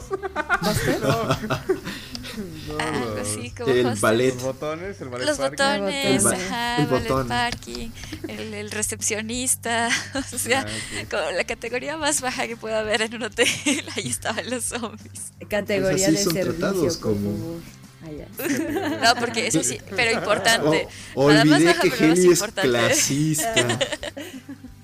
No, 1.02 1.30
Algo 2.80 3.18
así 3.22 3.52
como 3.52 3.72
el 3.72 3.96
ballet. 3.96 4.34
Los 4.34 4.44
botones, 4.44 5.02
el 5.02 5.10
ballet 5.10 5.26
Los 5.26 5.38
parking. 5.38 5.58
botones, 5.64 6.26
El, 6.26 6.34
ajá, 6.34 6.78
el 6.78 6.86
ballet 6.88 7.08
botón. 7.10 7.28
parking, 7.28 7.90
el, 8.28 8.54
el 8.54 8.72
recepcionista, 8.72 9.90
o 10.34 10.38
sea, 10.38 10.66
Ah, 10.68 11.02
ok. 11.04 11.10
como 11.10 11.32
la 11.32 11.44
categoría 11.46 11.98
más 11.98 12.22
baja 12.22 12.48
que 12.48 12.58
pueda 12.58 12.80
haber 12.80 13.02
en 13.04 13.16
un 13.16 13.24
hotel, 13.24 13.48
ahí 13.96 14.08
estaban 14.10 14.50
los 14.50 14.66
zombies. 14.66 15.32
Categoría 15.50 15.92
Pues 15.92 16.04
así 16.04 16.12
de 16.18 16.24
son 16.24 16.34
servicio, 16.34 16.60
tratados 16.60 16.98
por 16.98 17.14
como- 17.14 17.38
favor. 17.38 17.62
no, 18.06 19.16
porque 19.20 19.48
eso 19.48 19.64
sí, 19.64 19.80
pero 19.96 20.12
importante. 20.12 20.88
olvidé 21.16 21.74
que 21.82 21.88
Heli 22.06 22.32
es 22.34 22.44
clasista. 22.44 23.54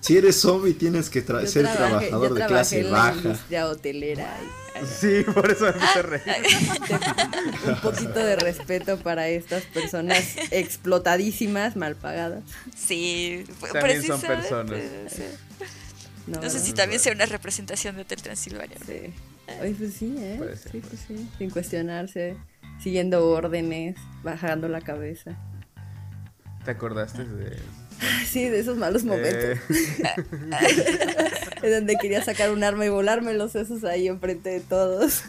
Si 0.02 0.18
eres 0.18 0.42
zombie 0.42 0.74
tienes 0.74 1.10
que 1.10 1.22
ser 1.22 1.72
trabajador 1.72 2.34
de 2.34 2.46
clase 2.46 2.84
baja. 2.84 3.40
De 3.50 3.64
hotelera. 3.64 4.36
Sí, 5.00 5.24
por 5.34 5.52
eso 5.52 5.66
me 5.66 6.02
reír. 6.02 6.24
Un 7.68 7.76
poquito 7.82 8.20
de 8.20 8.36
respeto 8.36 8.98
para 8.98 9.28
estas 9.28 9.64
personas 9.66 10.36
explotadísimas, 10.50 11.76
mal 11.76 11.96
pagadas. 11.96 12.44
Sí, 12.76 13.44
también 13.72 14.02
son 14.04 14.22
personas. 14.22 14.82
No, 16.26 16.50
sé 16.50 16.60
si 16.60 16.74
también 16.74 17.00
sea 17.00 17.14
una 17.14 17.26
representación 17.26 17.96
de 17.96 18.04
Hotel 18.04 18.22
Transilvania. 18.22 18.78
Sí. 18.86 19.14
Ay, 19.60 19.74
pues 19.74 19.94
sí, 19.94 20.16
¿eh? 20.18 20.40
sí, 20.72 20.80
pues 20.80 21.02
sí. 21.08 21.30
Sin 21.38 21.50
cuestionarse, 21.50 22.38
siguiendo 22.82 23.28
órdenes, 23.28 23.98
bajando 24.24 24.68
la 24.68 24.82
cabeza. 24.82 25.38
¿Te 26.64 26.72
acordaste 26.72 27.26
de 27.26 27.58
Sí, 28.28 28.50
de 28.50 28.60
esos 28.60 28.78
malos 28.78 29.04
momentos. 29.04 29.60
es 31.62 31.72
donde 31.72 31.96
quería 31.98 32.24
sacar 32.24 32.52
un 32.52 32.64
arma 32.64 32.86
y 32.86 32.90
volarme 32.90 33.34
los 33.34 33.52
sesos 33.52 33.84
ahí 33.84 34.08
enfrente 34.08 34.50
de 34.50 34.60
todos. 34.62 35.24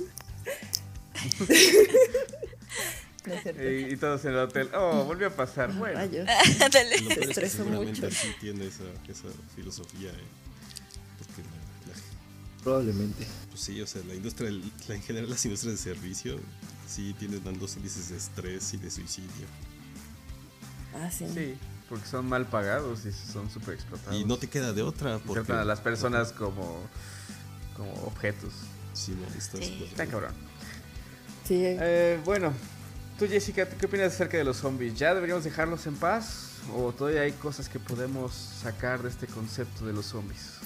y, 3.90 3.96
todos 3.96 4.24
en 4.24 4.32
el 4.32 4.38
hotel. 4.38 4.70
Oh, 4.74 5.04
volvió 5.04 5.28
a 5.28 5.30
pasar. 5.30 5.72
Bueno. 5.72 5.98
Dale. 5.98 7.48
seguramente 7.48 8.10
sí 8.10 8.28
tiene 8.40 8.66
esa, 8.66 8.84
esa 9.08 9.28
filosofía. 9.54 10.10
¿eh? 10.10 11.42
Probablemente. 12.62 13.26
Pues 13.50 13.60
sí, 13.60 13.80
o 13.80 13.86
sea, 13.86 14.02
la 14.06 14.14
industria, 14.14 14.50
la, 14.50 14.94
en 14.94 15.02
general 15.02 15.28
las 15.28 15.44
industrias 15.44 15.76
de 15.76 15.82
servicio 15.82 16.38
sí 16.86 17.14
tienen 17.18 17.42
dos 17.58 17.76
índices 17.76 18.10
de 18.10 18.16
estrés 18.16 18.72
y 18.74 18.76
de 18.76 18.90
suicidio. 18.90 19.46
Ah, 20.94 21.10
sí. 21.10 21.26
Sí 21.34 21.56
porque 21.92 22.06
son 22.08 22.26
mal 22.26 22.46
pagados 22.46 23.04
y 23.04 23.12
son 23.12 23.50
súper 23.50 23.74
explotados. 23.74 24.18
Y 24.18 24.24
no 24.24 24.38
te 24.38 24.46
queda 24.46 24.72
de 24.72 24.80
otra. 24.80 25.18
Porque 25.18 25.44
tratan 25.44 25.58
a 25.58 25.64
las 25.66 25.78
personas 25.80 26.32
como, 26.32 26.80
como 27.76 27.92
objetos. 28.06 28.50
Sí, 28.94 29.14
no, 29.14 29.26
sí. 29.38 29.88
Está 29.90 30.06
cabrón. 30.06 30.32
Sí. 31.46 31.60
Eh, 31.62 32.18
bueno, 32.24 32.54
tú 33.18 33.28
Jessica, 33.28 33.68
¿qué 33.68 33.84
opinas 33.84 34.14
acerca 34.14 34.38
de 34.38 34.44
los 34.44 34.56
zombies? 34.56 34.94
¿Ya 34.94 35.12
deberíamos 35.12 35.44
dejarlos 35.44 35.86
en 35.86 35.96
paz? 35.96 36.60
¿O 36.74 36.92
todavía 36.92 37.20
hay 37.20 37.32
cosas 37.32 37.68
que 37.68 37.78
podemos 37.78 38.32
sacar 38.32 39.02
de 39.02 39.10
este 39.10 39.26
concepto 39.26 39.84
de 39.84 39.92
los 39.92 40.06
zombies? 40.06 40.60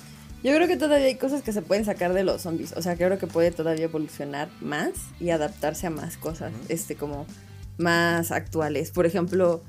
Yo 0.44 0.54
creo 0.54 0.68
que 0.68 0.76
todavía 0.76 1.08
hay 1.08 1.16
cosas 1.16 1.42
que 1.42 1.52
se 1.52 1.60
pueden 1.60 1.84
sacar 1.84 2.12
de 2.12 2.22
los 2.22 2.42
zombies. 2.42 2.72
O 2.76 2.82
sea, 2.82 2.94
creo 2.94 3.18
que 3.18 3.26
puede 3.26 3.50
todavía 3.50 3.86
evolucionar 3.86 4.48
más 4.60 4.92
y 5.18 5.30
adaptarse 5.30 5.88
a 5.88 5.90
más 5.90 6.18
cosas, 6.18 6.52
este, 6.68 6.94
como 6.94 7.26
más 7.78 8.30
actuales. 8.30 8.92
Por 8.92 9.06
ejemplo, 9.06 9.64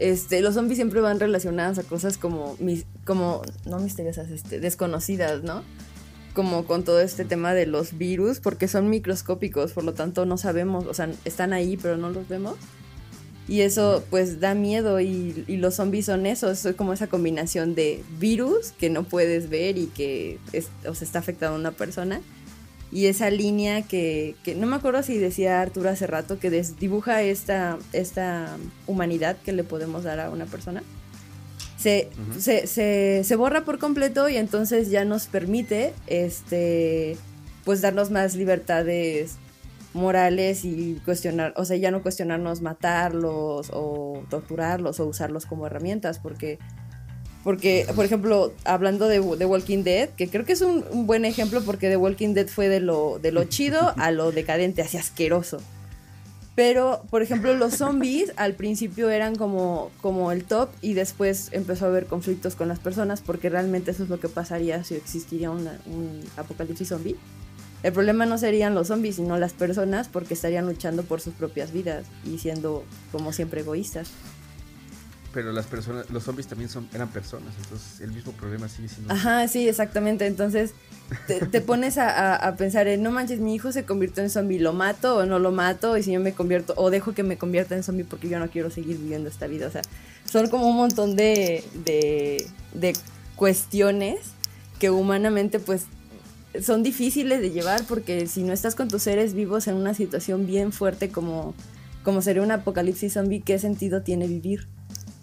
este, 0.00 0.40
los 0.40 0.54
zombies 0.54 0.78
siempre 0.78 1.00
van 1.00 1.20
relacionados 1.20 1.78
a 1.78 1.82
cosas 1.82 2.16
como, 2.16 2.56
como 3.04 3.42
no 3.66 3.78
misteriosas, 3.78 4.30
este, 4.30 4.58
desconocidas, 4.58 5.42
¿no? 5.42 5.62
Como 6.34 6.64
con 6.64 6.84
todo 6.84 7.00
este 7.00 7.26
tema 7.26 7.52
de 7.52 7.66
los 7.66 7.98
virus, 7.98 8.40
porque 8.40 8.66
son 8.66 8.88
microscópicos, 8.88 9.72
por 9.72 9.84
lo 9.84 9.92
tanto 9.92 10.24
no 10.24 10.38
sabemos, 10.38 10.86
o 10.86 10.94
sea, 10.94 11.10
están 11.24 11.52
ahí 11.52 11.76
pero 11.76 11.98
no 11.98 12.10
los 12.10 12.26
vemos. 12.28 12.56
Y 13.46 13.62
eso 13.62 14.04
pues 14.10 14.40
da 14.40 14.54
miedo 14.54 15.00
y, 15.00 15.44
los 15.48 15.74
zombies 15.74 16.06
son 16.06 16.24
eso, 16.24 16.50
es 16.50 16.66
como 16.76 16.92
esa 16.92 17.08
combinación 17.08 17.74
de 17.74 18.02
virus 18.18 18.72
que 18.72 18.90
no 18.90 19.02
puedes 19.02 19.50
ver 19.50 19.76
y 19.76 19.86
que 19.86 20.38
o 20.86 20.92
está 20.92 21.18
afectando 21.18 21.56
a 21.56 21.58
una 21.58 21.72
persona 21.72 22.20
y 22.92 23.06
esa 23.06 23.30
línea 23.30 23.82
que, 23.82 24.34
no 24.56 24.66
me 24.66 24.76
acuerdo 24.76 25.02
si 25.02 25.16
decía 25.18 25.60
Arturo 25.60 25.90
hace 25.90 26.06
rato, 26.06 26.38
que 26.38 26.50
dibuja 26.50 27.22
esta, 27.22 27.78
esta 27.92 28.56
humanidad 28.86 29.36
que 29.44 29.52
le 29.52 29.64
podemos 29.64 30.04
dar 30.04 30.18
a 30.20 30.30
una 30.30 30.46
persona. 30.46 30.82
Se, 31.78 32.10
se, 32.66 33.36
borra 33.36 33.64
por 33.64 33.78
completo 33.78 34.28
y 34.28 34.36
entonces 34.36 34.90
ya 34.90 35.04
nos 35.06 35.28
permite 35.28 35.94
este 36.08 37.16
pues 37.64 37.80
darnos 37.80 38.10
más 38.10 38.34
libertades 38.36 39.36
morales 39.94 40.64
y 40.64 41.00
cuestionar, 41.04 41.54
o 41.56 41.64
sea, 41.64 41.76
ya 41.76 41.90
no 41.90 42.02
cuestionarnos 42.02 42.60
matarlos 42.60 43.70
o 43.72 44.22
torturarlos 44.28 45.00
o 45.00 45.06
usarlos 45.06 45.46
como 45.46 45.66
herramientas, 45.66 46.18
porque 46.18 46.58
porque, 47.42 47.86
por 47.94 48.04
ejemplo, 48.04 48.52
hablando 48.64 49.08
de 49.08 49.20
The 49.38 49.46
Walking 49.46 49.82
Dead, 49.82 50.10
que 50.10 50.28
creo 50.28 50.44
que 50.44 50.52
es 50.52 50.60
un, 50.60 50.84
buen 51.06 51.24
ejemplo 51.24 51.62
porque 51.62 51.88
The 51.88 51.96
Walking 51.96 52.34
Dead 52.34 52.48
fue 52.48 52.68
de 52.68 52.80
lo, 52.80 53.18
de 53.18 53.32
lo 53.32 53.44
chido 53.44 53.94
a 53.96 54.10
lo 54.10 54.30
decadente, 54.30 54.82
así 54.82 54.98
asqueroso. 54.98 55.58
Pero, 56.54 57.02
por 57.08 57.22
ejemplo, 57.22 57.54
los 57.54 57.74
zombies 57.74 58.32
al 58.36 58.54
principio 58.54 59.08
eran 59.08 59.36
como, 59.36 59.90
como 60.02 60.32
el 60.32 60.44
top 60.44 60.68
y 60.82 60.92
después 60.92 61.48
empezó 61.52 61.86
a 61.86 61.88
haber 61.88 62.06
conflictos 62.06 62.56
con 62.56 62.68
las 62.68 62.78
personas 62.78 63.22
porque 63.22 63.48
realmente 63.48 63.92
eso 63.92 64.02
es 64.02 64.10
lo 64.10 64.20
que 64.20 64.28
pasaría 64.28 64.84
si 64.84 64.96
existiría 64.96 65.50
un 65.50 65.66
apocalipsis 66.36 66.88
zombie. 66.88 67.16
El 67.82 67.94
problema 67.94 68.26
no 68.26 68.36
serían 68.36 68.74
los 68.74 68.88
zombies, 68.88 69.16
sino 69.16 69.38
las 69.38 69.54
personas 69.54 70.08
porque 70.08 70.34
estarían 70.34 70.66
luchando 70.66 71.02
por 71.02 71.22
sus 71.22 71.32
propias 71.32 71.72
vidas 71.72 72.04
y 72.26 72.36
siendo, 72.36 72.84
como 73.10 73.32
siempre, 73.32 73.60
egoístas 73.60 74.10
pero 75.32 75.52
las 75.52 75.66
personas, 75.66 76.10
los 76.10 76.24
zombies 76.24 76.48
también 76.48 76.68
son, 76.68 76.88
eran 76.92 77.08
personas, 77.08 77.54
entonces 77.62 78.00
el 78.00 78.12
mismo 78.12 78.32
problema 78.32 78.68
sigue 78.68 78.88
siendo. 78.88 79.12
Ajá, 79.12 79.46
sí, 79.48 79.68
exactamente. 79.68 80.26
Entonces 80.26 80.72
te, 81.26 81.60
pones 81.60 81.98
a, 81.98 82.54
pensar 82.58 82.88
en, 82.88 83.02
no 83.02 83.10
manches, 83.10 83.38
mi 83.40 83.54
hijo 83.54 83.72
se 83.72 83.84
convirtió 83.84 84.22
en 84.22 84.30
zombie, 84.30 84.58
¿lo 84.58 84.72
mato 84.72 85.16
o 85.16 85.26
no 85.26 85.38
lo 85.38 85.52
mato? 85.52 85.96
Y 85.96 86.02
si 86.02 86.12
yo 86.12 86.20
me 86.20 86.32
convierto, 86.32 86.74
o 86.76 86.90
dejo 86.90 87.12
que 87.12 87.22
me 87.22 87.38
convierta 87.38 87.76
en 87.76 87.82
zombie 87.82 88.04
porque 88.04 88.28
yo 88.28 88.38
no 88.38 88.50
quiero 88.50 88.70
seguir 88.70 88.98
viviendo 88.98 89.28
esta 89.28 89.46
vida. 89.46 89.66
O 89.66 89.70
sea, 89.70 89.82
son 90.24 90.48
como 90.48 90.68
un 90.68 90.76
montón 90.76 91.16
de, 91.16 91.64
de, 91.84 92.46
de 92.74 92.92
cuestiones 93.36 94.18
que 94.78 94.90
humanamente 94.90 95.60
pues 95.60 95.84
son 96.60 96.82
difíciles 96.82 97.40
de 97.40 97.50
llevar 97.50 97.84
porque 97.86 98.26
si 98.26 98.42
no 98.42 98.52
estás 98.52 98.74
con 98.74 98.88
tus 98.88 99.02
seres 99.02 99.34
vivos 99.34 99.68
en 99.68 99.76
una 99.76 99.94
situación 99.94 100.46
bien 100.46 100.72
fuerte 100.72 101.10
como, 101.10 101.54
como 102.02 102.22
sería 102.22 102.42
un 102.42 102.50
apocalipsis 102.50 103.12
zombie, 103.12 103.40
¿qué 103.40 103.58
sentido 103.58 104.02
tiene 104.02 104.26
vivir? 104.26 104.66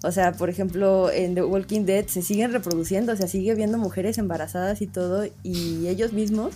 O 0.03 0.11
sea, 0.11 0.33
por 0.33 0.49
ejemplo, 0.49 1.11
en 1.11 1.35
The 1.35 1.43
Walking 1.43 1.85
Dead 1.85 2.05
se 2.05 2.21
siguen 2.21 2.51
reproduciendo, 2.51 3.13
o 3.13 3.15
sea, 3.15 3.27
sigue 3.27 3.55
viendo 3.55 3.77
mujeres 3.77 4.17
embarazadas 4.17 4.81
y 4.81 4.87
todo, 4.87 5.25
y 5.43 5.87
ellos 5.87 6.13
mismos 6.13 6.53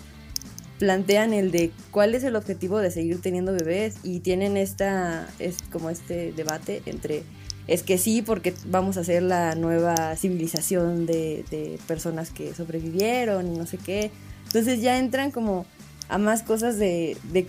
plantean 0.78 1.34
el 1.34 1.52
de 1.52 1.72
cuál 1.92 2.16
es 2.16 2.24
el 2.24 2.36
objetivo 2.36 2.80
de 2.80 2.90
seguir 2.90 3.22
teniendo 3.22 3.54
bebés 3.54 3.98
y 4.04 4.20
tienen 4.20 4.58
esta, 4.58 5.28
es 5.38 5.58
como 5.72 5.92
este 5.92 6.34
debate 6.34 6.82
entre 6.88 7.24
es 7.68 7.84
que 7.84 7.98
sí, 7.98 8.22
porque 8.22 8.54
vamos 8.66 8.98
a 8.98 9.04
ser 9.04 9.24
la 9.24 9.56
nueva 9.56 10.16
civilización 10.16 11.06
de, 11.06 11.46
de 11.52 11.80
personas 11.88 12.32
que 12.32 12.54
sobrevivieron 12.54 13.48
y 13.48 13.58
no 13.58 13.66
sé 13.66 13.78
qué. 13.78 14.12
Entonces 14.48 14.82
ya 14.82 14.98
entran 14.98 15.32
como 15.32 15.66
a 16.10 16.18
más 16.18 16.44
cosas 16.44 16.78
de, 16.78 17.16
de 17.32 17.48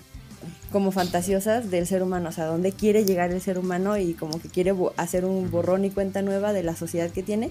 como 0.70 0.92
fantasiosas 0.92 1.70
del 1.70 1.86
ser 1.86 2.02
humano, 2.02 2.28
o 2.28 2.32
sea, 2.32 2.46
dónde 2.46 2.72
quiere 2.72 3.04
llegar 3.04 3.30
el 3.30 3.40
ser 3.40 3.58
humano 3.58 3.96
y 3.96 4.14
como 4.14 4.40
que 4.40 4.48
quiere 4.48 4.74
hacer 4.96 5.24
un 5.24 5.50
borrón 5.50 5.84
y 5.84 5.90
cuenta 5.90 6.22
nueva 6.22 6.52
de 6.52 6.62
la 6.62 6.76
sociedad 6.76 7.10
que 7.10 7.22
tiene, 7.22 7.50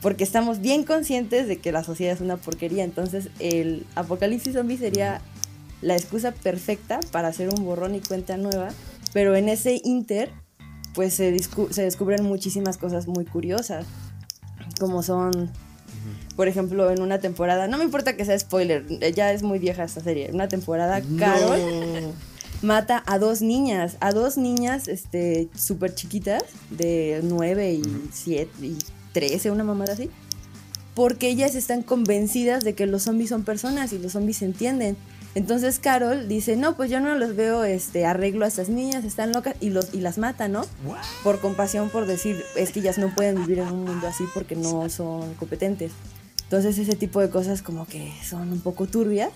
porque 0.00 0.24
estamos 0.24 0.60
bien 0.60 0.84
conscientes 0.84 1.48
de 1.48 1.58
que 1.58 1.72
la 1.72 1.82
sociedad 1.84 2.12
es 2.12 2.20
una 2.20 2.36
porquería, 2.36 2.84
entonces 2.84 3.28
el 3.38 3.86
apocalipsis 3.94 4.54
zombie 4.54 4.76
sería 4.76 5.20
la 5.80 5.96
excusa 5.96 6.32
perfecta 6.32 7.00
para 7.12 7.28
hacer 7.28 7.48
un 7.48 7.64
borrón 7.64 7.94
y 7.94 8.00
cuenta 8.00 8.36
nueva, 8.36 8.68
pero 9.12 9.36
en 9.36 9.48
ese 9.48 9.80
inter 9.84 10.30
pues 10.94 11.14
se, 11.14 11.36
se 11.70 11.82
descubren 11.82 12.24
muchísimas 12.24 12.78
cosas 12.78 13.08
muy 13.08 13.24
curiosas, 13.24 13.86
como 14.78 15.02
son 15.02 15.50
por 16.36 16.48
ejemplo, 16.48 16.90
en 16.90 17.00
una 17.00 17.18
temporada, 17.18 17.68
no 17.68 17.78
me 17.78 17.84
importa 17.84 18.16
que 18.16 18.24
sea 18.24 18.38
spoiler, 18.38 18.86
ya 19.14 19.32
es 19.32 19.42
muy 19.42 19.58
vieja 19.58 19.84
esta 19.84 20.00
serie, 20.00 20.28
en 20.28 20.34
una 20.34 20.48
temporada, 20.48 21.02
Carol 21.18 22.14
mata 22.64 23.02
a 23.06 23.18
dos 23.18 23.42
niñas, 23.42 23.96
a 24.00 24.12
dos 24.12 24.36
niñas 24.36 24.88
este 24.88 25.48
súper 25.54 25.94
chiquitas, 25.94 26.42
de 26.70 27.20
9 27.22 27.74
y 27.74 27.82
7 28.12 28.50
y 28.62 28.78
13, 29.12 29.50
una 29.50 29.64
mamada 29.64 29.92
así, 29.92 30.10
porque 30.94 31.28
ellas 31.28 31.54
están 31.54 31.82
convencidas 31.82 32.64
de 32.64 32.74
que 32.74 32.86
los 32.86 33.02
zombies 33.02 33.30
son 33.30 33.44
personas 33.44 33.92
y 33.92 33.98
los 33.98 34.12
zombies 34.12 34.38
se 34.38 34.46
entienden. 34.46 34.96
Entonces 35.34 35.80
Carol 35.80 36.28
dice, 36.28 36.56
no, 36.56 36.76
pues 36.76 36.90
yo 36.90 37.00
no 37.00 37.16
los 37.16 37.34
veo, 37.34 37.64
este, 37.64 38.06
arreglo 38.06 38.44
a 38.44 38.48
estas 38.48 38.68
niñas, 38.68 39.04
están 39.04 39.32
locas, 39.32 39.56
y, 39.60 39.70
los, 39.70 39.92
y 39.92 40.00
las 40.00 40.16
mata, 40.16 40.46
¿no? 40.46 40.62
Por 41.24 41.40
compasión, 41.40 41.90
por 41.90 42.06
decir, 42.06 42.40
es 42.56 42.70
que 42.70 42.80
ellas 42.80 42.98
no 42.98 43.12
pueden 43.12 43.36
vivir 43.36 43.58
en 43.58 43.68
un 43.68 43.84
mundo 43.84 44.06
así 44.06 44.24
porque 44.32 44.54
no 44.54 44.88
son 44.88 45.34
competentes. 45.34 45.90
Entonces 46.44 46.78
ese 46.78 46.94
tipo 46.94 47.20
de 47.20 47.30
cosas 47.30 47.62
como 47.62 47.86
que 47.86 48.12
son 48.22 48.52
un 48.52 48.60
poco 48.60 48.86
turbias, 48.86 49.30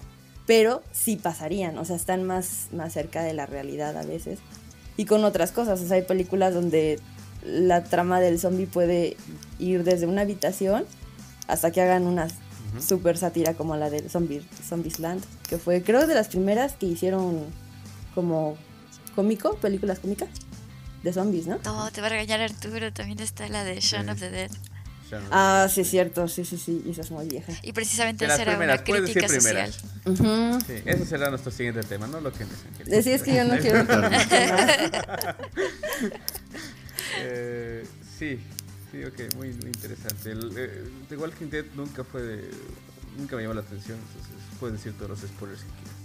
pero 0.47 0.83
sí 0.93 1.17
pasarían, 1.17 1.77
o 1.79 1.85
sea, 1.85 1.97
están 1.97 2.25
más, 2.25 2.69
más 2.73 2.93
cerca 2.93 3.23
de 3.23 3.35
la 3.35 3.47
realidad 3.47 3.97
a 3.97 4.03
veces. 4.05 4.39
Y 4.97 5.05
con 5.05 5.25
otras 5.25 5.53
cosas, 5.53 5.81
o 5.81 5.87
sea, 5.87 5.97
hay 5.97 6.03
películas 6.03 6.55
donde 6.55 7.01
la 7.45 7.85
trama 7.85 8.21
del 8.21 8.39
zombie 8.39 8.67
puede 8.67 9.17
ir 9.59 9.85
desde 9.85 10.07
una 10.07 10.23
habitación 10.23 10.85
hasta 11.47 11.71
que 11.71 11.81
hagan 11.81 12.07
una 12.07 12.29
super 12.81 13.17
sátira 13.17 13.55
como 13.55 13.77
la 13.77 13.91
de 13.91 14.09
Zombie, 14.09 14.43
Zombies 14.69 14.99
Land, 14.99 15.25
que 15.49 15.59
fue 15.59 15.83
creo 15.83 16.07
de 16.07 16.15
las 16.15 16.29
primeras 16.29 16.75
que 16.75 16.87
hicieron 16.87 17.45
como 18.15 18.57
cómico, 19.15 19.57
películas 19.57 19.99
cómicas 19.99 20.29
de 21.03 21.13
zombies, 21.13 21.47
¿no? 21.47 21.59
No, 21.65 21.91
te 21.91 22.01
va 22.01 22.09
a 22.09 22.11
regañar 22.11 22.41
Arturo, 22.41 22.93
también 22.93 23.21
está 23.21 23.49
la 23.49 23.65
de 23.65 23.81
Shaun 23.81 24.09
of 24.11 24.19
the 24.19 24.31
Dead. 24.31 24.51
Ah, 25.31 25.69
sí, 25.73 25.81
es 25.83 25.91
cierto, 25.91 26.29
sí, 26.29 26.45
sí, 26.45 26.57
sí, 26.59 26.85
esa 26.91 27.01
es 27.03 27.11
muy 27.11 27.27
vieja. 27.29 27.53
Y 27.63 27.73
precisamente 27.73 28.25
esa 28.25 28.43
era 28.43 28.59
una 28.59 28.79
crítica 28.79 29.29
social. 29.29 29.73
sí, 29.73 30.83
ese 30.85 31.07
será 31.07 31.31
nuestro 31.31 31.51
siguiente 31.51 31.83
tema, 31.83 32.07
¿no? 32.07 32.21
Lo 32.21 32.33
que 32.33 32.45
Sí, 33.03 33.11
es 33.11 33.23
que 33.23 33.35
yo 33.35 33.45
no 33.45 33.57
quiero 33.61 33.81
eh, 37.21 37.87
Sí, 38.19 38.41
sí, 38.91 39.05
ok, 39.05 39.35
muy, 39.37 39.53
muy 39.55 39.67
interesante. 39.67 40.33
El, 40.33 40.53
eh, 40.57 40.85
The 41.09 41.17
Walking 41.17 41.51
Dead 41.51 41.65
nunca 41.77 42.03
fue 42.05 42.23
de, 42.23 42.51
nunca 43.17 43.37
me 43.37 43.43
llamó 43.43 43.55
la 43.55 43.61
atención, 43.61 43.99
entonces 43.99 44.33
puedes 44.59 44.77
decir 44.77 44.93
todos 44.95 45.11
los 45.11 45.21
spoilers 45.21 45.63
que 45.63 45.71
quieras. 45.71 45.99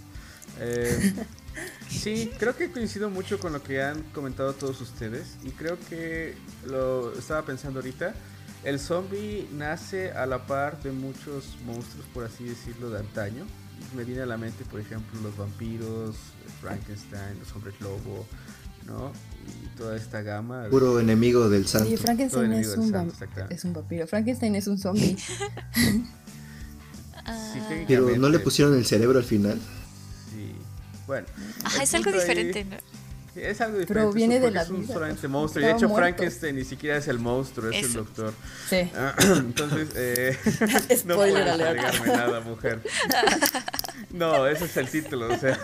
Eh, 0.60 1.12
sí, 1.88 2.30
creo 2.38 2.56
que 2.56 2.70
coincido 2.70 3.10
mucho 3.10 3.38
con 3.38 3.52
lo 3.52 3.62
que 3.62 3.82
han 3.82 4.02
comentado 4.12 4.52
todos 4.52 4.80
ustedes 4.80 5.36
y 5.42 5.50
creo 5.50 5.76
que 5.88 6.36
lo 6.66 7.16
estaba 7.18 7.42
pensando 7.42 7.80
ahorita. 7.80 8.14
El 8.64 8.80
zombie 8.80 9.46
nace 9.52 10.12
a 10.12 10.24
la 10.26 10.46
par 10.46 10.82
de 10.82 10.90
muchos 10.90 11.56
monstruos, 11.66 12.06
por 12.14 12.24
así 12.24 12.44
decirlo, 12.44 12.88
de 12.90 13.00
antaño. 13.00 13.44
Me 13.94 14.04
viene 14.04 14.22
a 14.22 14.26
la 14.26 14.38
mente, 14.38 14.64
por 14.64 14.80
ejemplo, 14.80 15.20
los 15.20 15.36
vampiros, 15.36 16.16
Frankenstein, 16.62 17.38
los 17.38 17.54
hombres 17.54 17.74
lobo, 17.80 18.26
¿no? 18.86 19.12
Y 19.62 19.76
toda 19.76 19.96
esta 19.96 20.22
gama. 20.22 20.68
Puro 20.70 20.98
enemigo 20.98 21.50
del 21.50 21.66
santo. 21.66 21.88
Sí, 21.88 21.98
Frankenstein 21.98 22.52
es 22.54 22.76
un, 22.76 22.94
es 23.50 23.64
un 23.64 23.74
vampiro. 23.74 24.06
Frankenstein 24.06 24.56
es 24.56 24.66
un 24.66 24.78
zombie. 24.78 25.16
Pero 27.86 28.16
no 28.16 28.28
le 28.30 28.38
pusieron 28.38 28.74
el 28.76 28.86
cerebro 28.86 29.18
al 29.18 29.24
final. 29.24 29.60
Sí. 30.30 30.54
Bueno. 31.06 31.26
Ajá, 31.64 31.82
es 31.82 31.94
algo 31.94 32.12
diferente, 32.12 32.64
¿no? 32.64 32.93
Es 33.36 33.60
algo 33.60 33.78
diferente. 33.78 33.94
Pero 33.94 34.12
viene 34.12 34.38
de 34.38 34.50
la 34.50 34.62
es 34.62 34.70
un 34.70 34.86
solamente 34.86 35.26
monstruo. 35.26 35.64
Y 35.64 35.66
de 35.66 35.72
hecho, 35.74 35.92
Frankenstein 35.92 36.54
ni 36.54 36.64
siquiera 36.64 36.98
es 36.98 37.08
el 37.08 37.18
monstruo, 37.18 37.70
es 37.70 37.84
el 37.84 37.92
doctor. 37.94 38.32
Sí. 38.68 38.88
Ah, 38.94 39.14
entonces, 39.38 39.88
eh, 39.96 40.38
no 41.06 41.16
puedes 41.16 41.34
agregarme 41.34 42.06
nada, 42.06 42.40
mujer. 42.40 42.80
No, 44.10 44.46
ese 44.46 44.64
es 44.64 44.76
el 44.76 44.88
título, 44.88 45.32
o 45.32 45.38
sea. 45.38 45.58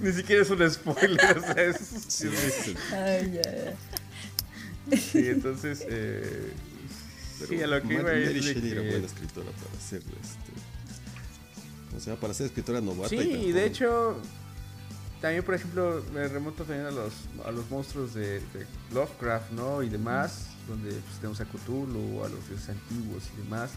ni 0.00 0.12
siquiera 0.12 0.42
es 0.42 0.50
un 0.50 0.70
spoiler, 0.70 1.38
o 1.38 1.42
sea, 1.42 1.62
es. 1.62 1.76
Sí, 2.08 2.28
Ay, 2.92 3.32
ya, 3.32 4.96
sí 4.96 5.28
entonces. 5.28 5.84
Eh, 5.88 6.52
sí, 7.48 7.62
a 7.62 7.66
lo 7.66 7.82
que 7.82 7.94
iba 7.94 8.10
a 8.10 8.14
decir. 8.14 8.62
Que... 8.62 8.70
era 8.70 8.82
buena 8.82 9.06
escritora 9.06 9.50
para 9.52 9.78
hacer 9.78 10.00
este. 10.00 11.96
O 11.96 12.00
sea, 12.00 12.16
para 12.16 12.34
ser 12.34 12.46
escritora 12.46 12.80
novata. 12.80 13.08
Sí, 13.08 13.16
y, 13.16 13.48
y 13.48 13.52
de 13.52 13.66
hecho 13.66 14.20
también, 15.24 15.42
por 15.42 15.54
ejemplo, 15.54 16.04
me 16.12 16.28
remonto 16.28 16.64
también 16.64 16.86
a 16.86 16.90
los, 16.90 17.14
a 17.46 17.50
los 17.50 17.70
monstruos 17.70 18.12
de, 18.12 18.42
Lovecraft, 18.92 19.52
¿no? 19.52 19.82
Y 19.82 19.88
demás, 19.88 20.50
donde 20.68 20.90
pues, 20.90 21.16
tenemos 21.16 21.40
a 21.40 21.46
Cthulhu, 21.46 22.22
a 22.22 22.28
los 22.28 22.46
dioses 22.46 22.68
antiguos 22.68 23.30
y 23.32 23.42
demás. 23.42 23.70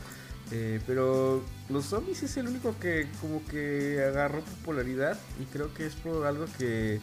Eh, 0.52 0.82
pero 0.86 1.42
los 1.70 1.86
zombies 1.86 2.22
es 2.24 2.36
el 2.36 2.50
único 2.50 2.78
que 2.80 3.08
como 3.22 3.46
que 3.46 4.04
agarró 4.06 4.42
popularidad 4.42 5.18
y 5.42 5.46
creo 5.46 5.74
que 5.74 5.86
es 5.86 5.94
por 5.94 6.26
algo 6.26 6.48
que, 6.58 7.00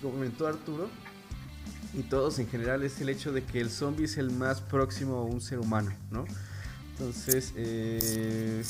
comentó 0.00 0.46
Arturo 0.46 0.88
y 1.92 2.04
todos 2.04 2.38
en 2.38 2.46
general 2.46 2.84
es 2.84 3.00
el 3.00 3.08
hecho 3.08 3.32
de 3.32 3.42
que 3.42 3.60
el 3.60 3.68
zombie 3.68 4.04
es 4.04 4.16
el 4.16 4.30
más 4.30 4.60
próximo 4.60 5.16
a 5.16 5.24
un 5.24 5.40
ser 5.40 5.58
humano, 5.58 5.92
¿no? 6.12 6.24
Entonces, 6.92 7.52
eh, 7.56 8.62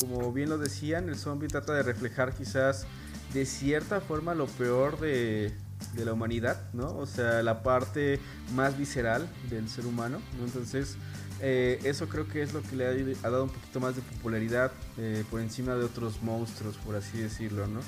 como 0.00 0.32
bien 0.32 0.48
lo 0.48 0.58
decían, 0.58 1.08
el 1.08 1.14
zombie 1.14 1.46
trata 1.46 1.72
de 1.72 1.84
reflejar 1.84 2.34
quizás 2.34 2.84
de 3.32 3.46
cierta 3.46 4.00
forma 4.00 4.34
lo 4.34 4.46
peor 4.46 5.00
de, 5.00 5.52
la 5.96 6.12
humanidad, 6.12 6.60
¿no? 6.72 6.96
O 6.96 7.06
sea, 7.06 7.42
la 7.42 7.62
parte 7.62 8.20
más 8.54 8.78
visceral 8.78 9.28
del 9.50 9.68
ser 9.68 9.86
humano, 9.86 10.20
¿no? 10.38 10.44
Entonces, 10.44 10.96
eh, 11.40 11.80
eso 11.84 12.08
creo 12.08 12.28
que 12.28 12.42
es 12.42 12.52
lo 12.52 12.62
que 12.62 12.76
le 12.76 12.86
ha, 12.86 13.30
dado 13.30 13.44
un 13.44 13.50
poquito 13.50 13.80
más 13.80 13.96
de 13.96 14.02
popularidad 14.02 14.72
eh, 14.96 15.24
por 15.30 15.40
encima 15.40 15.74
de 15.74 15.84
otros 15.84 16.22
monstruos, 16.22 16.76
por 16.78 16.94
así 16.94 17.18
decirlo, 17.18 17.66
¿no? 17.66 17.80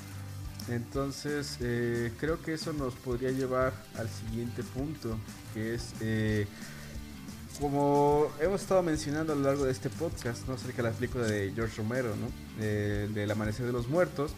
Entonces, 0.67 1.57
eh, 1.61 2.11
creo 2.19 2.41
que 2.41 2.53
eso 2.53 2.73
nos 2.73 2.95
podría 2.95 3.31
llevar 3.31 3.73
al 3.97 4.09
siguiente 4.09 4.63
punto, 4.63 5.17
que 5.53 5.75
es, 5.75 5.93
como 7.59 8.27
hemos 8.41 8.61
estado 8.61 8.83
mencionando 8.83 9.33
a 9.33 9.35
lo 9.35 9.43
largo 9.43 9.65
de 9.65 9.71
este 9.71 9.89
podcast, 9.89 10.47
¿no? 10.47 10.55
Acerca 10.55 10.77
de 10.77 10.89
la 10.89 10.95
película 10.95 11.25
de 11.25 11.51
George 11.55 11.77
Romero, 11.77 12.13
¿no? 12.15 12.45
del 12.57 13.29
Amanecer 13.29 13.65
de 13.65 13.71
los 13.71 13.87
Muertos, 13.87 14.31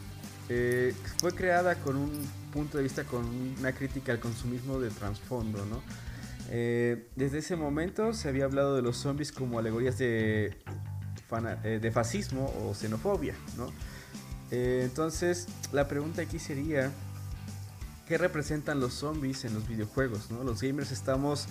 eh, 0.49 0.93
fue 1.19 1.33
creada 1.33 1.75
con 1.75 1.97
un 1.97 2.11
punto 2.53 2.77
de 2.77 2.83
vista, 2.83 3.03
con 3.03 3.25
una 3.59 3.73
crítica 3.73 4.11
al 4.11 4.19
consumismo 4.19 4.79
de 4.79 4.89
trasfondo, 4.89 5.65
¿no? 5.65 5.81
Eh, 6.49 7.09
desde 7.15 7.39
ese 7.39 7.57
momento 7.57 8.13
se 8.13 8.29
había 8.29 8.45
hablado 8.45 8.75
de 8.75 8.81
los 8.81 8.95
zombies 8.97 9.33
como 9.33 9.59
alegorías 9.59 9.97
de, 9.97 10.57
eh, 11.63 11.91
fascismo 11.93 12.53
o 12.63 12.73
xenofobia, 12.73 13.35
¿no? 13.57 13.71
entonces, 14.49 15.47
la 15.73 15.89
pregunta 15.89 16.21
aquí 16.21 16.39
sería, 16.39 16.89
¿qué 18.07 18.17
representan 18.17 18.79
los 18.79 18.93
zombies 18.93 19.43
en 19.43 19.53
los 19.53 19.67
videojuegos? 19.67 20.31
¿no? 20.31 20.41
Los 20.45 20.61
gamers 20.61 20.93
estamos 20.93 21.49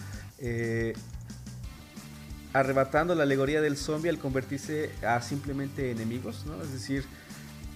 arrebatando 2.55 3.15
la 3.15 3.25
alegoría 3.25 3.61
del 3.61 3.77
zombie 3.77 4.09
al 4.09 4.19
convertirse 4.19 4.91
a 5.07 5.21
simplemente 5.21 5.91
enemigos, 5.91 6.47
¿no? 6.47 6.63
Es 6.63 6.73
decir, 6.73 7.05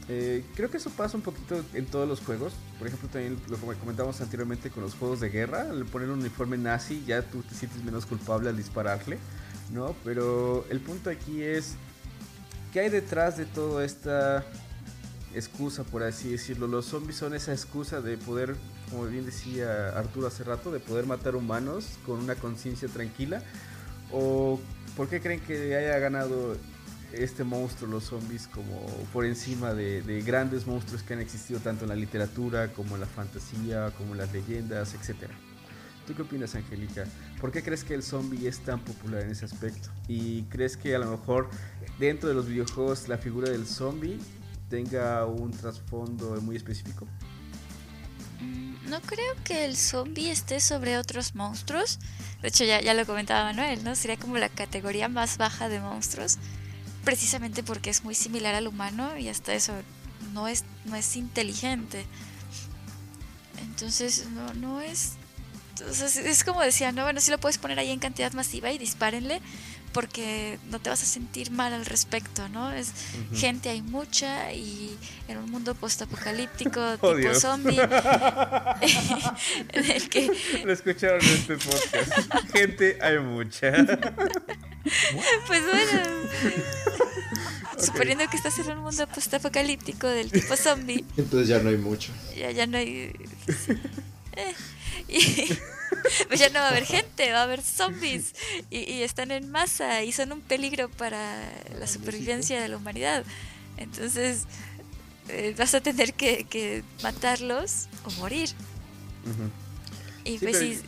eh, 0.08 0.44
creo 0.56 0.70
que 0.70 0.78
eso 0.78 0.90
pasa 0.90 1.16
un 1.16 1.22
poquito 1.22 1.62
en 1.74 1.86
todos 1.86 2.08
los 2.08 2.20
juegos. 2.20 2.52
Por 2.78 2.88
ejemplo, 2.88 3.08
también 3.08 3.38
lo 3.48 3.56
que 3.58 3.76
comentábamos 3.78 4.20
anteriormente 4.20 4.70
con 4.70 4.82
los 4.82 4.94
juegos 4.94 5.20
de 5.20 5.28
guerra. 5.28 5.62
Al 5.70 5.84
poner 5.86 6.10
un 6.10 6.20
uniforme 6.20 6.58
nazi, 6.58 7.04
ya 7.06 7.22
tú 7.22 7.42
te 7.42 7.54
sientes 7.54 7.82
menos 7.84 8.06
culpable 8.06 8.48
al 8.48 8.56
dispararle, 8.56 9.18
¿no? 9.72 9.94
Pero 10.04 10.64
el 10.70 10.80
punto 10.80 11.10
aquí 11.10 11.42
es: 11.42 11.74
¿qué 12.72 12.80
hay 12.80 12.88
detrás 12.88 13.36
de 13.36 13.46
toda 13.46 13.84
esta 13.84 14.44
excusa, 15.34 15.84
por 15.84 16.02
así 16.02 16.30
decirlo? 16.30 16.66
Los 16.66 16.86
zombies 16.86 17.16
son 17.16 17.34
esa 17.34 17.52
excusa 17.52 18.00
de 18.00 18.16
poder, 18.16 18.56
como 18.90 19.06
bien 19.06 19.24
decía 19.26 19.90
Arturo 19.90 20.26
hace 20.26 20.42
rato, 20.42 20.72
de 20.72 20.80
poder 20.80 21.06
matar 21.06 21.36
humanos 21.36 21.98
con 22.04 22.18
una 22.18 22.34
conciencia 22.34 22.88
tranquila. 22.88 23.42
¿O 24.12 24.58
por 24.96 25.08
qué 25.08 25.20
creen 25.20 25.38
que 25.38 25.76
haya 25.76 25.98
ganado 26.00 26.56
este 27.12 27.44
monstruo, 27.44 27.90
los 27.90 28.04
zombies, 28.04 28.48
como 28.48 28.86
por 29.12 29.24
encima 29.24 29.74
de, 29.74 30.22
grandes 30.24 30.66
monstruos 30.66 31.02
que 31.02 31.14
han 31.14 31.20
existido 31.20 31.60
tanto 31.60 31.84
en 31.84 31.90
la 31.90 31.96
literatura 31.96 32.72
como 32.72 32.94
en 32.94 33.00
la 33.00 33.06
fantasía, 33.06 33.92
como 33.96 34.12
en 34.12 34.18
las 34.18 34.32
leyendas, 34.32 34.94
etcétera. 34.94 35.34
¿Tú 36.06 36.14
qué 36.14 36.22
opinas, 36.22 36.54
Angélica? 36.54 37.04
¿Por 37.40 37.52
qué 37.52 37.62
crees 37.62 37.84
que 37.84 37.94
el 37.94 38.02
zombie 38.02 38.48
es 38.48 38.60
tan 38.60 38.80
popular 38.80 39.22
en 39.22 39.30
ese 39.30 39.44
aspecto? 39.44 39.90
¿Y 40.08 40.42
crees 40.44 40.76
que 40.76 40.94
a 40.94 40.98
lo 40.98 41.10
mejor 41.10 41.48
dentro 41.98 42.28
de 42.28 42.34
los 42.34 42.46
videojuegos 42.46 43.08
la 43.08 43.18
figura 43.18 43.50
del 43.50 43.66
zombie 43.66 44.18
tenga 44.68 45.24
un 45.26 45.50
trasfondo 45.52 46.40
muy 46.40 46.56
específico? 46.56 47.06
No 48.88 49.00
creo 49.02 49.34
que 49.44 49.66
el 49.66 49.76
zombie 49.76 50.30
esté 50.30 50.58
sobre 50.58 50.98
otros 50.98 51.34
monstruos. 51.36 52.00
De 52.42 52.48
hecho, 52.48 52.64
ya, 52.64 52.80
ya 52.80 52.94
lo 52.94 53.06
comentaba 53.06 53.44
Manuel, 53.44 53.84
¿no? 53.84 53.94
Sería 53.94 54.16
como 54.16 54.38
la 54.38 54.48
categoría 54.48 55.08
más 55.08 55.38
baja 55.38 55.68
de 55.68 55.78
monstruos 55.78 56.38
precisamente 57.04 57.62
porque 57.62 57.90
es 57.90 58.04
muy 58.04 58.14
similar 58.14 58.54
al 58.54 58.66
humano 58.66 59.16
y 59.16 59.28
hasta 59.28 59.54
eso 59.54 59.72
no 60.32 60.48
es, 60.48 60.64
no 60.84 60.96
es 60.96 61.16
inteligente. 61.16 62.04
Entonces 63.62 64.26
no, 64.30 64.52
no 64.54 64.80
es... 64.80 65.12
Entonces 65.70 66.16
es 66.16 66.44
como 66.44 66.60
decía, 66.60 66.92
no, 66.92 67.04
bueno, 67.04 67.20
si 67.20 67.30
lo 67.30 67.38
puedes 67.38 67.56
poner 67.56 67.78
ahí 67.78 67.90
en 67.90 68.00
cantidad 68.00 68.32
masiva 68.32 68.70
y 68.70 68.76
dispárenle 68.76 69.40
porque 69.92 70.58
no 70.70 70.78
te 70.78 70.90
vas 70.90 71.02
a 71.02 71.06
sentir 71.06 71.50
mal 71.50 71.72
al 71.72 71.84
respecto, 71.84 72.48
¿no? 72.48 72.70
Es 72.72 72.92
gente 73.34 73.68
hay 73.68 73.82
mucha 73.82 74.52
y 74.52 74.96
en 75.28 75.38
un 75.38 75.50
mundo 75.50 75.74
postapocalíptico 75.74 76.80
oh, 77.00 77.16
tipo 77.16 77.34
zombie 77.34 77.80
en 79.72 79.90
el 79.90 80.08
que 80.08 80.30
lo 80.64 80.72
escucharon 80.72 81.20
en 81.22 81.30
este 81.30 81.56
podcast. 81.56 82.52
gente 82.52 82.98
hay 83.00 83.18
mucha. 83.18 83.72
pues 85.46 85.62
bueno, 85.64 86.02
suponiendo 87.78 88.28
que 88.30 88.36
estás 88.36 88.58
en 88.58 88.70
un 88.70 88.78
mundo 88.78 89.06
postapocalíptico 89.08 90.06
del 90.06 90.30
tipo 90.30 90.56
zombie. 90.56 91.04
Entonces 91.16 91.48
ya 91.48 91.58
no 91.60 91.70
hay 91.70 91.76
mucho. 91.76 92.12
Ya 92.36 92.50
ya 92.50 92.66
no 92.66 92.78
hay 92.78 93.12
eh, 94.36 94.54
y 95.08 95.58
pues 96.28 96.40
ya 96.40 96.48
no 96.48 96.60
va 96.60 96.66
a 96.66 96.70
haber 96.70 96.84
gente, 96.84 97.32
va 97.32 97.40
a 97.40 97.42
haber 97.44 97.62
zombies 97.62 98.34
y, 98.70 99.02
están 99.02 99.30
en 99.30 99.50
masa 99.50 100.02
y 100.02 100.12
son 100.12 100.32
un 100.32 100.40
peligro 100.40 100.88
para 100.88 101.50
la 101.78 101.86
supervivencia 101.86 102.60
de 102.60 102.68
la 102.68 102.76
humanidad. 102.76 103.24
Entonces 103.76 104.44
eh, 105.28 105.54
vas 105.56 105.74
a 105.74 105.80
tener 105.80 106.14
que, 106.14 106.84
matarlos 107.02 107.88
o 108.04 108.10
morir. 108.20 108.50
Y 110.24 110.38
pues 110.38 110.82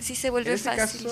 sí, 0.00 0.14
se 0.14 0.30
vuelve 0.30 0.54
este 0.54 0.74
fácil. 0.74 1.08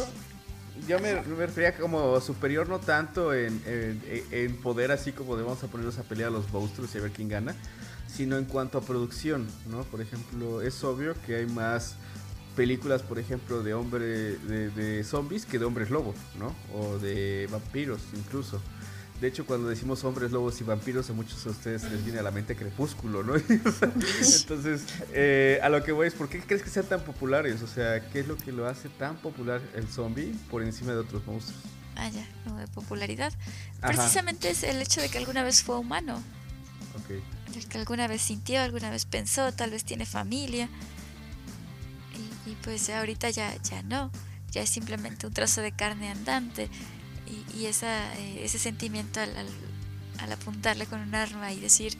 yo 0.88 0.98
me, 1.00 1.14
refería 1.22 1.76
como 1.76 2.20
superior 2.20 2.68
no 2.68 2.78
tanto 2.78 3.34
en, 3.34 3.62
en, 3.66 4.56
poder 4.58 4.92
así 4.92 5.12
como 5.12 5.36
de 5.36 5.42
vamos 5.42 5.62
a 5.62 5.66
ponernos 5.68 5.98
a 5.98 6.02
pelear 6.02 6.28
a 6.28 6.32
los 6.32 6.50
monstruos 6.52 6.94
y 6.94 6.98
a 6.98 7.02
ver 7.02 7.10
quién 7.10 7.28
gana, 7.28 7.54
sino 8.14 8.38
en 8.38 8.44
cuanto 8.44 8.78
a 8.78 8.80
producción, 8.80 9.46
¿no? 9.68 9.82
Por 9.84 10.00
ejemplo, 10.00 10.62
es 10.62 10.82
obvio 10.84 11.14
que 11.26 11.36
hay 11.36 11.46
más 11.46 11.96
películas, 12.56 13.02
por 13.02 13.18
ejemplo, 13.18 13.62
de 13.62 13.74
hombre 13.74 14.06
de, 14.06 15.04
zombies 15.04 15.46
que 15.46 15.58
de 15.58 15.64
hombres 15.64 15.90
lobos, 15.90 16.16
¿no? 16.38 16.54
O 16.74 16.98
de 16.98 17.48
vampiros 17.52 18.00
incluso. 18.14 18.60
De 19.20 19.28
hecho, 19.28 19.46
cuando 19.46 19.68
decimos 19.68 20.04
hombres 20.04 20.30
lobos 20.30 20.60
y 20.60 20.64
vampiros, 20.64 21.08
a 21.08 21.14
muchos 21.14 21.42
de 21.44 21.50
ustedes 21.50 21.84
les 21.90 22.04
viene 22.04 22.18
a 22.18 22.22
la 22.22 22.30
mente 22.30 22.54
crepúsculo, 22.54 23.22
¿no? 23.22 23.34
Entonces, 23.36 24.84
eh, 25.12 25.58
a 25.62 25.70
lo 25.70 25.82
que 25.82 25.92
voy 25.92 26.08
es, 26.08 26.14
¿por 26.14 26.28
qué 26.28 26.40
crees 26.40 26.62
que 26.62 26.68
sean 26.68 26.84
tan 26.86 27.00
populares? 27.02 27.62
O 27.62 27.66
sea, 27.66 28.10
¿qué 28.10 28.20
es 28.20 28.28
lo 28.28 28.36
que 28.36 28.52
lo 28.52 28.66
hace 28.66 28.90
tan 28.90 29.16
popular 29.16 29.62
el 29.74 29.88
zombie 29.88 30.34
por 30.50 30.62
encima 30.62 30.92
de 30.92 30.98
otros 30.98 31.26
monstruos? 31.26 31.62
Ah, 31.94 32.10
ya, 32.10 32.26
como 32.44 32.58
de 32.58 32.66
popularidad. 32.68 33.32
Precisamente 33.80 34.50
es 34.50 34.62
el 34.64 34.82
hecho 34.82 35.00
de 35.00 35.08
que 35.08 35.16
alguna 35.16 35.42
vez 35.42 35.62
fue 35.62 35.78
humano. 35.78 36.22
Ok. 36.98 37.22
El 37.56 37.66
que 37.66 37.78
alguna 37.78 38.06
vez 38.08 38.20
sintió, 38.20 38.60
alguna 38.60 38.90
vez 38.90 39.06
pensó, 39.06 39.50
tal 39.52 39.70
vez 39.70 39.84
tiene 39.84 40.04
familia. 40.04 40.68
Y, 42.46 42.54
pues 42.62 42.88
ahorita 42.90 43.30
ya, 43.30 43.54
ya 43.62 43.82
no. 43.82 44.10
Ya 44.52 44.62
es 44.62 44.70
simplemente 44.70 45.26
un 45.26 45.32
trozo 45.32 45.60
de 45.60 45.72
carne 45.72 46.10
andante. 46.10 46.68
Y, 47.26 47.58
y 47.58 47.66
esa, 47.66 48.14
eh, 48.16 48.44
ese 48.44 48.58
sentimiento 48.58 49.20
al, 49.20 49.36
al, 49.36 49.48
al 50.20 50.32
apuntarle 50.32 50.86
con 50.86 51.00
un 51.00 51.14
arma 51.14 51.52
y 51.52 51.60
decir, 51.60 51.96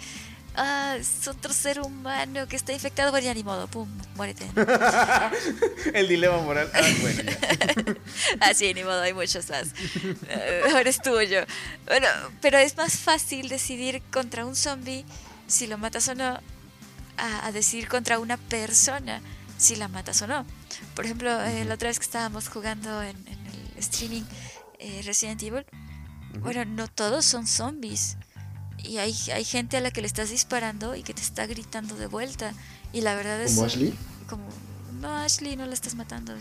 ah, 0.56 0.96
es 0.98 1.28
otro 1.28 1.52
ser 1.52 1.80
humano 1.80 2.46
que 2.48 2.56
está 2.56 2.72
infectado, 2.72 3.10
bueno, 3.10 3.26
ya 3.26 3.34
ni 3.34 3.44
modo, 3.44 3.66
pum, 3.68 3.88
muérete. 4.16 4.46
el 5.94 6.08
dilema 6.08 6.38
moral. 6.38 6.70
Ah, 6.74 6.80
bueno, 7.00 7.22
ah, 8.40 8.54
sí, 8.54 8.72
ni 8.74 8.82
modo, 8.82 9.02
hay 9.02 9.12
muchos 9.12 9.48
más. 9.50 9.68
Uh, 9.68 10.76
ahora 10.76 10.90
es 10.90 11.00
tuyo. 11.00 11.44
Bueno, 11.86 12.08
pero 12.40 12.58
es 12.58 12.76
más 12.76 12.96
fácil 12.96 13.48
decidir 13.48 14.02
contra 14.10 14.44
un 14.44 14.56
zombie 14.56 15.04
si 15.46 15.66
lo 15.66 15.78
matas 15.78 16.08
o 16.08 16.14
no, 16.14 16.40
a, 17.16 17.52
decidir 17.52 17.88
contra 17.88 18.18
una 18.18 18.36
persona 18.36 19.20
si 19.58 19.76
la 19.76 19.88
matas 19.88 20.22
o 20.22 20.26
no. 20.26 20.44
Por 20.94 21.04
ejemplo, 21.04 21.30
eh, 21.44 21.64
la 21.64 21.74
otra 21.74 21.88
vez 21.88 21.98
que 21.98 22.04
estábamos 22.04 22.48
jugando 22.48 23.02
en, 23.02 23.16
el 23.28 23.78
streaming 23.78 24.22
eh, 24.78 25.02
Resident 25.04 25.42
Evil, 25.42 25.64
bueno, 26.40 26.64
no 26.64 26.88
todos 26.88 27.24
son 27.24 27.46
zombies 27.46 28.16
y 28.82 28.98
hay, 28.98 29.14
hay 29.32 29.44
gente 29.44 29.76
a 29.76 29.80
la 29.80 29.90
que 29.90 30.00
le 30.00 30.06
estás 30.06 30.30
disparando 30.30 30.94
y 30.94 31.02
que 31.02 31.14
te 31.14 31.22
está 31.22 31.46
gritando 31.46 31.96
de 31.96 32.06
vuelta. 32.06 32.52
Y 32.92 33.00
la 33.00 33.14
verdad 33.14 33.40
es... 33.42 33.54
¿Como 33.54 33.66
Ashley? 33.66 33.94
Como, 34.28 34.44
no, 35.00 35.14
Ashley, 35.16 35.56
no 35.56 35.66
la 35.66 35.74
estás 35.74 35.94
matando. 35.94 36.34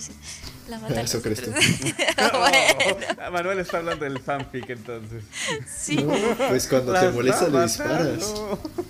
La 0.69 0.79
matan 0.79 0.99
Eso 0.99 1.21
crees 1.21 1.41
tú. 1.41 1.51
bueno. 2.39 3.31
Manuel 3.31 3.59
está 3.59 3.77
hablando 3.77 4.05
del 4.05 4.19
fanfic 4.19 4.69
entonces. 4.69 5.23
Sí. 5.67 5.97
pues 6.49 6.67
cuando 6.67 6.93
te 6.93 7.09
molesta 7.09 7.47
le 7.47 7.63
disparas. 7.63 8.33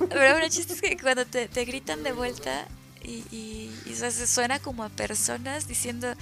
Pero 0.09 0.31
bueno, 0.31 0.45
el 0.45 0.51
chiste 0.51 0.73
es 0.73 0.81
que 0.81 0.97
cuando 0.97 1.25
te, 1.25 1.47
te 1.47 1.65
gritan 1.65 2.03
de 2.03 2.11
vuelta 2.11 2.67
y, 3.05 3.23
y, 3.35 3.71
y 3.89 3.95
se 3.95 4.27
suena 4.27 4.59
como 4.59 4.83
a 4.83 4.89
personas 4.89 5.67
diciendo, 5.67 6.13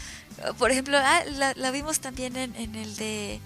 por 0.58 0.72
ejemplo, 0.72 0.98
ah, 0.98 1.24
la, 1.32 1.54
la 1.56 1.72
vimos 1.72 2.00
también 2.00 2.36
en, 2.36 2.56
en 2.56 2.76
el 2.76 2.96
de 2.96 3.40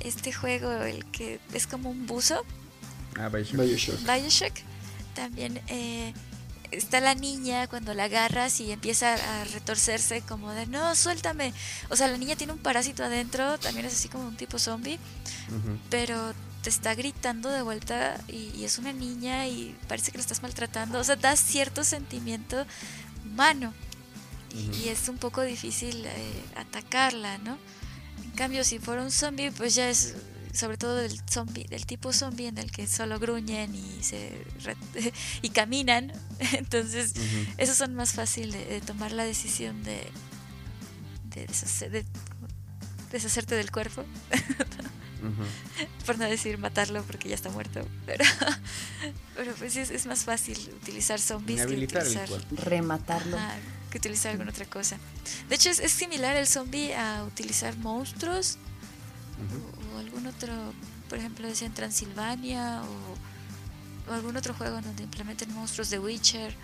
este 0.00 0.32
juego, 0.32 0.70
el 0.72 1.04
que 1.06 1.40
es 1.52 1.66
como 1.66 1.90
un 1.90 2.06
buzo 2.06 2.44
Ah, 3.18 3.28
Bioshock. 3.28 4.00
Bioshock. 4.06 4.52
También 5.14 5.60
eh, 5.66 6.12
está 6.70 7.00
la 7.00 7.14
niña 7.16 7.66
cuando 7.66 7.92
la 7.94 8.04
agarras 8.04 8.60
y 8.60 8.70
empieza 8.70 9.14
a 9.14 9.44
retorcerse 9.44 10.20
como 10.22 10.52
de 10.52 10.66
no, 10.66 10.94
suéltame. 10.94 11.52
O 11.88 11.96
sea, 11.96 12.06
la 12.06 12.16
niña 12.16 12.36
tiene 12.36 12.52
un 12.52 12.60
parásito 12.60 13.02
adentro, 13.02 13.58
también 13.58 13.86
es 13.86 13.94
así 13.94 14.08
como 14.08 14.28
un 14.28 14.36
tipo 14.36 14.58
zombie, 14.58 15.00
pero 15.90 16.32
te 16.68 16.74
está 16.74 16.94
gritando 16.94 17.48
de 17.48 17.62
vuelta 17.62 18.20
y, 18.28 18.62
es 18.62 18.76
una 18.76 18.92
niña 18.92 19.48
y 19.48 19.74
parece 19.88 20.12
que 20.12 20.18
la 20.18 20.22
estás 20.22 20.42
maltratando. 20.42 20.98
O 20.98 21.04
sea, 21.04 21.16
da 21.16 21.34
cierto 21.34 21.82
sentimiento 21.82 22.66
humano 23.24 23.72
y, 24.54 24.90
es 24.90 25.08
un 25.08 25.16
poco 25.16 25.40
difícil 25.40 26.04
eh, 26.04 26.44
atacarla, 26.56 27.38
¿no? 27.38 27.56
En 28.22 28.30
cambio, 28.32 28.64
si 28.64 28.78
fuera 28.80 29.02
un 29.02 29.10
zombie, 29.10 29.50
pues 29.50 29.76
ya 29.76 29.88
es 29.88 30.14
sobre 30.52 30.76
todo 30.76 30.96
del 30.96 31.18
zombie, 31.30 31.64
del 31.64 31.86
tipo 31.86 32.12
zombie 32.12 32.48
en 32.48 32.58
el 32.58 32.70
que 32.70 32.86
solo 32.86 33.18
gruñen 33.18 33.74
y 33.74 34.02
se 34.02 34.30
y 35.40 35.48
caminan. 35.48 36.12
Entonces, 36.52 37.14
esos 37.56 37.78
son 37.78 37.94
más 37.94 38.12
fácil 38.12 38.52
de, 38.52 38.82
tomar 38.82 39.12
la 39.12 39.24
decisión 39.24 39.82
de, 39.84 40.06
de, 41.30 41.46
deshacerte 43.10 43.54
del 43.54 43.70
cuerpo. 43.70 44.04
Por 46.06 46.18
no 46.18 46.24
decir 46.24 46.58
matarlo 46.58 47.02
porque 47.02 47.28
ya 47.28 47.34
está 47.34 47.50
muerto. 47.50 47.86
Pero, 48.06 48.24
pero 49.36 49.52
pues 49.54 49.76
es, 49.76 50.06
más 50.06 50.24
fácil 50.24 50.58
utilizar 50.82 51.20
zombies 51.20 51.66
que 51.66 51.74
utilizar, 51.74 52.28
rematarlo. 52.52 53.36
que 53.90 53.98
utilizar 53.98 54.32
alguna 54.32 54.50
otra 54.50 54.66
cosa. 54.66 54.98
De 55.48 55.54
hecho, 55.54 55.70
es, 55.70 55.80
es 55.80 55.92
similar 55.92 56.36
el 56.36 56.46
zombie 56.46 56.94
a 56.94 57.24
utilizar 57.24 57.76
monstruos 57.78 58.58
algún 59.98 60.26
otro, 60.26 60.72
por 61.08 61.18
ejemplo, 61.18 61.46
decían 61.46 61.74
Transilvania 61.74 62.82
o, 62.82 64.12
algún 64.12 64.36
otro 64.36 64.54
juego 64.54 64.80
donde 64.80 65.02
implementen 65.02 65.52
monstruos 65.52 65.90
de 65.90 65.98
Witcher. 65.98 66.54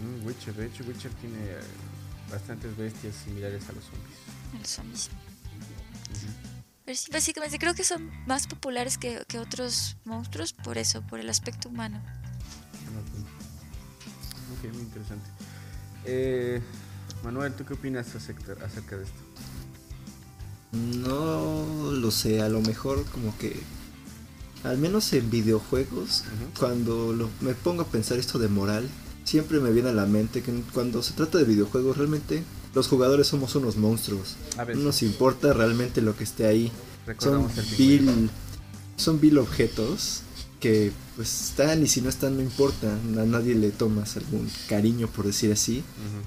Mm, 0.00 0.26
Witcher, 0.26 0.54
de 0.54 0.66
hecho 0.66 0.84
Witcher 0.84 1.12
tiene 1.14 1.56
bastantes 2.30 2.76
bestias 2.76 3.14
similares 3.24 3.68
a 3.68 3.72
los 3.72 3.84
zombies. 3.84 4.18
A 4.54 4.58
los 4.58 4.68
zombies. 4.68 5.10
Pero 6.90 6.98
sí, 6.98 7.12
básicamente 7.12 7.56
creo 7.60 7.72
que 7.72 7.84
son 7.84 8.10
más 8.26 8.48
populares 8.48 8.98
que, 8.98 9.22
que, 9.28 9.38
otros 9.38 9.96
monstruos 10.04 10.52
por 10.52 10.76
eso, 10.76 11.02
por 11.02 11.20
el 11.20 11.30
aspecto 11.30 11.68
humano. 11.68 12.02
Ok, 14.58 14.72
muy 14.72 14.82
interesante. 14.82 15.30
Eh, 16.04 16.60
Manuel, 17.22 17.54
¿tú 17.54 17.64
qué 17.64 17.74
opinas 17.74 18.12
acerca, 18.16 18.54
acerca 18.64 18.96
de 18.96 19.04
esto? 19.04 19.20
No 20.72 21.92
lo 21.92 22.10
sé, 22.10 22.42
a 22.42 22.48
lo 22.48 22.60
mejor 22.60 23.04
como 23.04 23.38
que 23.38 23.56
al 24.64 24.76
menos 24.76 25.12
en 25.12 25.30
videojuegos, 25.30 26.24
cuando 26.58 27.30
me 27.40 27.54
pongo 27.54 27.82
a 27.82 27.86
pensar 27.86 28.18
esto 28.18 28.40
de 28.40 28.48
moral, 28.48 28.88
siempre 29.22 29.60
me 29.60 29.70
viene 29.70 29.90
a 29.90 29.92
la 29.92 30.06
mente 30.06 30.42
que 30.42 30.52
cuando 30.74 31.04
se 31.04 31.12
trata 31.12 31.38
de 31.38 31.44
videojuegos 31.44 31.98
realmente 31.98 32.42
los 32.74 32.88
jugadores 32.88 33.26
somos 33.26 33.54
unos 33.54 33.76
monstruos. 33.76 34.36
No 34.56 34.80
nos 34.80 35.02
importa 35.02 35.52
realmente 35.52 36.00
lo 36.00 36.16
que 36.16 36.24
esté 36.24 36.46
ahí. 36.46 36.72
son 37.18 37.48
vil, 37.78 38.30
son 38.96 39.20
vil 39.20 39.38
objetos 39.38 40.22
que 40.60 40.92
pues 41.16 41.48
están 41.48 41.82
y 41.82 41.86
si 41.86 42.00
no 42.00 42.08
están 42.08 42.36
no 42.36 42.42
importa. 42.42 42.92
A 42.92 43.24
nadie 43.24 43.54
le 43.54 43.70
tomas 43.70 44.16
algún 44.16 44.48
cariño 44.68 45.08
por 45.08 45.26
decir 45.26 45.52
así 45.52 45.82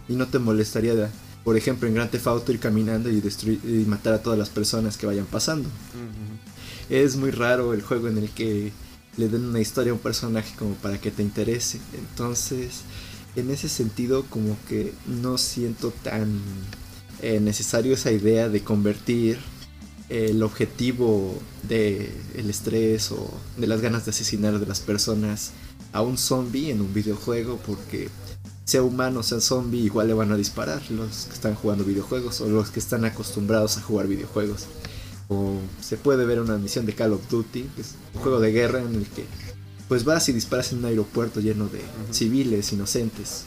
y 0.09 0.13
no 0.13 0.27
te 0.27 0.39
molestaría 0.39 0.95
de 0.95 1.07
por 1.43 1.57
ejemplo, 1.57 1.87
en 1.87 1.95
Grand 1.95 2.09
Theft 2.09 2.27
Auto 2.27 2.51
ir 2.51 2.59
caminando 2.59 3.09
y, 3.09 3.19
destruir, 3.19 3.59
y 3.65 3.85
matar 3.85 4.13
a 4.13 4.21
todas 4.21 4.39
las 4.39 4.49
personas 4.49 4.97
que 4.97 5.05
vayan 5.05 5.25
pasando. 5.25 5.69
Es 6.89 7.15
muy 7.15 7.31
raro 7.31 7.73
el 7.73 7.81
juego 7.81 8.07
en 8.07 8.17
el 8.17 8.29
que 8.29 8.71
le 9.17 9.27
den 9.27 9.45
una 9.45 9.59
historia 9.59 9.91
a 9.91 9.95
un 9.95 9.99
personaje 9.99 10.55
como 10.57 10.75
para 10.75 10.99
que 10.99 11.11
te 11.11 11.21
interese. 11.21 11.79
Entonces, 11.93 12.81
en 13.35 13.49
ese 13.49 13.69
sentido, 13.69 14.25
como 14.29 14.57
que 14.67 14.93
no 15.07 15.37
siento 15.37 15.91
tan 16.03 16.39
eh, 17.21 17.39
necesario 17.39 17.93
esa 17.93 18.11
idea 18.11 18.49
de 18.49 18.63
convertir 18.63 19.39
el 20.09 20.43
objetivo 20.43 21.33
del 21.67 22.11
el 22.35 22.49
estrés 22.49 23.11
o 23.11 23.31
de 23.57 23.67
las 23.67 23.81
ganas 23.81 24.05
de 24.05 24.11
asesinar 24.11 24.59
de 24.59 24.65
las 24.65 24.79
personas 24.79 25.51
a 25.93 26.01
un 26.01 26.17
zombie 26.17 26.69
en 26.69 26.81
un 26.81 26.93
videojuego 26.93 27.59
porque 27.65 28.09
sea 28.65 28.83
humano, 28.83 29.23
sea 29.23 29.39
zombie, 29.39 29.81
igual 29.81 30.07
le 30.07 30.13
van 30.13 30.31
a 30.31 30.37
disparar 30.37 30.81
los 30.91 31.25
que 31.25 31.33
están 31.33 31.55
jugando 31.55 31.83
videojuegos 31.83 32.41
o 32.41 32.47
los 32.47 32.69
que 32.69 32.79
están 32.79 33.05
acostumbrados 33.05 33.77
a 33.77 33.81
jugar 33.81 34.07
videojuegos. 34.07 34.65
O 35.27 35.57
se 35.81 35.97
puede 35.97 36.25
ver 36.25 36.39
una 36.39 36.57
misión 36.57 36.85
de 36.85 36.93
Call 36.93 37.13
of 37.13 37.29
Duty, 37.29 37.63
que 37.75 37.81
es 37.81 37.95
un 38.13 38.21
juego 38.21 38.39
de 38.39 38.51
guerra 38.51 38.79
en 38.79 38.95
el 38.95 39.05
que 39.07 39.25
pues 39.93 40.05
vas 40.05 40.27
y 40.27 40.33
disparas 40.33 40.71
en 40.71 40.79
un 40.79 40.85
aeropuerto 40.85 41.39
lleno 41.39 41.67
de 41.67 41.79
civiles 42.09 42.73
inocentes. 42.73 43.43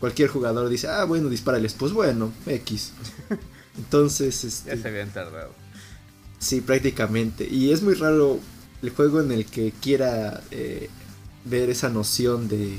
Cualquier 0.00 0.28
jugador 0.28 0.68
dice, 0.68 0.86
ah, 0.86 1.04
bueno, 1.04 1.30
dispárales, 1.30 1.72
pues 1.72 1.94
bueno, 1.94 2.30
X. 2.44 2.92
Entonces, 3.78 4.44
este, 4.44 4.76
ya 4.76 4.82
se 4.82 4.88
habían 4.88 5.08
tardado. 5.14 5.50
Sí, 6.38 6.60
prácticamente. 6.60 7.48
Y 7.50 7.72
es 7.72 7.80
muy 7.80 7.94
raro 7.94 8.38
el 8.82 8.90
juego 8.90 9.22
en 9.22 9.32
el 9.32 9.46
que 9.46 9.72
quiera 9.80 10.42
eh, 10.50 10.90
ver 11.46 11.70
esa 11.70 11.88
noción 11.88 12.48
de 12.48 12.74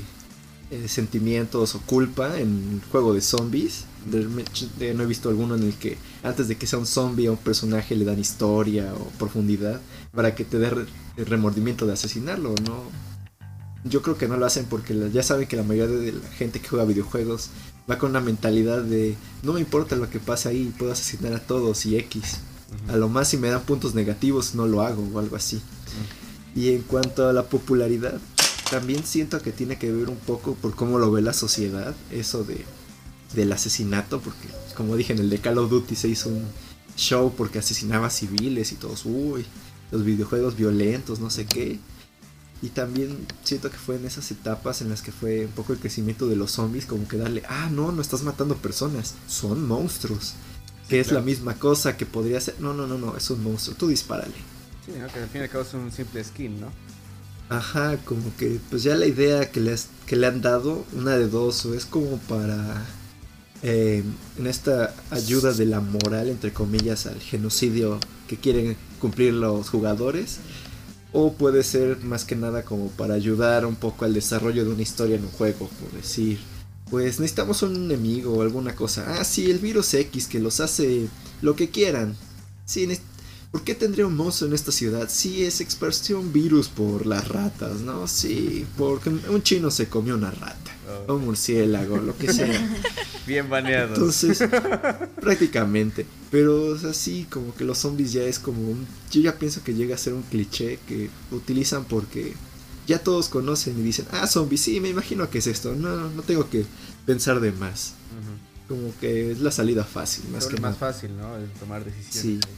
eh, 0.70 0.86
sentimientos 0.86 1.74
o 1.74 1.80
culpa 1.80 2.38
en 2.38 2.80
el 2.80 2.90
juego 2.92 3.12
de 3.12 3.22
zombies. 3.22 3.86
no 4.06 5.02
he 5.02 5.06
visto 5.06 5.30
alguno 5.30 5.56
en 5.56 5.64
el 5.64 5.74
que 5.74 5.98
antes 6.22 6.46
de 6.46 6.56
que 6.56 6.68
sea 6.68 6.78
un 6.78 6.86
zombie 6.86 7.26
a 7.26 7.32
un 7.32 7.38
personaje 7.38 7.96
le 7.96 8.04
dan 8.04 8.20
historia 8.20 8.94
o 8.94 9.10
profundidad 9.18 9.80
para 10.12 10.34
que 10.34 10.44
te 10.44 10.58
dé 10.58 10.70
el 11.16 11.26
remordimiento 11.26 11.86
de 11.86 11.92
asesinarlo, 11.92 12.54
¿no? 12.66 12.82
Yo 13.84 14.02
creo 14.02 14.18
que 14.18 14.28
no 14.28 14.36
lo 14.36 14.44
hacen 14.44 14.66
porque 14.66 15.10
ya 15.10 15.22
saben 15.22 15.48
que 15.48 15.56
la 15.56 15.62
mayoría 15.62 15.96
de 15.96 16.12
la 16.12 16.28
gente 16.30 16.60
que 16.60 16.68
juega 16.68 16.84
videojuegos 16.84 17.50
va 17.90 17.98
con 17.98 18.10
una 18.10 18.20
mentalidad 18.20 18.82
de 18.82 19.16
no 19.42 19.54
me 19.54 19.60
importa 19.60 19.96
lo 19.96 20.10
que 20.10 20.20
pase 20.20 20.48
ahí, 20.48 20.72
puedo 20.78 20.92
asesinar 20.92 21.32
a 21.32 21.40
todos 21.40 21.86
y 21.86 21.96
X. 21.96 22.40
A 22.88 22.96
lo 22.96 23.08
más 23.08 23.28
si 23.28 23.36
me 23.36 23.50
dan 23.50 23.62
puntos 23.62 23.94
negativos 23.94 24.54
no 24.54 24.66
lo 24.66 24.82
hago 24.82 25.08
o 25.12 25.18
algo 25.18 25.36
así. 25.36 25.60
Y 26.54 26.74
en 26.74 26.82
cuanto 26.82 27.28
a 27.28 27.32
la 27.32 27.44
popularidad, 27.44 28.20
también 28.70 29.04
siento 29.04 29.40
que 29.40 29.52
tiene 29.52 29.78
que 29.78 29.90
ver 29.90 30.08
un 30.08 30.16
poco 30.16 30.54
por 30.54 30.74
cómo 30.74 30.98
lo 30.98 31.10
ve 31.10 31.22
la 31.22 31.32
sociedad, 31.32 31.94
eso 32.10 32.44
de 32.44 32.64
del 33.34 33.52
asesinato, 33.52 34.20
porque 34.20 34.48
como 34.76 34.96
dije 34.96 35.12
en 35.12 35.20
el 35.20 35.30
de 35.30 35.38
Call 35.38 35.58
of 35.58 35.70
Duty 35.70 35.94
se 35.94 36.08
hizo 36.08 36.28
un 36.28 36.44
show 36.96 37.32
porque 37.36 37.60
asesinaba 37.60 38.10
civiles 38.10 38.72
y 38.72 38.74
todos, 38.74 39.04
uy, 39.04 39.46
los 39.90 40.04
videojuegos 40.04 40.56
violentos, 40.56 41.20
no 41.20 41.30
sé 41.30 41.46
qué. 41.46 41.78
Y 42.62 42.68
también 42.68 43.26
siento 43.42 43.70
que 43.70 43.78
fue 43.78 43.96
en 43.96 44.04
esas 44.04 44.30
etapas 44.30 44.82
en 44.82 44.90
las 44.90 45.00
que 45.00 45.12
fue 45.12 45.46
un 45.46 45.52
poco 45.52 45.72
el 45.72 45.78
crecimiento 45.78 46.26
de 46.28 46.36
los 46.36 46.52
zombies, 46.52 46.86
como 46.86 47.08
que 47.08 47.16
darle, 47.16 47.42
ah, 47.48 47.70
no, 47.72 47.90
no 47.90 48.02
estás 48.02 48.22
matando 48.22 48.56
personas, 48.56 49.14
son 49.26 49.66
monstruos. 49.66 50.34
que 50.88 51.00
es 51.00 51.12
la 51.12 51.20
misma 51.20 51.54
cosa 51.54 51.96
que 51.96 52.04
podría 52.04 52.40
ser, 52.40 52.56
no, 52.60 52.74
no, 52.74 52.86
no, 52.86 52.98
no, 52.98 53.16
es 53.16 53.30
un 53.30 53.42
monstruo, 53.44 53.76
tú 53.76 53.88
dispárale. 53.88 54.34
Sí, 54.84 54.92
que 54.92 55.20
al 55.20 55.28
fin 55.28 55.40
y 55.40 55.44
al 55.44 55.48
cabo 55.48 55.62
es 55.62 55.72
un 55.72 55.92
simple 55.92 56.22
skin, 56.24 56.60
¿no? 56.60 56.66
Ajá, 57.48 57.96
como 58.04 58.36
que 58.36 58.60
pues 58.70 58.82
ya 58.82 58.94
la 58.94 59.06
idea 59.06 59.50
que 59.50 59.60
le, 59.60 59.74
que 60.06 60.16
le 60.16 60.26
han 60.26 60.40
dado, 60.40 60.84
una 60.92 61.16
de 61.16 61.28
dos, 61.28 61.64
o 61.64 61.74
es 61.74 61.86
como 61.86 62.18
para 62.18 62.84
eh, 63.62 64.02
en 64.38 64.46
esta 64.46 64.94
ayuda 65.10 65.52
de 65.52 65.66
la 65.66 65.80
moral, 65.80 66.28
entre 66.28 66.52
comillas, 66.52 67.06
al 67.06 67.20
genocidio 67.20 67.98
que 68.28 68.36
quieren 68.36 68.76
cumplir 69.00 69.34
los 69.34 69.68
jugadores, 69.68 70.38
o 71.12 71.32
puede 71.32 71.62
ser 71.64 71.98
más 72.04 72.24
que 72.24 72.36
nada 72.36 72.64
como 72.64 72.88
para 72.88 73.14
ayudar 73.14 73.66
un 73.66 73.76
poco 73.76 74.04
al 74.04 74.14
desarrollo 74.14 74.64
de 74.64 74.70
una 74.70 74.82
historia 74.82 75.16
en 75.16 75.24
un 75.24 75.30
juego, 75.30 75.68
por 75.80 75.92
decir, 75.92 76.38
pues 76.90 77.20
necesitamos 77.20 77.62
un 77.62 77.76
enemigo 77.76 78.32
o 78.32 78.42
alguna 78.42 78.74
cosa. 78.74 79.04
Ah, 79.18 79.24
sí, 79.24 79.50
el 79.50 79.58
virus 79.58 79.94
X 79.94 80.26
que 80.26 80.40
los 80.40 80.60
hace 80.60 81.08
lo 81.42 81.56
que 81.56 81.70
quieran. 81.70 82.16
Sí, 82.64 82.88
¿Por 83.50 83.64
qué 83.64 83.74
tendría 83.74 84.06
un 84.06 84.16
monstruo 84.16 84.48
en 84.48 84.54
esta 84.54 84.70
ciudad? 84.70 85.08
Sí, 85.10 85.42
es 85.44 85.60
expansión 85.60 86.32
virus 86.32 86.68
por 86.68 87.04
las 87.04 87.26
ratas, 87.26 87.80
¿no? 87.80 88.06
Sí, 88.06 88.64
porque 88.78 89.10
un 89.10 89.42
chino 89.42 89.72
se 89.72 89.88
comió 89.88 90.14
una 90.14 90.30
rata. 90.30 90.70
O 91.06 91.14
un 91.14 91.24
murciélago, 91.24 91.98
lo 91.98 92.16
que 92.16 92.32
sea. 92.32 92.48
Bien 93.26 93.48
baneado. 93.48 93.94
Entonces, 93.94 94.42
prácticamente. 95.20 96.06
Pero 96.30 96.74
así 96.88 97.26
como 97.30 97.54
que 97.54 97.64
los 97.64 97.78
zombies 97.78 98.12
ya 98.12 98.22
es 98.22 98.38
como 98.38 98.60
un... 98.62 98.86
Yo 99.10 99.20
ya 99.20 99.38
pienso 99.38 99.62
que 99.62 99.74
llega 99.74 99.94
a 99.94 99.98
ser 99.98 100.14
un 100.14 100.22
cliché 100.22 100.78
que 100.86 101.10
utilizan 101.30 101.84
porque 101.84 102.34
ya 102.86 102.98
todos 102.98 103.28
conocen 103.28 103.78
y 103.78 103.82
dicen, 103.82 104.06
ah, 104.10 104.26
zombies, 104.26 104.62
sí, 104.62 104.80
me 104.80 104.88
imagino 104.88 105.28
que 105.30 105.38
es 105.38 105.46
esto. 105.46 105.74
No, 105.74 106.10
no 106.10 106.22
tengo 106.22 106.48
que 106.48 106.64
pensar 107.06 107.40
de 107.40 107.52
más. 107.52 107.94
Como 108.68 108.92
que 109.00 109.32
es 109.32 109.40
la 109.40 109.50
salida 109.50 109.82
fácil, 109.82 110.28
más 110.30 110.46
que 110.46 110.60
más 110.60 110.76
fácil, 110.76 111.16
¿no? 111.16 111.36
El 111.36 111.48
tomar 111.50 111.84
decisiones. 111.84 112.44
Sí. 112.44 112.50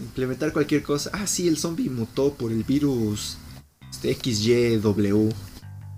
Implementar 0.00 0.52
cualquier 0.52 0.82
cosa. 0.82 1.10
Ah, 1.12 1.26
sí, 1.28 1.46
el 1.46 1.56
zombie 1.56 1.88
mutó 1.88 2.34
por 2.34 2.50
el 2.50 2.64
virus 2.64 3.36
este, 3.90 4.14
XYW. 4.14 5.30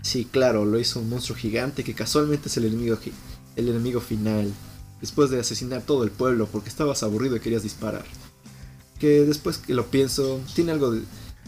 Sí, 0.07 0.25
claro, 0.25 0.65
lo 0.65 0.79
hizo 0.79 1.01
un 1.01 1.09
monstruo 1.09 1.37
gigante 1.37 1.83
que 1.83 1.93
casualmente 1.93 2.49
es 2.49 2.57
el 2.57 2.67
enemigo, 2.67 2.97
el 3.57 3.69
enemigo 3.69 4.01
final. 4.01 4.53
Después 5.01 5.31
de 5.31 5.41
asesinar 5.41 5.83
todo 5.83 6.05
el 6.05 6.13
pueblo 6.13 6.47
porque 6.47 6.69
estabas 6.69 7.03
aburrido 7.03 7.35
y 7.35 7.41
querías 7.41 7.65
disparar. 7.65 8.05
Que 9.01 9.25
después 9.25 9.59
que 9.59 9.75
lo 9.75 9.87
pienso, 9.87 10.41
tiene 10.55 10.71
algo 10.71 10.93
de... 10.93 11.03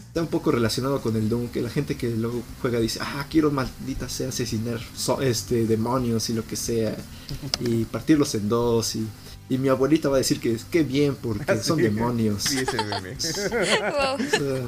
Está 0.07 0.21
un 0.21 0.27
poco 0.27 0.51
relacionado 0.51 1.01
con 1.01 1.15
el 1.15 1.29
Doom, 1.29 1.47
que 1.47 1.61
la 1.61 1.69
gente 1.69 1.95
que 1.95 2.09
luego 2.09 2.43
juega 2.61 2.81
dice, 2.81 2.99
ah, 3.01 3.25
quiero 3.29 3.49
maldita 3.49 4.09
sea 4.09 4.27
asesinar 4.27 4.81
este, 5.21 5.65
demonios 5.65 6.29
y 6.29 6.33
lo 6.33 6.45
que 6.45 6.57
sea. 6.57 6.97
Y 7.61 7.85
partirlos 7.85 8.35
en 8.35 8.49
dos 8.49 8.97
y... 8.97 9.07
Y 9.47 9.57
mi 9.57 9.69
abuelita 9.69 10.09
va 10.09 10.15
a 10.15 10.19
decir 10.19 10.41
que 10.41 10.51
es 10.51 10.65
que 10.65 10.83
bien 10.83 11.15
porque 11.15 11.57
son 11.63 11.77
demonios. 11.77 12.43
Sí, 12.43 12.57
ese 12.59 12.75
meme. 12.83 13.15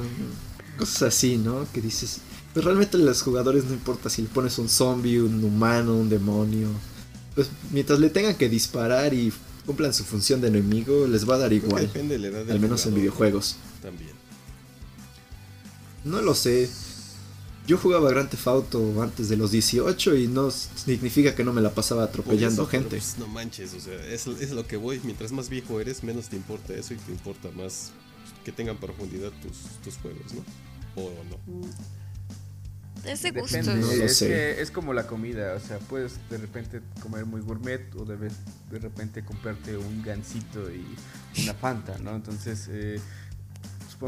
cosas 0.78 1.02
así, 1.02 1.36
¿no? 1.36 1.66
Que 1.72 1.82
dices, 1.82 2.20
pero 2.54 2.66
realmente 2.66 2.96
a 2.96 3.00
los 3.00 3.22
jugadores 3.22 3.64
no 3.64 3.72
importa 3.72 4.10
si 4.10 4.22
le 4.22 4.28
pones 4.28 4.58
un 4.58 4.68
zombie, 4.68 5.20
un 5.20 5.42
humano, 5.42 5.96
un 5.96 6.08
demonio. 6.08 6.68
Pues 7.34 7.48
mientras 7.70 7.98
le 7.98 8.10
tengan 8.10 8.34
que 8.34 8.48
disparar 8.48 9.14
y 9.14 9.32
cumplan 9.64 9.94
su 9.94 10.04
función 10.04 10.40
de 10.40 10.48
enemigo, 10.48 11.06
les 11.06 11.28
va 11.28 11.36
a 11.36 11.38
dar 11.38 11.52
igual. 11.52 11.82
Depende 11.86 12.18
de 12.18 12.30
la 12.30 12.38
edad 12.38 12.50
Al 12.50 12.60
menos 12.60 12.84
en 12.86 12.94
videojuegos. 12.94 13.56
También. 13.80 14.12
No 16.04 16.20
lo 16.20 16.34
sé. 16.34 16.68
Yo 17.66 17.78
jugaba 17.78 18.10
Grand 18.10 18.28
Theft 18.28 18.46
Auto 18.48 19.02
antes 19.02 19.28
de 19.28 19.36
los 19.36 19.52
18 19.52 20.16
y 20.16 20.26
no 20.26 20.50
significa 20.50 21.34
que 21.34 21.44
no 21.44 21.52
me 21.52 21.60
la 21.60 21.70
pasaba 21.70 22.02
atropellando 22.02 22.66
gente. 22.66 22.96
Pues, 22.96 23.18
no 23.18 23.28
manches, 23.28 23.72
o 23.74 23.80
sea, 23.80 23.94
es, 24.08 24.26
es, 24.26 24.50
lo 24.50 24.66
que 24.66 24.76
voy. 24.76 25.00
Mientras 25.04 25.30
más 25.30 25.48
viejo 25.48 25.78
eres, 25.80 26.02
menos 26.02 26.28
te 26.28 26.34
importa 26.36 26.74
eso 26.74 26.92
y 26.92 26.96
te 26.96 27.12
importa 27.12 27.50
más 27.52 27.92
que 28.44 28.50
tengan 28.50 28.78
profundidad 28.78 29.30
tus, 29.40 29.80
tus 29.84 29.96
juegos, 30.02 30.34
¿no? 30.34 31.02
O 31.02 31.10
no. 31.30 31.68
Es 33.04 33.22
de 33.22 33.30
gusto. 33.32 33.58
es, 33.58 34.18
que 34.20 34.60
es 34.60 34.70
como 34.70 34.92
la 34.92 35.06
comida, 35.06 35.54
o 35.54 35.60
sea, 35.60 35.78
puedes 35.78 36.18
de 36.30 36.38
repente 36.38 36.80
comer 37.00 37.26
muy 37.26 37.40
gourmet 37.40 37.82
o 37.96 38.04
de, 38.04 38.16
de 38.16 38.78
repente 38.78 39.24
comprarte 39.24 39.76
un 39.76 40.02
gansito 40.02 40.70
y 40.70 40.84
una 41.42 41.54
fanta, 41.54 41.98
¿no? 41.98 42.14
Entonces, 42.14 42.68
eh, 42.70 43.00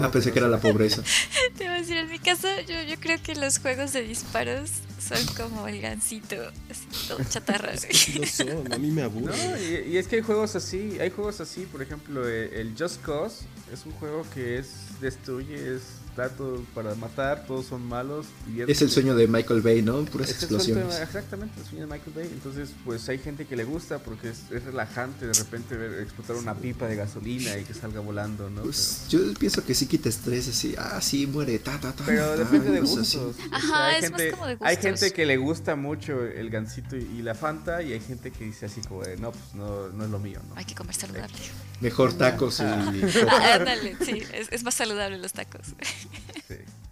Ah, 0.00 0.10
pensé 0.10 0.32
que, 0.32 0.38
era 0.38 0.48
la 0.48 0.58
pobreza. 0.58 1.02
Te 1.56 1.64
voy 1.64 1.74
a 1.74 1.78
decir, 1.78 1.96
en 1.96 2.10
mi 2.10 2.18
caso, 2.18 2.48
yo, 2.66 2.82
yo 2.82 2.98
creo 2.98 3.22
que 3.22 3.34
los 3.34 3.58
juegos 3.58 3.92
de 3.92 4.02
disparos 4.02 4.70
son 5.00 5.24
como 5.36 5.68
el 5.68 5.80
gansito, 5.80 6.36
así, 6.70 6.86
todo 7.08 7.18
chatarra. 7.28 7.72
no 7.72 8.26
son, 8.26 8.72
a 8.72 8.78
mí 8.78 8.90
me 8.90 9.02
aburre. 9.02 9.36
No, 9.36 9.56
y, 9.60 9.96
es 9.96 10.08
que 10.08 10.16
hay 10.16 10.22
juegos 10.22 10.56
así, 10.56 10.98
hay 11.00 11.10
juegos 11.10 11.40
así, 11.40 11.66
por 11.70 11.82
ejemplo, 11.82 12.28
eh, 12.28 12.60
el 12.60 12.74
Just 12.76 13.02
Cause 13.02 13.44
es 13.72 13.86
un 13.86 13.92
juego 13.92 14.26
que 14.34 14.58
es 14.58 15.00
destruye, 15.00 15.76
es 15.76 15.82
datos 16.16 16.60
para 16.74 16.94
matar, 16.94 17.44
todos 17.46 17.66
son 17.66 17.86
malos. 17.86 18.26
Y 18.52 18.62
es, 18.62 18.82
el 18.82 18.90
sueño 18.90 19.14
de 19.14 19.26
Michael 19.26 19.62
Bay, 19.62 19.82
¿no? 19.82 20.04
Puras 20.04 20.30
explosiones. 20.30 21.00
exactamente, 21.00 21.60
el 21.60 21.66
sueño 21.66 21.86
de 21.86 21.92
Michael 21.92 22.12
Bay. 22.14 22.30
Entonces, 22.32 22.70
pues 22.84 23.08
hay 23.08 23.18
gente 23.18 23.46
que 23.46 23.56
le 23.56 23.64
gusta 23.64 23.98
porque 23.98 24.30
es, 24.30 24.50
relajante 24.64 25.26
de 25.26 25.32
repente 25.32 25.76
ver 25.76 26.00
explotar 26.00 26.36
una 26.36 26.54
pipa 26.54 26.86
de 26.86 26.96
gasolina 26.96 27.56
y 27.58 27.64
que 27.64 27.74
salga 27.74 28.00
volando, 28.00 28.50
¿no? 28.50 28.62
Pues 28.62 29.06
yo 29.08 29.20
pienso 29.34 29.64
que 29.64 29.74
sí 29.74 29.86
quita 29.86 30.08
estrés, 30.08 30.48
así, 30.48 30.74
ah, 30.78 31.00
sí, 31.00 31.26
muere, 31.26 31.58
ta, 31.58 31.78
ta, 31.80 31.92
ta. 31.92 32.04
Pero 32.06 32.36
depende 32.36 32.70
de 32.70 32.80
gustos. 32.80 33.36
Ajá, 33.50 33.86
hay 33.86 33.96
es 33.96 34.00
gente, 34.04 34.24
más 34.24 34.34
como 34.34 34.46
de 34.46 34.54
gustos. 34.54 34.68
Hay 34.68 34.76
gente 34.76 35.12
que 35.12 35.26
le 35.26 35.36
gusta 35.36 35.76
mucho 35.76 36.24
el 36.24 36.50
gansito 36.50 36.96
y, 36.96 37.22
la 37.24 37.34
Fanta 37.34 37.82
y 37.82 37.92
hay 37.94 38.00
gente 38.00 38.30
que 38.30 38.44
dice 38.44 38.66
así 38.66 38.82
como 38.82 39.02
de, 39.02 39.16
no, 39.16 39.32
pues 39.32 39.54
no, 39.54 39.88
no 39.88 40.04
es 40.04 40.10
lo 40.10 40.18
mío, 40.18 40.40
¿no? 40.48 40.54
Hay 40.56 40.64
que 40.64 40.74
comer 40.74 40.94
saludable. 40.94 41.34
Mejor 41.80 42.12
tacos 42.12 42.60
y... 42.60 42.62
Ándale, 43.52 43.96
sí, 44.04 44.22
es, 44.32 44.48
es 44.50 44.62
más 44.62 44.74
saludable 44.74 45.18
los 45.18 45.32
tacos. 45.32 45.74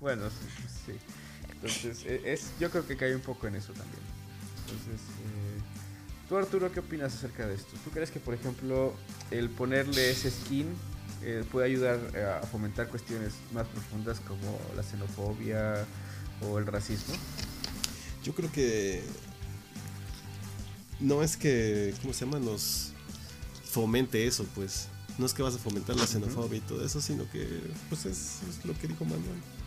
Bueno, 0.02 0.24
sí. 0.84 0.92
Entonces, 1.52 2.04
e, 2.04 2.32
es, 2.32 2.50
yo 2.58 2.68
creo 2.70 2.84
que 2.84 2.96
cae 2.96 3.14
un 3.14 3.20
poco 3.20 3.46
en 3.46 3.54
eso 3.54 3.72
también. 3.72 4.02
Entonces, 4.66 5.00
eh, 5.00 5.60
tú 6.28 6.36
Arturo, 6.36 6.72
¿qué 6.72 6.80
opinas 6.80 7.14
acerca 7.14 7.46
de 7.46 7.54
esto? 7.54 7.76
¿Tú 7.84 7.90
crees 7.90 8.10
que, 8.10 8.18
por 8.18 8.34
ejemplo, 8.34 8.94
el 9.30 9.48
ponerle 9.48 10.10
ese 10.10 10.32
skin 10.32 10.66
eh, 11.22 11.44
puede 11.52 11.68
ayudar 11.68 12.00
eh, 12.14 12.24
a 12.42 12.44
fomentar 12.44 12.88
cuestiones 12.88 13.34
más 13.54 13.68
profundas 13.68 14.18
como 14.18 14.58
la 14.74 14.82
xenofobia 14.82 15.86
o 16.40 16.58
el 16.58 16.66
racismo? 16.66 17.14
Yo 18.24 18.34
creo 18.34 18.50
que 18.50 19.04
no 20.98 21.22
es 21.22 21.36
que, 21.36 21.94
¿cómo 22.02 22.12
se 22.12 22.24
llama? 22.24 22.40
Nos 22.40 22.92
fomente 23.64 24.26
eso, 24.26 24.44
pues 24.56 24.88
no 25.16 25.26
es 25.26 25.32
que 25.32 25.44
vas 25.44 25.54
a 25.54 25.58
fomentar 25.58 25.94
la 25.94 26.08
xenofobia 26.08 26.58
y 26.58 26.62
todo 26.62 26.84
eso, 26.84 27.00
sino 27.00 27.30
que 27.30 27.70
pues 27.88 28.04
es, 28.06 28.40
lo 28.64 28.76
que 28.76 28.88
dijo 28.88 29.04
Manuel. 29.04 29.61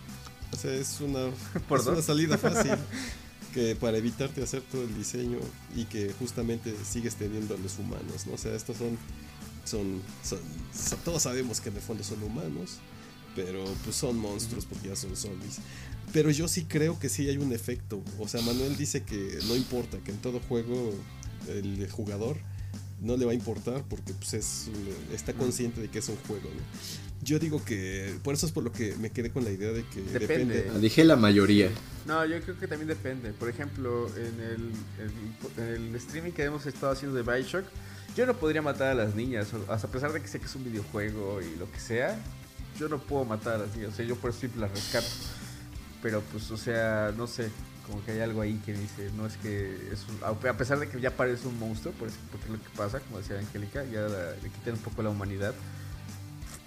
O 0.51 0.55
sea, 0.57 0.73
es 0.73 1.01
una, 1.01 1.31
una 1.91 2.01
salida 2.01 2.37
fácil 2.37 2.71
que 3.53 3.75
para 3.75 3.97
evitarte 3.97 4.43
hacer 4.43 4.61
todo 4.61 4.83
el 4.83 4.95
diseño 4.95 5.39
y 5.75 5.85
que 5.85 6.13
justamente 6.19 6.73
sigues 6.89 7.15
teniendo 7.15 7.55
a 7.55 7.57
los 7.57 7.79
humanos, 7.79 8.27
¿no? 8.27 8.33
O 8.33 8.37
sea, 8.37 8.53
estos 8.53 8.77
son, 8.77 8.97
son, 9.63 10.01
todos 11.03 11.23
sabemos 11.23 11.61
que 11.61 11.69
en 11.69 11.75
el 11.75 11.81
fondo 11.81 12.03
son 12.03 12.21
humanos, 12.23 12.77
pero 13.35 13.63
pues 13.83 13.95
son 13.95 14.17
monstruos 14.17 14.65
porque 14.65 14.89
ya 14.89 14.95
son 14.95 15.15
zombies. 15.15 15.57
Pero 16.13 16.31
yo 16.31 16.47
sí 16.47 16.65
creo 16.65 16.99
que 16.99 17.09
sí 17.09 17.27
hay 17.27 17.37
un 17.37 17.51
efecto. 17.51 18.01
O 18.19 18.27
sea, 18.27 18.41
Manuel 18.41 18.77
dice 18.77 19.03
que 19.03 19.39
no 19.47 19.55
importa, 19.55 19.97
que 19.99 20.11
en 20.11 20.17
todo 20.17 20.39
juego 20.39 20.93
el 21.47 21.89
jugador 21.89 22.37
no 23.01 23.17
le 23.17 23.25
va 23.25 23.31
a 23.31 23.35
importar 23.35 23.83
porque 23.89 24.13
pues, 24.13 24.33
es, 24.33 24.67
está 25.13 25.33
consciente 25.33 25.81
de 25.81 25.89
que 25.89 25.99
es 25.99 26.09
un 26.09 26.17
juego. 26.27 26.49
Yo 27.25 27.39
digo 27.39 27.65
que 27.65 28.17
por 28.23 28.35
eso 28.35 28.45
es 28.45 28.51
por 28.51 28.63
lo 28.63 28.71
que 28.71 28.95
me 28.97 29.09
quedé 29.09 29.31
con 29.31 29.43
la 29.43 29.49
idea 29.49 29.71
de 29.71 29.83
que 29.83 30.01
depende. 30.01 30.69
Ah, 30.71 30.77
dije 30.77 31.03
la 31.03 31.15
mayoría. 31.15 31.71
No, 32.05 32.23
yo 32.23 32.39
creo 32.39 32.57
que 32.59 32.67
también 32.67 32.87
depende. 32.87 33.33
Por 33.33 33.49
ejemplo, 33.49 34.07
en 34.15 34.39
el, 34.39 35.83
el 35.87 35.95
streaming 35.95 36.31
que 36.33 36.43
hemos 36.43 36.67
estado 36.67 36.93
haciendo 36.93 37.17
de 37.17 37.23
Bioshock, 37.23 37.65
yo 38.15 38.27
no 38.27 38.35
podría 38.35 38.61
matar 38.61 38.89
a 38.89 38.93
las 38.93 39.15
niñas, 39.15 39.49
a 39.67 39.87
pesar 39.87 40.13
de 40.13 40.21
que 40.21 40.27
sé 40.27 40.39
que 40.39 40.45
es 40.45 40.55
un 40.55 40.65
videojuego 40.65 41.41
y 41.41 41.57
lo 41.57 41.69
que 41.71 41.79
sea, 41.79 42.15
yo 42.79 42.87
no 42.87 42.99
puedo 42.99 43.25
matar 43.25 43.55
a 43.55 43.57
las 43.59 43.75
niñas, 43.75 43.93
o 43.93 43.95
sea, 43.95 44.05
yo 44.05 44.15
por 44.15 44.29
eso 44.29 44.47
las 44.57 44.69
rescato. 44.69 45.07
Pero 46.03 46.21
pues, 46.31 46.51
o 46.51 46.57
sea, 46.57 47.11
no 47.17 47.25
sé, 47.25 47.49
como 47.87 48.05
que 48.05 48.11
hay 48.11 48.19
algo 48.19 48.41
ahí 48.41 48.61
que 48.63 48.73
dice, 48.73 49.09
no 49.17 49.25
es 49.25 49.35
que 49.37 49.73
es 49.91 50.05
a 50.21 50.57
pesar 50.57 50.79
de 50.79 50.87
que 50.87 51.01
ya 51.01 51.09
parece 51.09 51.47
un 51.47 51.57
monstruo, 51.57 51.91
porque 51.97 52.13
es 52.13 52.49
lo 52.49 52.61
que 52.61 52.69
pasa, 52.77 52.99
como 52.99 53.17
decía 53.17 53.39
Angélica, 53.39 53.83
ya 53.85 54.07
le 54.41 54.49
quitan 54.49 54.75
un 54.75 54.81
poco 54.81 55.01
la 55.01 55.09
humanidad. 55.09 55.55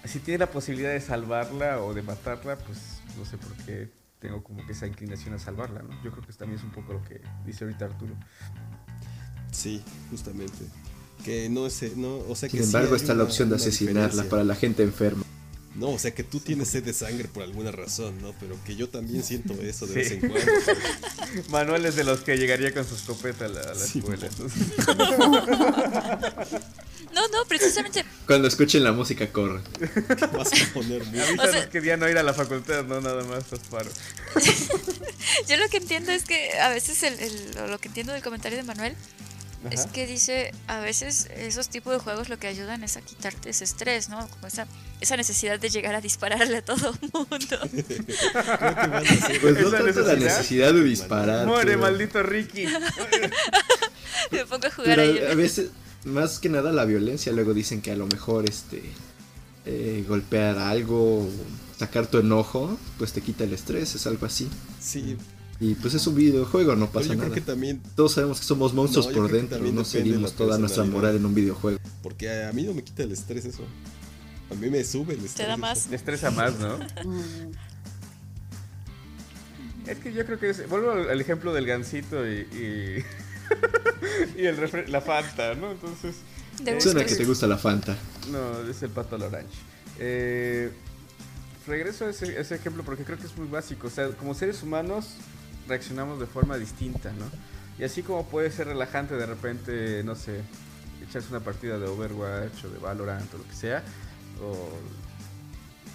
Si 0.05 0.19
tiene 0.19 0.39
la 0.39 0.51
posibilidad 0.51 0.91
de 0.91 1.01
salvarla 1.01 1.81
o 1.81 1.93
de 1.93 2.01
matarla, 2.01 2.57
pues 2.57 3.01
no 3.17 3.25
sé 3.25 3.37
por 3.37 3.53
qué 3.65 3.89
tengo 4.19 4.43
como 4.43 4.65
que 4.65 4.73
esa 4.73 4.87
inclinación 4.87 5.33
a 5.33 5.39
salvarla, 5.39 5.81
¿no? 5.81 6.03
Yo 6.03 6.11
creo 6.11 6.25
que 6.25 6.33
también 6.33 6.59
es 6.59 6.63
un 6.63 6.71
poco 6.71 6.93
lo 6.93 7.03
que 7.03 7.21
dice 7.45 7.63
ahorita 7.63 7.85
Arturo. 7.85 8.15
Sí, 9.51 9.81
justamente. 10.09 10.65
Que 11.23 11.49
no 11.49 11.65
es, 11.65 11.97
no, 11.97 12.17
o 12.17 12.35
sea 12.35 12.49
que 12.49 12.57
Sin 12.57 12.65
embargo, 12.65 12.95
está 12.95 13.13
la 13.13 13.23
opción 13.23 13.49
de 13.49 13.55
asesinarla 13.55 14.23
para 14.25 14.43
la 14.43 14.55
gente 14.55 14.83
enferma. 14.83 15.23
No, 15.75 15.91
o 15.91 15.99
sea 15.99 16.13
que 16.13 16.23
tú 16.23 16.39
tienes 16.39 16.69
sed 16.69 16.83
de 16.83 16.93
sangre 16.93 17.29
por 17.29 17.43
alguna 17.43 17.71
razón, 17.71 18.21
¿no? 18.21 18.33
Pero 18.39 18.57
que 18.65 18.75
yo 18.75 18.89
también 18.89 19.23
siento 19.23 19.53
eso 19.61 19.87
de 19.87 19.95
vez 19.95 20.11
en 20.11 20.19
cuando. 20.19 20.39
Manuel 21.49 21.85
es 21.85 21.95
de 21.95 22.03
los 22.03 22.21
que 22.21 22.37
llegaría 22.37 22.73
con 22.73 22.85
su 22.85 22.95
escopeta 22.95 23.45
a 23.45 23.49
la, 23.49 23.61
escuela. 23.71 24.27
No, 27.19 27.27
no, 27.39 27.45
precisamente. 27.45 28.05
Cuando 28.25 28.47
escuchen 28.47 28.83
la 28.83 28.93
música, 28.93 29.27
corre. 29.31 29.61
Vas 30.37 30.51
a 30.53 30.73
poner 30.73 31.01
Avísanos 31.01 31.65
que 31.67 31.81
día 31.81 31.97
no 31.97 32.07
ir 32.07 32.17
a 32.17 32.23
la 32.23 32.33
facultad, 32.33 32.85
no 32.85 33.01
nada 33.01 33.23
más 33.25 33.43
paro. 33.69 33.89
yo 35.47 35.57
lo 35.57 35.67
que 35.69 35.77
entiendo 35.77 36.11
es 36.11 36.23
que 36.23 36.57
a 36.59 36.69
veces 36.69 37.03
el, 37.03 37.19
el, 37.19 37.71
lo 37.71 37.77
que 37.79 37.89
entiendo 37.89 38.13
del 38.13 38.23
comentario 38.23 38.57
de 38.57 38.63
Manuel 38.63 38.95
es 39.69 39.87
que 39.87 40.07
dice, 40.07 40.53
a 40.67 40.79
veces 40.79 41.27
esos 41.35 41.67
tipos 41.67 41.91
de 41.91 41.99
juegos 41.99 42.29
lo 42.29 42.39
que 42.39 42.47
ayudan 42.47 42.81
es 42.85 42.95
a 42.95 43.01
quitarte 43.01 43.49
ese 43.49 43.65
estrés, 43.65 44.07
¿no? 44.07 44.25
Como 44.29 44.47
esa, 44.47 44.65
esa 45.01 45.17
necesidad 45.17 45.59
de 45.59 45.69
llegar 45.69 45.95
a 45.95 46.01
dispararle 46.01 46.57
a 46.57 46.61
todo 46.61 46.93
el 47.01 47.09
mundo. 47.13 47.59
pues 49.41 49.59
no 49.59 49.71
tanto 49.71 49.99
la 50.01 50.15
necesidad 50.15 50.73
de 50.73 50.83
disparar. 50.83 51.45
Muere, 51.45 51.75
maldito 51.75 52.23
Ricky. 52.23 52.67
Me 54.31 54.45
pongo 54.45 54.67
a 54.67 54.71
jugar 54.71 55.01
ahí. 55.01 55.19
A 55.29 55.35
veces, 55.35 55.71
más 56.05 56.39
que 56.39 56.49
nada 56.49 56.71
la 56.71 56.85
violencia, 56.85 57.31
luego 57.31 57.53
dicen 57.53 57.81
que 57.81 57.91
a 57.91 57.95
lo 57.95 58.07
mejor 58.07 58.47
este 58.47 58.81
eh, 59.65 60.05
golpear 60.07 60.57
algo, 60.57 61.27
sacar 61.77 62.07
tu 62.07 62.19
enojo, 62.19 62.77
pues 62.97 63.13
te 63.13 63.21
quita 63.21 63.43
el 63.43 63.53
estrés, 63.53 63.95
es 63.95 64.07
algo 64.07 64.25
así. 64.25 64.47
Sí, 64.79 65.17
y 65.59 65.75
pues 65.75 65.93
es 65.93 66.07
un 66.07 66.15
videojuego, 66.15 66.75
no 66.75 66.89
pasa 66.89 67.13
nada. 67.15 67.33
que 67.33 67.41
también... 67.41 67.81
Todos 67.95 68.13
sabemos 68.13 68.39
que 68.39 68.45
somos 68.45 68.73
monstruos 68.73 69.07
por 69.07 69.29
dentro, 69.29 69.59
no 69.59 69.83
seguimos 69.83 70.33
toda 70.33 70.57
nuestra 70.57 70.85
moral 70.85 71.17
en 71.17 71.25
un 71.25 71.35
videojuego. 71.35 71.79
Porque 72.01 72.43
a 72.43 72.53
mí 72.53 72.63
no 72.63 72.73
me 72.73 72.81
quita 72.81 73.03
el 73.03 73.11
estrés 73.11 73.43
eso. 73.43 73.63
A 74.49 74.55
mí 74.55 74.69
me 74.69 74.83
sube 74.85 75.15
el 75.15 75.19
estrés. 75.19 75.35
Te 75.35 75.47
da 75.47 75.57
más. 75.57 75.87
Te 75.87 75.97
estresa 75.97 76.31
más, 76.31 76.57
¿no? 76.59 76.79
es 79.85 79.97
que 79.97 80.13
yo 80.13 80.25
creo 80.25 80.39
que 80.39 80.49
es, 80.49 80.69
vuelvo 80.69 80.91
al 80.91 81.19
ejemplo 81.19 81.53
del 81.53 81.65
gansito 81.65 82.25
y, 82.25 82.41
y, 82.41 83.03
y 84.37 84.45
el 84.45 84.91
la 84.91 85.01
Fanta, 85.01 85.55
¿no? 85.55 85.71
Entonces... 85.71 86.15
Suena 86.79 87.05
que 87.05 87.15
te 87.15 87.25
gusta 87.25 87.47
la 87.47 87.57
Fanta. 87.57 87.95
No, 88.29 88.69
es 88.69 88.81
el 88.83 88.89
pato 88.89 89.15
al 89.15 89.23
orange. 89.23 89.57
Eh, 89.97 90.71
regreso 91.67 92.05
a 92.05 92.09
ese, 92.09 92.39
ese, 92.39 92.55
ejemplo 92.55 92.83
porque 92.83 93.03
creo 93.03 93.17
que 93.17 93.27
es 93.27 93.37
muy 93.37 93.47
básico. 93.47 93.87
O 93.87 93.89
sea, 93.89 94.09
como 94.09 94.33
seres 94.33 94.61
humanos 94.61 95.15
reaccionamos 95.67 96.19
de 96.19 96.25
forma 96.25 96.57
distinta, 96.57 97.11
¿no? 97.13 97.25
Y 97.77 97.85
así 97.85 98.03
como 98.03 98.25
puede 98.27 98.51
ser 98.51 98.67
relajante 98.67 99.15
de 99.15 99.25
repente, 99.25 100.03
no 100.03 100.15
sé, 100.15 100.41
echarse 101.07 101.29
una 101.29 101.39
partida 101.39 101.79
de 101.79 101.87
Overwatch 101.87 102.65
o 102.65 102.69
de 102.69 102.77
Valorant 102.79 103.33
o 103.33 103.37
lo 103.37 103.43
que 103.45 103.55
sea, 103.55 103.83
o 104.41 104.69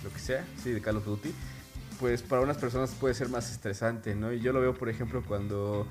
lo 0.02 0.12
que 0.12 0.18
sea, 0.18 0.44
sí, 0.62 0.70
de 0.70 0.80
Call 0.80 0.96
of 0.96 1.04
Duty, 1.04 1.30
pues 2.00 2.22
para 2.22 2.42
unas 2.42 2.56
personas 2.56 2.90
puede 2.92 3.14
ser 3.14 3.28
más 3.28 3.50
estresante, 3.50 4.14
¿no? 4.14 4.32
Y 4.32 4.40
yo 4.40 4.52
lo 4.52 4.60
veo, 4.60 4.74
por 4.74 4.88
ejemplo, 4.88 5.22
cuando 5.26 5.86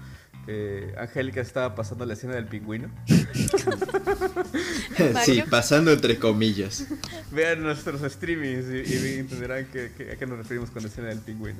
eh, 0.48 0.94
Angélica 0.98 1.42
estaba 1.42 1.76
pasando 1.76 2.06
la 2.06 2.14
escena 2.14 2.36
del 2.36 2.46
pingüino. 2.46 2.90
sí, 5.26 5.44
pasando 5.50 5.92
entre 5.92 6.20
comillas. 6.20 6.86
Vean 7.32 7.64
nuestros 7.64 8.02
streamings 8.12 8.66
y, 8.68 9.20
entenderán 9.20 9.66
que, 9.68 10.12
a 10.12 10.16
qué 10.16 10.26
nos 10.26 10.38
referimos 10.38 10.70
con 10.70 10.84
la 10.84 10.90
escena 10.90 11.10
del 11.10 11.20
pingüino. 11.20 11.60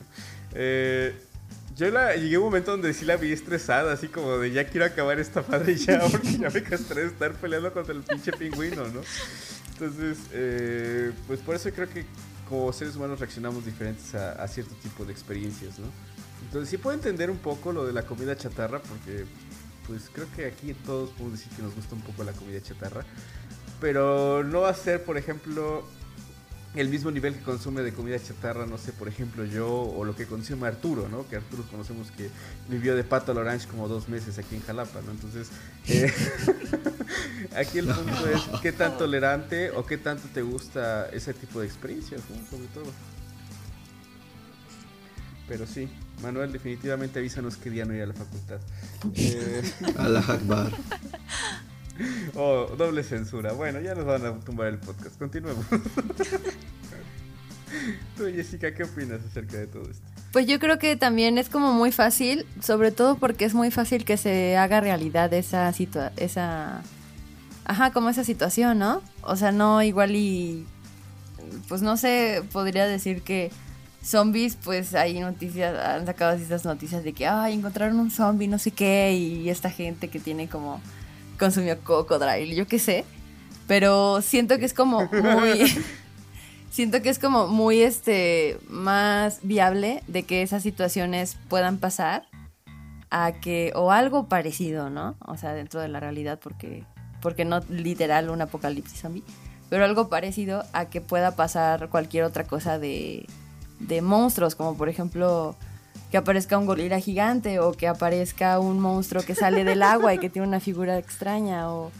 Eh, 0.54 1.14
yo 1.76 1.90
la, 1.90 2.16
llegué 2.16 2.36
a 2.36 2.40
un 2.40 2.46
momento 2.46 2.72
donde 2.72 2.94
sí 2.94 3.06
la 3.06 3.18
vi 3.18 3.32
estresada, 3.32 3.94
así 3.94 4.08
como 4.08 4.38
de 4.38 4.52
ya 4.52 4.68
quiero 4.68 4.86
acabar 4.86 5.20
esta 5.20 5.44
madre 5.48 5.76
ya, 5.76 6.00
porque 6.12 6.38
ya 6.38 6.50
me 6.50 6.62
castré 6.62 7.02
de 7.02 7.08
estar 7.08 7.34
peleando 7.34 7.74
contra 7.74 7.94
el 7.94 8.04
pinche 8.04 8.32
pingüino, 8.32 8.88
¿no? 8.90 9.02
Entonces, 9.72 10.18
eh, 10.34 11.12
pues 11.26 11.40
por 11.40 11.56
eso 11.56 11.72
creo 11.72 11.90
que 11.90 12.06
como 12.48 12.72
seres 12.72 12.96
humanos 12.96 13.20
reaccionamos 13.20 13.66
diferentes 13.66 14.14
a, 14.14 14.48
cierto 14.48 14.76
tipo 14.76 15.04
de 15.04 15.12
experiencias, 15.12 15.80
¿no? 15.80 15.88
Entonces 16.46 16.70
sí 16.70 16.78
puedo 16.78 16.96
entender 16.96 17.32
un 17.32 17.38
poco 17.38 17.72
lo 17.72 17.86
de 17.86 17.94
la 17.94 18.06
comida 18.06 18.36
chatarra, 18.36 18.82
porque 18.82 19.26
pues 19.88 20.10
creo 20.12 20.28
que 20.36 20.46
aquí 20.46 20.74
todos 20.86 21.10
podemos 21.12 21.40
decir 21.40 21.52
que 21.56 21.62
nos 21.62 21.76
gusta 21.76 21.96
un 21.96 22.02
poco 22.02 22.24
la 22.24 22.32
comida 22.32 22.62
chatarra, 22.62 23.04
pero 23.82 24.44
no 24.44 24.62
va 24.62 24.70
a 24.70 24.74
ser, 24.74 25.04
por 25.04 25.18
ejemplo, 25.18 25.84
el 26.76 26.90
mismo 26.90 27.12
nivel 27.12 27.36
que 27.36 27.42
consume 27.42 27.82
de 27.82 27.94
comida 27.94 28.18
chatarra, 28.22 28.66
no 28.66 28.78
sé, 28.78 28.94
por 28.94 29.08
ejemplo, 29.08 29.46
yo 29.46 29.70
o 29.70 30.06
lo 30.06 30.16
que 30.16 30.26
consume 30.26 30.68
Arturo, 30.68 31.08
¿no? 31.08 31.28
Que 31.28 31.36
Arturo 31.36 31.64
conocemos 31.70 32.10
que 32.12 32.30
vivió 32.68 32.96
de 32.96 33.04
pato 33.04 33.32
al 33.32 33.38
orange 33.38 33.68
como 33.68 33.88
dos 33.88 34.10
meses 34.10 34.40
aquí 34.40 34.56
en 34.56 34.62
Jalapa, 34.62 35.02
¿no? 35.02 35.12
Entonces, 35.12 35.50
eh, 35.88 36.12
aquí 37.56 37.78
el 37.78 37.88
punto 37.88 38.28
es 38.28 38.42
qué 38.62 38.72
tan 38.72 38.98
tolerante 38.98 39.70
o 39.72 39.86
qué 39.86 39.98
tanto 39.98 40.28
te 40.34 40.42
gusta 40.42 41.10
ese 41.10 41.34
tipo 41.34 41.60
de 41.60 41.68
experiencias, 41.68 42.22
¿no? 42.30 42.44
Sobre 42.50 42.68
todo. 42.68 42.92
Pero 45.48 45.68
sí, 45.68 45.90
Manuel, 46.22 46.52
definitivamente 46.52 47.20
avísanos 47.20 47.58
qué 47.58 47.70
día 47.70 47.86
no 47.86 47.94
ir 47.94 48.04
a 48.04 48.08
la 48.08 48.14
facultad. 48.14 48.60
Eh... 49.16 49.64
A 49.98 50.08
la 50.08 50.20
Hakbar. 50.20 50.72
Oh, 52.36 52.68
doble 52.76 53.04
censura. 53.04 53.54
Bueno, 53.54 53.80
ya 53.80 53.94
nos 53.94 54.06
van 54.06 54.26
a 54.26 54.40
tumbar 54.40 54.68
el 54.68 54.80
podcast. 54.80 55.16
Continuemos. 55.18 55.66
Tú, 58.18 58.26
Jessica, 58.26 58.74
¿qué 58.74 58.84
opinas 58.84 59.20
acerca 59.30 59.58
de 59.58 59.68
todo 59.68 59.84
esto? 59.84 60.04
Pues 60.32 60.48
yo 60.48 60.60
creo 60.60 60.80
que 60.80 60.96
también 60.96 61.38
es 61.38 61.50
como 61.50 61.74
muy 61.74 61.92
fácil, 61.92 62.46
sobre 62.62 62.92
todo 62.92 63.18
porque 63.18 63.46
es 63.46 63.54
muy 63.54 63.70
fácil 63.70 64.06
que 64.06 64.18
se 64.18 64.58
haga 64.58 64.82
realidad 64.82 65.32
esa 65.34 65.72
situación, 65.74 66.14
esa... 66.18 66.82
Ajá, 67.66 67.92
como 67.92 68.10
esa 68.10 68.24
situación, 68.24 68.80
¿no? 68.80 69.02
O 69.22 69.36
sea, 69.36 69.52
no 69.52 69.84
igual 69.84 70.16
y... 70.16 70.66
Pues 71.68 71.82
no 71.82 71.98
sé, 71.98 72.44
podría 72.52 72.88
decir 72.88 73.22
que 73.22 73.52
zombies, 74.04 74.58
pues 74.62 74.94
hay 74.94 75.20
noticias, 75.20 75.76
han 75.84 76.06
sacado 76.06 76.34
esas 76.34 76.66
noticias 76.66 77.04
de 77.04 77.14
que, 77.14 77.26
ay, 77.26 77.54
encontraron 77.54 78.00
un 78.00 78.12
zombie, 78.12 78.48
no 78.48 78.60
sé 78.60 78.72
qué, 78.72 79.14
y 79.14 79.50
esta 79.50 79.70
gente 79.70 80.10
que 80.10 80.20
tiene 80.20 80.48
como 80.48 80.82
consumió 81.40 81.80
cocodrilo, 81.82 82.54
yo 82.54 82.68
qué 82.68 82.80
sé. 82.80 83.06
Pero 83.68 84.22
siento 84.22 84.58
que 84.60 84.66
es 84.66 84.74
como 84.74 85.10
muy. 85.12 85.74
siento 86.70 87.02
que 87.02 87.10
es 87.10 87.20
como 87.20 87.48
muy 87.48 87.82
este. 87.82 88.58
más 88.70 89.40
viable 89.44 90.04
de 90.08 90.24
que 90.24 90.42
esas 90.42 90.64
situaciones 90.64 91.38
puedan 91.48 91.78
pasar. 91.78 92.28
A 93.10 93.34
que. 93.34 93.72
o 93.76 93.92
algo 93.92 94.28
parecido, 94.28 94.90
¿no? 94.90 95.16
O 95.26 95.38
sea, 95.38 95.54
dentro 95.54 95.80
de 95.80 95.88
la 95.88 96.00
realidad, 96.00 96.40
porque. 96.42 96.84
Porque 97.22 97.46
no 97.46 97.62
literal 97.70 98.30
un 98.30 98.42
apocalipsis 98.42 99.00
zombie. 99.00 99.24
Pero 99.70 99.86
algo 99.86 100.10
parecido 100.10 100.66
a 100.74 100.90
que 100.90 101.00
pueda 101.00 101.36
pasar 101.36 101.90
cualquier 101.90 102.26
otra 102.26 102.46
cosa 102.46 102.80
de. 102.80 103.26
De 103.88 104.02
monstruos, 104.02 104.56
como 104.56 104.76
por 104.76 104.90
ejemplo 104.90 105.56
que 106.14 106.18
aparezca 106.18 106.60
un 106.60 106.68
gorila 106.68 107.00
gigante 107.00 107.60
o 107.60 107.72
que 107.72 107.88
aparezca 107.88 108.60
un 108.60 108.80
monstruo 108.80 109.24
que 109.24 109.34
sale 109.34 109.64
del 109.64 109.82
agua 109.96 110.14
y 110.14 110.20
que 110.20 110.30
tiene 110.30 110.48
una 110.48 110.60
figura 110.60 111.00
extraña 111.00 111.72
o, 111.74 111.92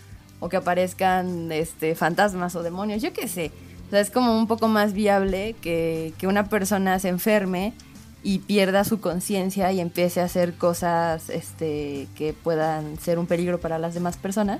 que 0.52 0.58
aparezcan 0.58 1.52
este, 1.52 1.96
fantasmas 1.96 2.56
o 2.56 2.62
demonios, 2.62 3.02
yo 3.02 3.12
qué 3.12 3.28
sé. 3.28 3.52
O 3.88 3.90
sea, 3.90 4.02
es 4.02 4.12
como 4.12 4.38
un 4.38 4.46
poco 4.46 4.68
más 4.68 4.94
viable 4.94 5.56
que, 5.62 6.14
una 6.24 6.48
persona 6.50 7.00
se 7.00 7.10
enferme 7.10 7.74
y 8.24 8.38
pierda 8.40 8.84
su 8.84 9.00
conciencia 9.00 9.72
y 9.72 9.80
empiece 9.80 10.22
a 10.22 10.26
hacer 10.26 10.54
cosas 10.54 11.30
este, 11.30 12.08
que 12.16 12.34
puedan 12.34 13.00
ser 13.00 13.18
un 13.18 13.26
peligro 13.26 13.60
para 13.60 13.80
las 13.80 13.94
demás 13.94 14.18
personas 14.18 14.60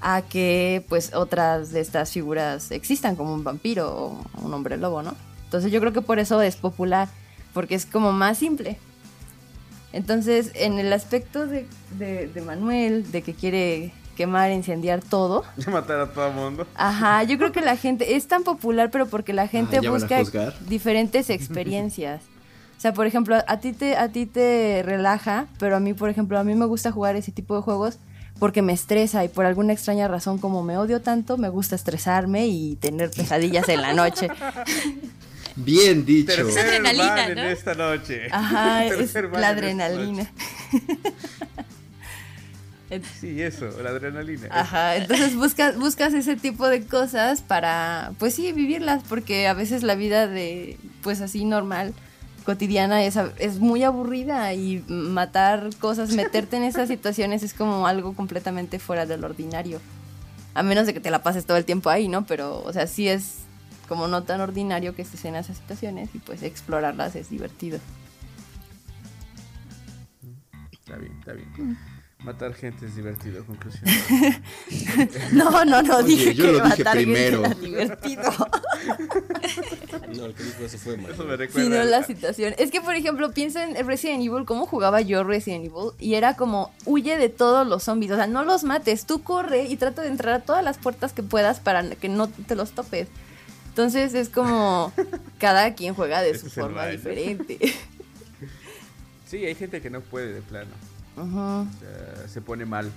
a 0.00 0.22
que 0.22 0.84
pues 0.88 1.14
otras 1.14 1.72
de 1.72 1.80
estas 1.80 2.12
figuras 2.12 2.70
existan 2.70 3.16
como 3.16 3.34
un 3.34 3.44
vampiro 3.44 3.94
o 3.94 4.24
un 4.42 4.54
hombre 4.54 4.76
lobo, 4.76 5.02
¿no? 5.02 5.14
Entonces 5.46 5.72
yo 5.72 5.80
creo 5.80 5.92
que 5.92 6.02
por 6.02 6.18
eso 6.18 6.42
es 6.42 6.56
popular 6.56 7.08
porque 7.54 7.74
es 7.74 7.86
como 7.86 8.12
más 8.12 8.36
simple. 8.36 8.76
Entonces, 9.92 10.50
en 10.54 10.78
el 10.78 10.92
aspecto 10.92 11.46
de, 11.46 11.66
Manuel, 12.44 13.10
de 13.10 13.22
que 13.22 13.32
quiere 13.32 13.92
quemar, 14.14 14.50
incendiar 14.50 15.00
todo. 15.00 15.44
Matar 15.70 16.00
a 16.00 16.12
todo 16.12 16.28
el 16.28 16.34
mundo. 16.34 16.66
Ajá, 16.74 17.22
yo 17.22 17.38
creo 17.38 17.52
que 17.52 17.62
la 17.62 17.76
gente 17.76 18.16
es 18.16 18.28
tan 18.28 18.42
popular, 18.42 18.90
pero 18.90 19.06
porque 19.06 19.32
la 19.32 19.48
gente 19.48 19.78
ah, 19.78 19.90
busca 19.90 20.22
diferentes 20.68 21.30
experiencias. 21.30 22.20
O 22.76 22.80
sea, 22.80 22.92
por 22.92 23.06
ejemplo, 23.06 23.36
a 23.46 23.60
ti 23.60 23.72
te 23.72 23.96
a 23.96 24.08
ti 24.10 24.26
te 24.26 24.82
relaja, 24.84 25.46
pero 25.58 25.76
a 25.76 25.80
mí, 25.80 25.94
por 25.94 26.10
ejemplo, 26.10 26.38
a 26.38 26.44
mí 26.44 26.54
me 26.54 26.66
gusta 26.66 26.92
jugar 26.92 27.16
ese 27.16 27.32
tipo 27.32 27.56
de 27.56 27.62
juegos 27.62 27.98
porque 28.38 28.60
me 28.60 28.74
estresa 28.74 29.24
y 29.24 29.28
por 29.28 29.46
alguna 29.46 29.72
extraña 29.72 30.08
razón 30.08 30.36
como 30.36 30.62
me 30.62 30.76
odio 30.76 31.00
tanto, 31.00 31.38
me 31.38 31.48
gusta 31.48 31.74
estresarme 31.74 32.48
y 32.48 32.76
tener 32.76 33.10
pesadillas 33.10 33.66
en 33.70 33.80
la 33.80 33.94
noche. 33.94 34.28
Bien 35.56 36.04
dicho. 36.04 36.34
Tercer 36.34 36.66
adrenalina, 36.66 37.28
en 37.28 37.38
esta 37.38 37.74
noche. 37.74 38.28
Ajá, 38.30 38.84
es 38.86 39.14
la 39.14 39.48
adrenalina. 39.48 40.30
sí, 43.20 43.40
eso, 43.40 43.70
la 43.82 43.90
adrenalina. 43.90 44.48
Ajá, 44.50 44.96
entonces 44.96 45.34
buscas, 45.34 45.78
buscas 45.78 46.12
ese 46.12 46.36
tipo 46.36 46.68
de 46.68 46.84
cosas 46.84 47.40
para, 47.40 48.12
pues 48.18 48.34
sí, 48.34 48.52
vivirlas, 48.52 49.02
porque 49.08 49.48
a 49.48 49.54
veces 49.54 49.82
la 49.82 49.94
vida 49.94 50.26
de, 50.26 50.78
pues 51.02 51.22
así 51.22 51.46
normal, 51.46 51.94
cotidiana 52.44 53.02
es, 53.04 53.18
es 53.38 53.58
muy 53.58 53.82
aburrida 53.82 54.52
y 54.52 54.84
matar 54.88 55.70
cosas, 55.80 56.12
meterte 56.12 56.58
en 56.58 56.64
esas 56.64 56.88
situaciones 56.88 57.42
es 57.42 57.54
como 57.54 57.86
algo 57.86 58.14
completamente 58.14 58.78
fuera 58.78 59.06
del 59.06 59.24
ordinario. 59.24 59.80
A 60.52 60.62
menos 60.62 60.86
de 60.86 60.94
que 60.94 61.00
te 61.00 61.10
la 61.10 61.22
pases 61.22 61.44
todo 61.44 61.56
el 61.56 61.64
tiempo 61.64 61.90
ahí, 61.90 62.08
¿no? 62.08 62.24
Pero, 62.24 62.62
o 62.62 62.72
sea, 62.72 62.86
sí 62.86 63.08
es 63.08 63.45
como 63.86 64.08
no 64.08 64.22
tan 64.22 64.40
ordinario 64.40 64.94
que 64.94 65.02
estés 65.02 65.24
en 65.24 65.36
esas 65.36 65.56
situaciones 65.56 66.10
y 66.14 66.18
pues 66.18 66.42
explorarlas 66.42 67.16
es 67.16 67.30
divertido. 67.30 67.78
Está 70.72 70.96
bien, 70.96 71.12
está 71.18 71.32
bien. 71.32 71.48
Mm. 71.56 71.76
Matar 72.24 72.54
gente 72.54 72.86
es 72.86 72.96
divertido, 72.96 73.44
conclusión. 73.44 73.84
no, 75.32 75.64
no, 75.64 75.82
no, 75.82 76.02
dije 76.02 76.34
yo 76.34 76.46
que 76.46 76.52
lo 76.52 76.64
dije 76.64 76.84
primero. 76.84 77.42
Gente 77.42 77.66
divertido. 77.66 78.22
no, 80.16 80.24
el 80.24 80.34
que 80.34 80.42
dijo 80.42 80.64
eso 80.64 80.78
fue 80.78 80.96
malo. 80.96 81.14
Eso 81.14 81.24
me 81.24 81.36
recuerda. 81.36 81.84
la 81.84 82.02
situación. 82.02 82.54
Es 82.58 82.70
que, 82.70 82.80
por 82.80 82.94
ejemplo, 82.94 83.30
piensa 83.32 83.64
en 83.64 83.86
Resident 83.86 84.24
Evil, 84.24 84.46
cómo 84.46 84.66
jugaba 84.66 85.02
yo 85.02 85.24
Resident 85.24 85.66
Evil, 85.66 85.92
y 86.00 86.14
era 86.14 86.34
como, 86.36 86.72
huye 86.84 87.18
de 87.18 87.28
todos 87.28 87.66
los 87.66 87.82
zombies, 87.84 88.12
o 88.12 88.16
sea, 88.16 88.26
no 88.26 88.44
los 88.44 88.64
mates, 88.64 89.04
tú 89.04 89.22
corre 89.22 89.64
y 89.64 89.76
trata 89.76 90.02
de 90.02 90.08
entrar 90.08 90.34
a 90.34 90.40
todas 90.40 90.64
las 90.64 90.78
puertas 90.78 91.12
que 91.12 91.22
puedas 91.22 91.60
para 91.60 91.90
que 91.96 92.08
no 92.08 92.28
te 92.28 92.56
los 92.56 92.72
topes. 92.72 93.08
Entonces 93.76 94.14
es 94.14 94.30
como, 94.30 94.90
cada 95.38 95.74
quien 95.74 95.92
juega 95.92 96.22
de 96.22 96.38
su 96.38 96.48
forma 96.48 96.86
diferente. 96.86 97.58
Sí, 99.26 99.44
hay 99.44 99.56
gente 99.56 99.82
que 99.82 99.90
no 99.90 100.02
puede 100.02 100.32
de 100.32 100.40
plano. 100.40 100.70
O 101.16 101.66
sea, 101.80 102.28
se 102.28 102.40
pone 102.40 102.64
mal. 102.64 102.92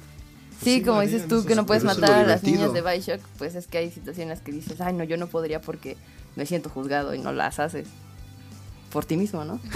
Sí, 0.64 0.84
como 0.84 1.02
dices 1.02 1.28
tú, 1.28 1.44
que 1.44 1.56
no 1.56 1.66
puedes 1.66 1.84
matar 1.84 2.12
a 2.12 2.24
las 2.24 2.44
niñas 2.44 2.72
de 2.72 2.84
Bioshock, 2.84 3.20
pues 3.40 3.56
es 3.56 3.66
que 3.66 3.80
hay 3.80 3.90
situaciones 3.90 4.40
que 4.40 4.52
dices, 4.52 4.80
ay, 4.80 4.94
no, 4.94 5.04
yo 5.04 5.18
no 5.18 5.26
podría 5.26 5.60
porque 5.60 5.98
me 6.36 6.46
siento 6.46 6.70
juzgado 6.70 7.16
y 7.16 7.20
no 7.20 7.32
las 7.32 7.60
haces. 7.60 7.88
Por 8.92 9.06
ti 9.06 9.18
mismo, 9.18 9.44
¿no? 9.44 9.60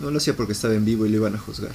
No 0.00 0.10
lo 0.10 0.16
hacía 0.16 0.34
porque 0.34 0.52
estaba 0.52 0.74
en 0.74 0.84
vivo 0.84 1.06
y 1.06 1.10
lo 1.10 1.18
iban 1.18 1.34
a 1.34 1.38
juzgar. 1.38 1.72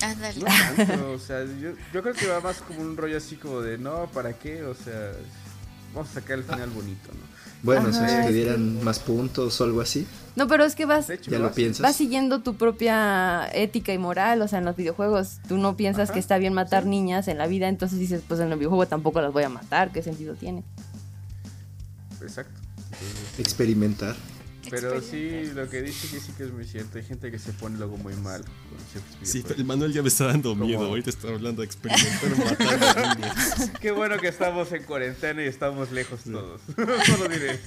No, 0.98 1.12
o 1.12 1.20
sea, 1.20 1.46
yo, 1.46 1.72
yo, 1.94 2.02
creo 2.02 2.14
que 2.14 2.28
va 2.28 2.42
más 2.42 2.58
como 2.58 2.82
un 2.82 2.98
rollo 2.98 3.18
así 3.18 3.36
como 3.36 3.62
de, 3.62 3.78
no, 3.78 4.08
¿para 4.12 4.34
qué? 4.34 4.64
O 4.64 4.74
sea, 4.74 5.14
vamos 5.98 6.12
a 6.12 6.14
sacar 6.22 6.38
el 6.38 6.44
final 6.44 6.70
bonito, 6.70 7.10
¿no? 7.14 7.38
Bueno, 7.64 7.92
si 7.92 8.00
te 8.00 8.32
dieran 8.32 8.84
más 8.84 9.00
puntos 9.00 9.60
o 9.60 9.64
algo 9.64 9.82
así. 9.82 10.06
No, 10.36 10.48
pero 10.48 10.64
es 10.64 10.76
que 10.76 10.86
vas, 10.86 11.08
ya 11.08 11.40
lo 11.40 11.52
piensas. 11.52 11.82
vas 11.82 11.96
siguiendo 11.96 12.42
tu 12.42 12.56
propia 12.56 13.50
ética 13.52 13.94
y 13.94 13.98
moral, 13.98 14.42
o 14.44 14.48
sea, 14.48 14.60
en 14.60 14.66
los 14.66 14.76
videojuegos 14.76 15.40
tú 15.48 15.58
no 15.58 15.76
piensas 15.76 16.12
que 16.12 16.20
está 16.20 16.38
bien 16.38 16.54
matar 16.54 16.86
niñas 16.86 17.28
en 17.28 17.40
la 17.40 17.48
vida, 17.48 17.68
entonces 17.68 17.98
dices, 17.98 18.22
pues 18.28 18.40
en 18.40 18.52
el 18.52 18.58
videojuego 18.60 18.86
tampoco 18.86 19.22
las 19.22 19.34
voy 19.34 19.44
a 19.44 19.50
matar, 19.50 19.92
¿qué 19.92 20.04
sentido 20.04 20.36
tiene? 20.36 20.64
Exacto. 22.22 22.60
Experimentar. 23.40 24.16
Pero 24.70 25.02
sí, 25.02 25.52
lo 25.54 25.70
que 25.70 25.82
dice 25.82 26.08
que 26.08 26.20
sí 26.20 26.32
que 26.38 26.44
es 26.44 26.52
muy 26.52 26.66
cierto. 26.66 26.98
Hay 26.98 27.04
gente 27.04 27.32
que 27.32 27.40
se 27.40 27.54
pone 27.54 27.78
luego 27.78 27.98
muy 27.98 28.16
mal 28.16 28.44
Sí, 29.22 29.44
el 29.56 29.66
Manuel 29.66 29.94
ya 29.94 30.02
me 30.02 30.08
está 30.08 30.26
dando 30.26 30.56
miedo. 30.56 30.86
Ahorita 30.86 31.10
está 31.10 31.30
hablando 31.30 31.62
de 31.62 31.66
experimentar. 31.66 33.18
Qué 33.82 33.92
bueno 33.92 34.18
que 34.18 34.28
estamos 34.28 34.72
en 34.72 34.84
cuarentena 34.84 35.44
y 35.44 35.48
estamos 35.48 35.92
lejos 35.92 36.22
todos. 36.24 36.62
Solo 37.06 37.28
diré. 37.30 37.60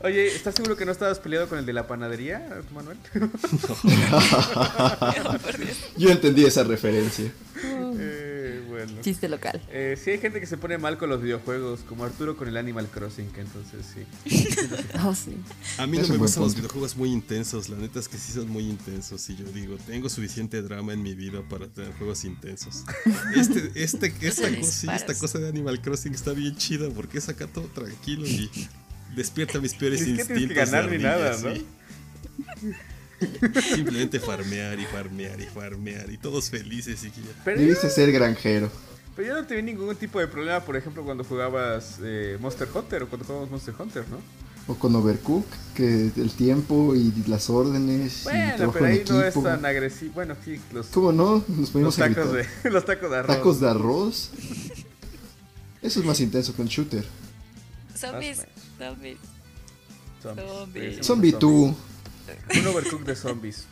Oye, 0.00 0.28
¿estás 0.28 0.54
seguro 0.54 0.76
que 0.76 0.84
no 0.84 0.92
estabas 0.92 1.18
peleado 1.18 1.48
con 1.48 1.58
el 1.58 1.66
de 1.66 1.72
la 1.72 1.86
panadería, 1.86 2.62
Manuel? 2.72 2.98
Yo 5.96 6.10
entendí 6.10 6.44
esa 6.44 6.64
referencia. 6.64 7.32
Eh, 7.98 8.29
Chiste 9.02 9.28
local. 9.28 9.60
Eh, 9.70 9.98
sí, 10.02 10.10
hay 10.10 10.18
gente 10.18 10.40
que 10.40 10.46
se 10.46 10.56
pone 10.56 10.78
mal 10.78 10.98
con 10.98 11.10
los 11.10 11.22
videojuegos, 11.22 11.80
como 11.80 12.04
Arturo 12.04 12.36
con 12.36 12.48
el 12.48 12.56
Animal 12.56 12.88
Crossing, 12.88 13.28
que 13.30 13.40
entonces 13.40 13.86
sí. 13.94 14.36
oh, 15.04 15.14
sí. 15.14 15.36
A 15.78 15.86
mí 15.86 15.98
no 15.98 16.08
me 16.08 16.16
gustan 16.16 16.42
los 16.44 16.54
videojuegos 16.54 16.96
muy 16.96 17.12
intensos, 17.12 17.68
la 17.68 17.76
neta 17.76 17.98
es 17.98 18.08
que 18.08 18.18
sí 18.18 18.32
son 18.32 18.48
muy 18.48 18.64
intensos. 18.64 19.28
Y 19.30 19.36
yo 19.36 19.44
digo, 19.46 19.76
tengo 19.86 20.08
suficiente 20.08 20.62
drama 20.62 20.92
en 20.92 21.02
mi 21.02 21.14
vida 21.14 21.42
para 21.48 21.68
tener 21.68 21.92
juegos 21.94 22.24
intensos. 22.24 22.84
Este, 23.36 23.70
este, 23.74 24.12
esta, 24.22 24.54
cosa, 24.54 24.96
esta 24.96 25.14
cosa 25.14 25.38
de 25.38 25.48
Animal 25.48 25.80
Crossing 25.80 26.14
está 26.14 26.32
bien 26.32 26.56
chida 26.56 26.88
porque 26.90 27.18
es 27.18 27.28
acá 27.28 27.46
todo 27.46 27.66
tranquilo 27.66 28.26
y 28.26 28.50
despierta 29.14 29.60
mis 29.60 29.74
peores 29.74 30.06
instintos. 30.06 30.48
Que 30.48 30.54
ganar 30.54 30.90
ni 30.90 30.98
nada, 30.98 31.36
¿no? 31.38 31.50
Simplemente 33.74 34.18
farmear 34.18 34.78
y 34.78 34.86
farmear 34.86 35.40
y 35.40 35.44
farmear 35.44 36.10
y 36.10 36.18
todos 36.18 36.50
felices 36.50 37.04
y 37.04 37.10
que 37.10 37.20
Debiste 37.56 37.90
ser 37.90 38.12
granjero. 38.12 38.70
Pero 39.16 39.28
yo 39.28 39.40
no 39.40 39.46
tenía 39.46 39.64
ningún 39.64 39.94
tipo 39.96 40.20
de 40.20 40.28
problema, 40.28 40.60
por 40.60 40.76
ejemplo, 40.76 41.04
cuando 41.04 41.24
jugabas 41.24 41.98
eh, 42.02 42.38
Monster 42.40 42.68
Hunter 42.72 43.02
o 43.02 43.08
cuando 43.08 43.26
jugabas 43.26 43.50
Monster 43.50 43.74
Hunter, 43.78 44.04
¿no? 44.08 44.18
O 44.66 44.76
con 44.76 44.94
Overcook, 44.94 45.44
que 45.74 46.10
el 46.16 46.30
tiempo 46.30 46.94
y 46.94 47.12
las 47.26 47.50
órdenes. 47.50 48.20
Bueno, 48.24 48.72
pero 48.72 48.84
ahí 48.86 49.04
no 49.08 49.22
es 49.22 49.34
tan 49.42 49.64
agresivo. 49.64 50.14
Bueno, 50.14 50.36
sí, 50.44 50.60
los. 50.72 50.86
¿Cómo 50.86 51.12
no? 51.12 51.44
los, 51.74 51.96
tacos 51.96 52.32
de, 52.32 52.46
los 52.70 52.84
tacos 52.84 53.10
de 53.10 53.16
arroz. 53.16 53.36
Tacos 53.36 53.60
de 53.60 53.68
arroz. 53.68 54.30
Eso 55.82 56.00
es 56.00 56.06
más 56.06 56.20
intenso 56.20 56.54
que 56.54 56.62
un 56.62 56.68
shooter. 56.68 57.04
Zombies. 57.96 58.46
Zombies. 58.78 59.18
Zombies. 60.22 61.06
Zombie 61.06 61.32
tú. 61.32 61.74
Un 62.58 62.66
overcook 62.66 63.04
de 63.04 63.16
zombies. 63.16 63.66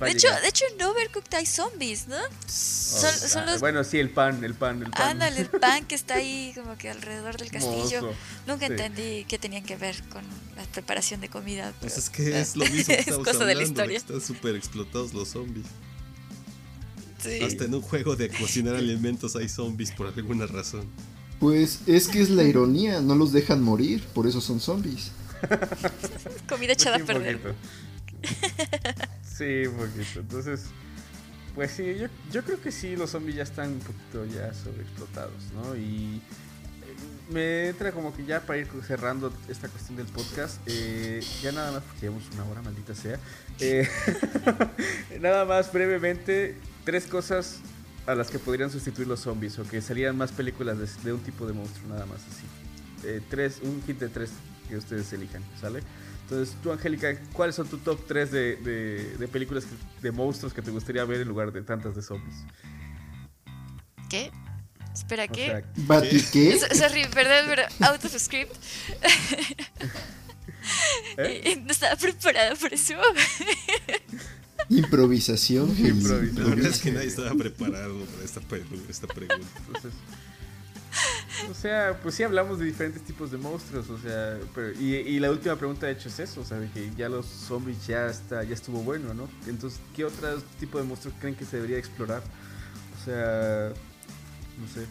De 0.00 0.10
hecho, 0.12 0.28
de 0.42 0.48
hecho, 0.48 0.64
en 0.72 0.82
Overcooked 0.82 1.34
hay 1.34 1.46
zombies, 1.46 2.06
¿no? 2.08 2.16
son, 2.46 3.46
los... 3.46 3.60
Bueno, 3.60 3.82
sí, 3.84 3.98
el 3.98 4.10
pan, 4.10 4.42
el 4.44 4.54
pan, 4.54 4.82
el 4.82 4.90
pan. 4.90 5.10
Ándale, 5.10 5.40
el 5.40 5.48
pan 5.48 5.84
que 5.86 5.94
está 5.94 6.14
ahí 6.16 6.52
como 6.54 6.76
que 6.76 6.90
alrededor 6.90 7.36
del 7.36 7.50
castillo. 7.50 8.12
Nunca 8.46 8.66
entendí 8.66 9.24
qué 9.28 9.38
tenían 9.38 9.64
que 9.64 9.76
ver 9.76 10.02
con 10.08 10.22
la 10.56 10.64
preparación 10.64 11.20
de 11.20 11.28
comida. 11.28 11.72
Pues 11.80 11.98
es 11.98 12.10
que 12.10 12.40
es 12.40 12.56
lo 12.56 12.64
mismo 12.70 12.94
que 12.94 13.00
estamos 13.00 13.18
cosa 13.18 13.30
hablando, 13.30 13.46
de 13.46 13.54
la 13.54 13.62
historia. 13.62 13.96
están 13.98 14.20
súper 14.20 14.54
explotados 14.54 15.12
los 15.14 15.28
zombies. 15.28 15.66
Sí. 17.22 17.40
Hasta 17.42 17.64
en 17.64 17.74
un 17.74 17.82
juego 17.82 18.14
de 18.14 18.28
cocinar 18.28 18.76
alimentos 18.76 19.34
hay 19.34 19.48
zombies 19.48 19.90
por 19.90 20.06
alguna 20.06 20.46
razón. 20.46 20.86
Pues 21.40 21.80
es 21.86 22.08
que 22.08 22.20
es 22.20 22.30
la 22.30 22.44
ironía, 22.44 23.00
no 23.00 23.14
los 23.14 23.32
dejan 23.32 23.62
morir, 23.62 24.04
por 24.14 24.26
eso 24.26 24.40
son 24.40 24.60
zombies. 24.60 25.10
Comida 26.48 26.72
echada 26.72 26.96
a 26.96 27.00
perder. 27.00 27.38
sí, 29.22 29.66
un 29.66 29.76
poquito. 29.76 30.20
Entonces, 30.20 30.66
pues 31.54 31.72
sí, 31.72 31.96
yo, 31.98 32.06
yo 32.30 32.44
creo 32.44 32.60
que 32.60 32.70
sí, 32.70 32.96
los 32.96 33.10
zombies 33.10 33.36
ya 33.36 33.42
están 33.42 33.70
un 33.70 33.80
poquito 33.80 34.24
ya 34.26 34.52
sobreexplotados, 34.54 35.52
¿no? 35.54 35.76
Y 35.76 36.20
eh, 36.86 37.32
me 37.32 37.68
entra 37.68 37.92
como 37.92 38.14
que 38.14 38.24
ya 38.24 38.40
para 38.40 38.58
ir 38.58 38.68
cerrando 38.86 39.32
esta 39.48 39.68
cuestión 39.68 39.96
del 39.96 40.06
podcast, 40.06 40.60
eh, 40.66 41.20
ya 41.42 41.52
nada 41.52 41.72
más, 41.72 41.82
porque 41.82 42.02
llevamos 42.02 42.24
una 42.32 42.44
hora, 42.44 42.62
maldita 42.62 42.94
sea. 42.94 43.18
Eh, 43.60 43.88
nada 45.20 45.44
más 45.44 45.72
brevemente, 45.72 46.56
tres 46.84 47.06
cosas 47.06 47.58
a 48.06 48.14
las 48.14 48.30
que 48.30 48.38
podrían 48.38 48.70
sustituir 48.70 49.08
los 49.08 49.20
zombies 49.20 49.58
o 49.58 49.64
que 49.64 49.82
serían 49.82 50.16
más 50.16 50.32
películas 50.32 51.02
de, 51.02 51.12
un 51.12 51.20
tipo 51.20 51.46
de 51.46 51.54
monstruo, 51.54 51.88
nada 51.88 52.06
más 52.06 52.20
así. 52.20 53.20
tres, 53.28 53.58
un 53.62 53.82
hit 53.84 53.98
de 53.98 54.08
tres 54.08 54.30
que 54.68 54.76
ustedes 54.76 55.12
elijan, 55.12 55.42
¿sale? 55.60 55.82
Entonces, 56.22 56.54
tú, 56.62 56.70
Angélica, 56.70 57.16
¿cuáles 57.32 57.54
son 57.54 57.68
tu 57.68 57.78
top 57.78 58.00
3 58.06 58.30
de, 58.30 58.56
de, 59.18 59.28
películas 59.28 59.64
de 60.02 60.12
monstruos 60.12 60.52
que 60.52 60.60
te 60.60 60.70
gustaría 60.70 61.04
ver 61.04 61.22
en 61.22 61.28
lugar 61.28 61.52
de 61.52 61.62
tantas 61.62 61.96
de 61.96 62.02
zombies? 62.02 62.36
¿Qué? 64.10 64.30
Espera, 64.92 65.26
¿qué? 65.26 65.64
¿qué? 66.32 66.60
Sorry, 66.74 67.06
perdón, 67.06 67.46
pero 67.48 67.62
out 67.80 68.04
of 68.04 68.14
script. 68.18 68.54
¿Eh? 71.16 71.62
No 71.64 71.72
estaba 71.72 71.96
preparado 71.96 72.56
por 72.56 72.74
eso. 72.74 72.94
Improvisación. 74.68 75.70
Improvisación. 75.70 76.34
La 76.34 76.54
verdad 76.54 76.70
es 76.70 76.80
que 76.80 76.92
nadie 76.92 77.08
estaba 77.08 77.34
preparado 77.34 78.04
para 78.04 78.24
esta, 78.24 78.40
esta 78.90 79.06
pregunta. 79.06 79.46
Entonces, 79.66 79.92
o 81.50 81.54
sea, 81.54 81.98
pues 82.02 82.14
sí 82.14 82.22
hablamos 82.22 82.58
de 82.58 82.66
diferentes 82.66 83.02
tipos 83.02 83.30
de 83.30 83.38
monstruos, 83.38 83.88
o 83.90 83.98
sea, 83.98 84.38
y, 84.80 85.18
la 85.18 85.30
última 85.30 85.56
pregunta 85.56 85.86
de 85.86 85.92
hecho 85.92 86.08
es 86.08 86.18
eso, 86.20 86.40
o 86.40 86.44
sea, 86.44 86.58
que 86.72 86.90
ya 86.96 87.08
los 87.08 87.26
zombies 87.26 87.86
ya 87.86 88.06
está, 88.06 88.42
ya 88.44 88.54
estuvo 88.54 88.80
bueno, 88.80 89.14
¿no? 89.14 89.28
Entonces, 89.46 89.80
¿qué 89.94 90.04
otro 90.04 90.40
tipo 90.58 90.78
de 90.78 90.84
monstruos 90.84 91.14
creen 91.20 91.34
que 91.34 91.44
se 91.44 91.56
debería 91.56 91.78
explorar? 91.78 92.22
O 93.00 93.04
sea, 93.04 93.72
no 94.60 94.68
sé. 94.74 94.86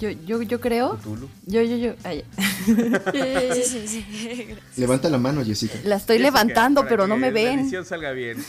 Yo, 0.00 0.10
yo, 0.10 0.42
yo 0.42 0.60
creo. 0.60 0.98
Yo, 1.46 1.62
yo, 1.62 1.76
yo. 1.76 1.94
Levanta 4.76 5.08
la 5.08 5.18
mano, 5.18 5.44
Jessica. 5.44 5.78
La 5.84 5.94
estoy 5.96 6.18
levantando, 6.18 6.86
pero 6.88 7.06
no 7.06 7.16
me 7.16 7.30
ven. 7.30 7.70
Para 7.70 7.76
que 7.76 7.76
la 7.76 7.84
edición 7.84 7.84
salga 7.84 8.10
bien. 8.12 8.44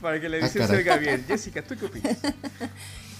para 0.00 0.20
que 0.20 0.28
la 0.28 0.36
edición 0.38 0.64
ah, 0.64 0.68
salga 0.68 0.96
bien. 0.98 1.24
Jessica, 1.26 1.62
¿tú 1.62 1.74
qué 1.76 1.86
opinas? 1.86 2.18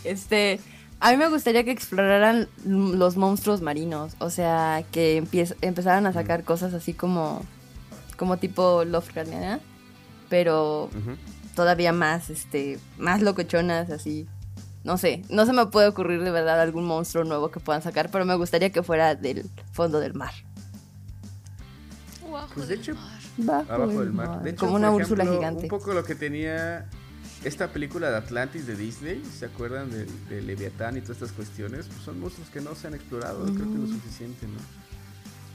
Este. 0.04 0.60
A 1.00 1.12
mí 1.12 1.16
me 1.16 1.28
gustaría 1.28 1.62
que 1.62 1.70
exploraran 1.70 2.48
los 2.64 3.16
monstruos 3.16 3.62
marinos, 3.62 4.14
o 4.18 4.30
sea, 4.30 4.84
que 4.90 5.18
empezaran 5.62 6.06
a 6.06 6.12
sacar 6.12 6.42
cosas 6.42 6.74
así 6.74 6.92
como, 6.92 7.42
como 8.16 8.36
tipo 8.38 8.84
Lovecraftiana, 8.84 9.60
pero 10.28 10.90
todavía 11.54 11.92
más, 11.92 12.30
este, 12.30 12.80
más 12.98 13.22
locochonas, 13.22 13.90
así. 13.90 14.26
No 14.82 14.98
sé, 14.98 15.22
no 15.28 15.46
se 15.46 15.52
me 15.52 15.66
puede 15.66 15.86
ocurrir 15.86 16.22
de 16.22 16.30
verdad 16.30 16.60
algún 16.60 16.84
monstruo 16.84 17.22
nuevo 17.22 17.50
que 17.50 17.60
puedan 17.60 17.82
sacar, 17.82 18.10
pero 18.10 18.24
me 18.24 18.34
gustaría 18.34 18.70
que 18.70 18.82
fuera 18.82 19.14
del 19.14 19.48
fondo 19.72 20.00
del 20.00 20.14
mar. 20.14 20.32
pues 22.54 22.68
de 22.68 22.74
hecho, 22.74 22.94
abajo 23.48 24.00
del 24.00 24.12
mar. 24.12 24.42
De 24.42 24.50
hecho, 24.50 24.66
como 24.66 24.76
una 24.76 24.90
Úrsula 24.90 25.24
gigante. 25.24 25.64
Un 25.64 25.68
poco 25.68 25.92
lo 25.92 26.02
que 26.02 26.16
tenía 26.16 26.88
esta 27.44 27.72
película 27.72 28.10
de 28.10 28.16
Atlantis 28.16 28.66
de 28.66 28.76
Disney, 28.76 29.22
¿se 29.38 29.46
acuerdan 29.46 29.90
de, 29.90 30.06
de 30.28 30.42
Leviatán 30.42 30.96
y 30.96 31.00
todas 31.00 31.16
estas 31.16 31.32
cuestiones? 31.32 31.86
Pues 31.86 32.00
son 32.00 32.20
monstruos 32.20 32.48
que 32.50 32.60
no 32.60 32.74
se 32.74 32.88
han 32.88 32.94
explorado, 32.94 33.44
creo 33.44 33.70
que 33.70 33.78
lo 33.78 33.86
suficiente, 33.86 34.46
¿no? 34.46 34.58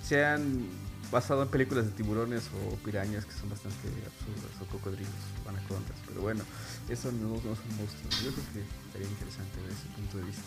Se 0.08 0.26
han 0.26 0.68
basado 1.12 1.44
en 1.44 1.50
películas 1.50 1.86
de 1.86 1.92
tiburones 1.92 2.44
o 2.54 2.76
pirañas 2.78 3.26
que 3.26 3.34
son 3.34 3.50
bastante 3.50 3.88
absurdas, 3.88 4.62
o 4.62 4.66
cocodrilos, 4.66 5.14
o 5.46 5.50
anacondas, 5.50 5.96
pero 6.08 6.22
bueno, 6.22 6.44
eso 6.90 7.12
no, 7.12 7.30
no 7.30 7.56
son 7.56 7.78
monstruos. 7.78 8.24
Yo 8.24 8.32
creo 8.32 8.46
que 8.54 8.92
sería 8.92 9.08
interesante 9.08 9.62
desde 9.62 9.80
ese 9.80 9.90
punto 9.96 10.18
de 10.18 10.24
vista. 10.24 10.44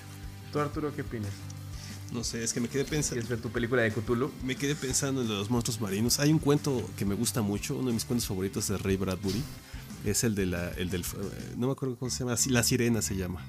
¿Tú, 0.52 0.58
Arturo, 0.58 0.94
qué 0.94 1.02
opinas? 1.02 1.30
No 2.12 2.24
sé, 2.24 2.42
es 2.42 2.52
que 2.52 2.60
me 2.60 2.68
quedé 2.68 2.84
pensando. 2.84 3.14
¿Quieres 3.14 3.28
ver 3.28 3.40
tu 3.40 3.50
película 3.50 3.82
de 3.82 3.92
Cthulhu? 3.92 4.30
Me 4.44 4.56
quedé 4.56 4.74
pensando 4.74 5.22
en 5.22 5.28
los 5.28 5.50
monstruos 5.50 5.80
marinos. 5.80 6.20
Hay 6.20 6.32
un 6.32 6.38
cuento 6.38 6.88
que 6.96 7.04
me 7.04 7.14
gusta 7.14 7.42
mucho, 7.42 7.76
uno 7.76 7.88
de 7.88 7.94
mis 7.94 8.04
cuentos 8.04 8.28
favoritos 8.28 8.68
de 8.68 8.78
Ray 8.78 8.96
Bradbury. 8.96 9.42
Es 10.06 10.22
el 10.22 10.36
de 10.36 10.46
la. 10.46 10.70
El 10.70 10.88
del, 10.88 11.04
no 11.56 11.66
me 11.66 11.72
acuerdo 11.72 11.98
cómo 11.98 12.10
se 12.10 12.20
llama. 12.20 12.36
La 12.48 12.62
sirena 12.62 13.02
se 13.02 13.16
llama. 13.16 13.44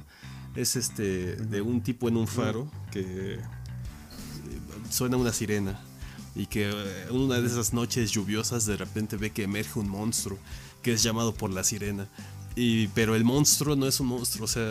Es 0.56 0.76
este. 0.76 1.36
de 1.36 1.62
un 1.62 1.82
tipo 1.82 2.10
en 2.10 2.18
un 2.18 2.28
faro 2.28 2.70
que. 2.92 3.36
Eh, 3.36 3.40
suena 4.90 5.18
una 5.18 5.32
sirena. 5.32 5.80
Y 6.36 6.48
que 6.48 6.70
eh, 6.70 7.12
una 7.12 7.40
de 7.40 7.48
esas 7.48 7.74
noches 7.74 8.12
lluviosas 8.12 8.66
de 8.66 8.76
repente 8.76 9.18
ve 9.18 9.32
que 9.32 9.44
emerge 9.44 9.80
un 9.80 9.88
monstruo 9.88 10.38
que 10.82 10.94
es 10.94 11.04
llamado 11.04 11.34
por 11.34 11.52
la 11.52 11.64
sirena. 11.64 12.08
Y, 12.56 12.88
pero 12.88 13.16
el 13.16 13.24
monstruo 13.24 13.76
no 13.76 13.88
es 13.88 14.00
un 14.00 14.08
monstruo, 14.08 14.46
o 14.46 14.48
sea, 14.48 14.70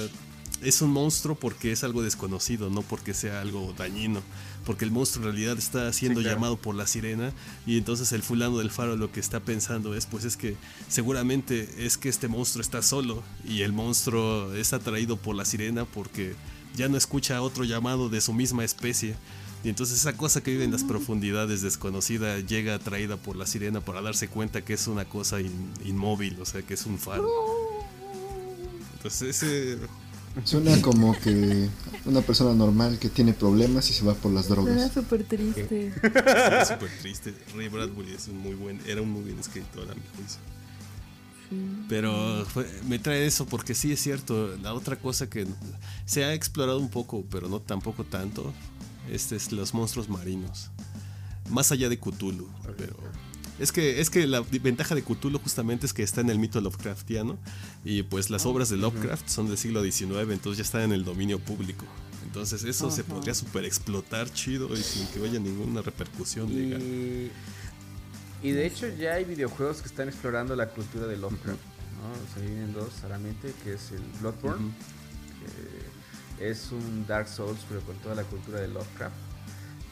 es 0.62 0.82
un 0.82 0.90
monstruo 0.90 1.36
porque 1.36 1.70
es 1.70 1.84
algo 1.84 2.02
desconocido, 2.02 2.68
no 2.68 2.82
porque 2.82 3.14
sea 3.14 3.40
algo 3.40 3.72
dañino. 3.76 4.22
Porque 4.66 4.84
el 4.84 4.90
monstruo 4.90 5.24
en 5.24 5.32
realidad 5.32 5.56
está 5.56 5.90
siendo 5.92 6.20
llamado 6.20 6.56
por 6.56 6.74
la 6.74 6.86
sirena 6.86 7.32
y 7.66 7.78
entonces 7.78 8.12
el 8.12 8.22
fulano 8.22 8.58
del 8.58 8.70
faro 8.70 8.96
lo 8.96 9.12
que 9.12 9.20
está 9.20 9.38
pensando 9.40 9.94
es 9.94 10.06
pues 10.06 10.24
es 10.24 10.36
que 10.36 10.56
seguramente 10.88 11.86
es 11.86 11.96
que 11.96 12.08
este 12.08 12.26
monstruo 12.26 12.60
está 12.60 12.82
solo 12.82 13.22
y 13.48 13.62
el 13.62 13.72
monstruo 13.72 14.52
es 14.54 14.72
atraído 14.72 15.16
por 15.16 15.36
la 15.36 15.44
sirena 15.44 15.84
porque 15.84 16.34
ya 16.74 16.88
no 16.88 16.96
escucha 16.96 17.40
otro 17.42 17.64
llamado 17.64 18.08
de 18.08 18.20
su 18.20 18.32
misma 18.32 18.64
especie. 18.64 19.14
Y 19.64 19.68
entonces 19.68 19.98
esa 19.98 20.16
cosa 20.16 20.42
que 20.42 20.50
vive 20.50 20.64
en 20.64 20.72
las 20.72 20.84
profundidades 20.84 21.62
desconocida 21.62 22.38
llega 22.40 22.74
atraída 22.74 23.16
por 23.16 23.36
la 23.36 23.46
sirena 23.46 23.80
para 23.80 24.02
darse 24.02 24.28
cuenta 24.28 24.64
que 24.64 24.74
es 24.74 24.86
una 24.86 25.04
cosa 25.06 25.40
inmóvil, 25.40 26.40
o 26.40 26.44
sea, 26.44 26.62
que 26.62 26.74
es 26.74 26.86
un 26.86 26.98
faro. 26.98 27.28
Entonces 28.96 29.42
ese 29.42 29.78
Suena 30.44 30.80
como 30.82 31.18
que 31.18 31.68
una 32.04 32.20
persona 32.20 32.54
normal 32.54 32.98
que 32.98 33.08
tiene 33.08 33.32
problemas 33.32 33.88
y 33.90 33.92
se 33.92 34.04
va 34.04 34.14
por 34.14 34.32
las 34.32 34.48
drogas. 34.48 34.74
Suena 34.74 34.92
súper 34.92 35.24
triste. 35.24 35.92
súper 35.94 36.90
triste. 37.00 37.34
Ray 37.54 37.68
Bradbury 37.68 38.12
es 38.12 38.28
un 38.28 38.38
muy 38.38 38.54
buen, 38.54 38.80
era 38.86 39.02
un 39.02 39.10
muy 39.10 39.22
buen 39.22 39.38
escritor 39.38 39.90
a 39.90 39.94
mi 39.94 40.02
juicio. 40.16 40.40
Pero 41.88 42.44
me 42.88 42.98
trae 42.98 43.26
eso 43.26 43.46
porque 43.46 43.74
sí 43.74 43.92
es 43.92 44.00
cierto. 44.00 44.56
La 44.62 44.74
otra 44.74 44.96
cosa 44.96 45.28
que 45.30 45.46
se 46.04 46.24
ha 46.24 46.34
explorado 46.34 46.78
un 46.78 46.90
poco, 46.90 47.24
pero 47.30 47.48
no 47.48 47.60
tampoco 47.60 48.04
tanto, 48.04 48.52
este 49.10 49.36
es 49.36 49.52
los 49.52 49.72
monstruos 49.72 50.08
marinos. 50.08 50.70
Más 51.48 51.70
allá 51.70 51.88
de 51.88 51.98
Cthulhu, 51.98 52.48
pero 52.76 52.96
es 53.58 53.72
que, 53.72 54.00
es 54.00 54.10
que 54.10 54.26
la 54.26 54.42
ventaja 54.62 54.94
de 54.94 55.02
Cthulhu 55.02 55.38
justamente 55.38 55.86
es 55.86 55.92
que 55.92 56.02
está 56.02 56.20
en 56.20 56.28
el 56.30 56.38
mito 56.38 56.60
Lovecraftiano 56.60 57.38
y 57.84 58.02
pues 58.02 58.28
las 58.28 58.44
obras 58.44 58.68
de 58.68 58.76
Lovecraft 58.76 59.28
son 59.28 59.48
del 59.48 59.56
siglo 59.56 59.82
XIX, 59.82 60.30
entonces 60.30 60.58
ya 60.58 60.62
están 60.62 60.82
en 60.82 60.92
el 60.92 61.04
dominio 61.04 61.38
público. 61.38 61.86
Entonces 62.24 62.64
eso 62.64 62.90
se 62.90 63.02
podría 63.04 63.34
super 63.34 63.64
explotar 63.64 64.30
chido 64.30 64.72
y 64.74 64.82
sin 64.82 65.06
que 65.08 65.24
haya 65.26 65.40
ninguna 65.40 65.80
repercusión 65.80 66.54
legal. 66.54 66.82
Y, 68.42 68.50
de 68.50 68.66
hecho 68.66 68.88
ya 68.88 69.14
hay 69.14 69.24
videojuegos 69.24 69.80
que 69.80 69.88
están 69.88 70.08
explorando 70.08 70.54
la 70.54 70.68
cultura 70.68 71.06
de 71.06 71.16
Lovecraft. 71.16 71.58
¿no? 71.58 72.34
Se 72.34 72.46
vienen 72.46 72.74
dos, 72.74 72.92
solamente, 73.00 73.52
que 73.64 73.74
es 73.74 73.90
el 73.92 74.02
Bloodborne, 74.20 74.70
que 76.38 76.50
es 76.50 76.70
un 76.72 77.06
Dark 77.06 77.28
Souls 77.28 77.60
pero 77.68 77.80
con 77.80 77.96
toda 77.96 78.14
la 78.14 78.24
cultura 78.24 78.60
de 78.60 78.68
Lovecraft 78.68 79.25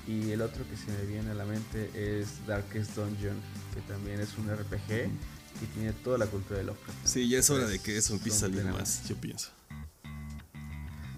y 0.07 0.31
el 0.31 0.43
otro 0.43 0.65
que 0.69 0.77
se 0.77 0.91
me 0.91 1.05
viene 1.07 1.31
a 1.31 1.35
la 1.35 1.45
mente 1.45 1.91
es 1.95 2.47
Darkest 2.47 2.95
Dungeon, 2.95 3.37
que 3.75 3.81
también 3.93 4.21
es 4.21 4.37
un 4.39 4.49
RPG 4.55 5.09
y 5.63 5.67
tiene 5.75 5.93
toda 5.93 6.19
la 6.19 6.27
cultura 6.27 6.59
de 6.59 6.65
Lovecraft. 6.65 7.07
Sí, 7.07 7.29
ya 7.29 7.39
es 7.39 7.51
hora 7.51 7.67
de 7.67 7.79
que 7.79 7.97
eso 7.97 8.15
empiece 8.15 8.39
a 8.39 8.41
salir 8.41 8.65
más, 8.65 9.07
yo 9.09 9.17
pienso. 9.17 9.51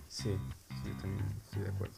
Sí, 0.09 0.31
sí, 0.69 0.91
también 1.01 1.25
estoy 1.45 1.63
de 1.63 1.69
acuerdo. 1.69 1.95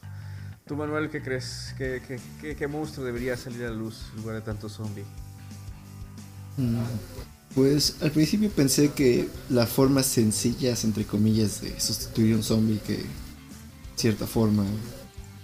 ¿Tú, 0.65 0.75
Manuel, 0.75 1.09
qué 1.09 1.21
crees? 1.21 1.73
¿Qué, 1.77 2.19
qué, 2.41 2.55
qué, 2.55 2.67
monstruo 2.67 3.05
debería 3.05 3.35
salir 3.35 3.63
a 3.63 3.69
la 3.69 3.75
luz 3.75 4.05
en 4.13 4.21
lugar 4.21 4.35
de 4.35 4.41
tanto 4.41 4.69
zombie? 4.69 5.05
Mm, 6.57 6.83
pues 7.55 7.95
al 8.01 8.11
principio 8.11 8.49
pensé 8.51 8.91
que 8.91 9.29
las 9.49 9.69
formas 9.69 10.05
sencillas, 10.05 10.83
entre 10.83 11.05
comillas, 11.05 11.61
de 11.61 11.79
sustituir 11.79 12.35
un 12.35 12.43
zombie 12.43 12.79
que, 12.85 12.97
de 12.97 13.05
cierta 13.95 14.27
forma, 14.27 14.63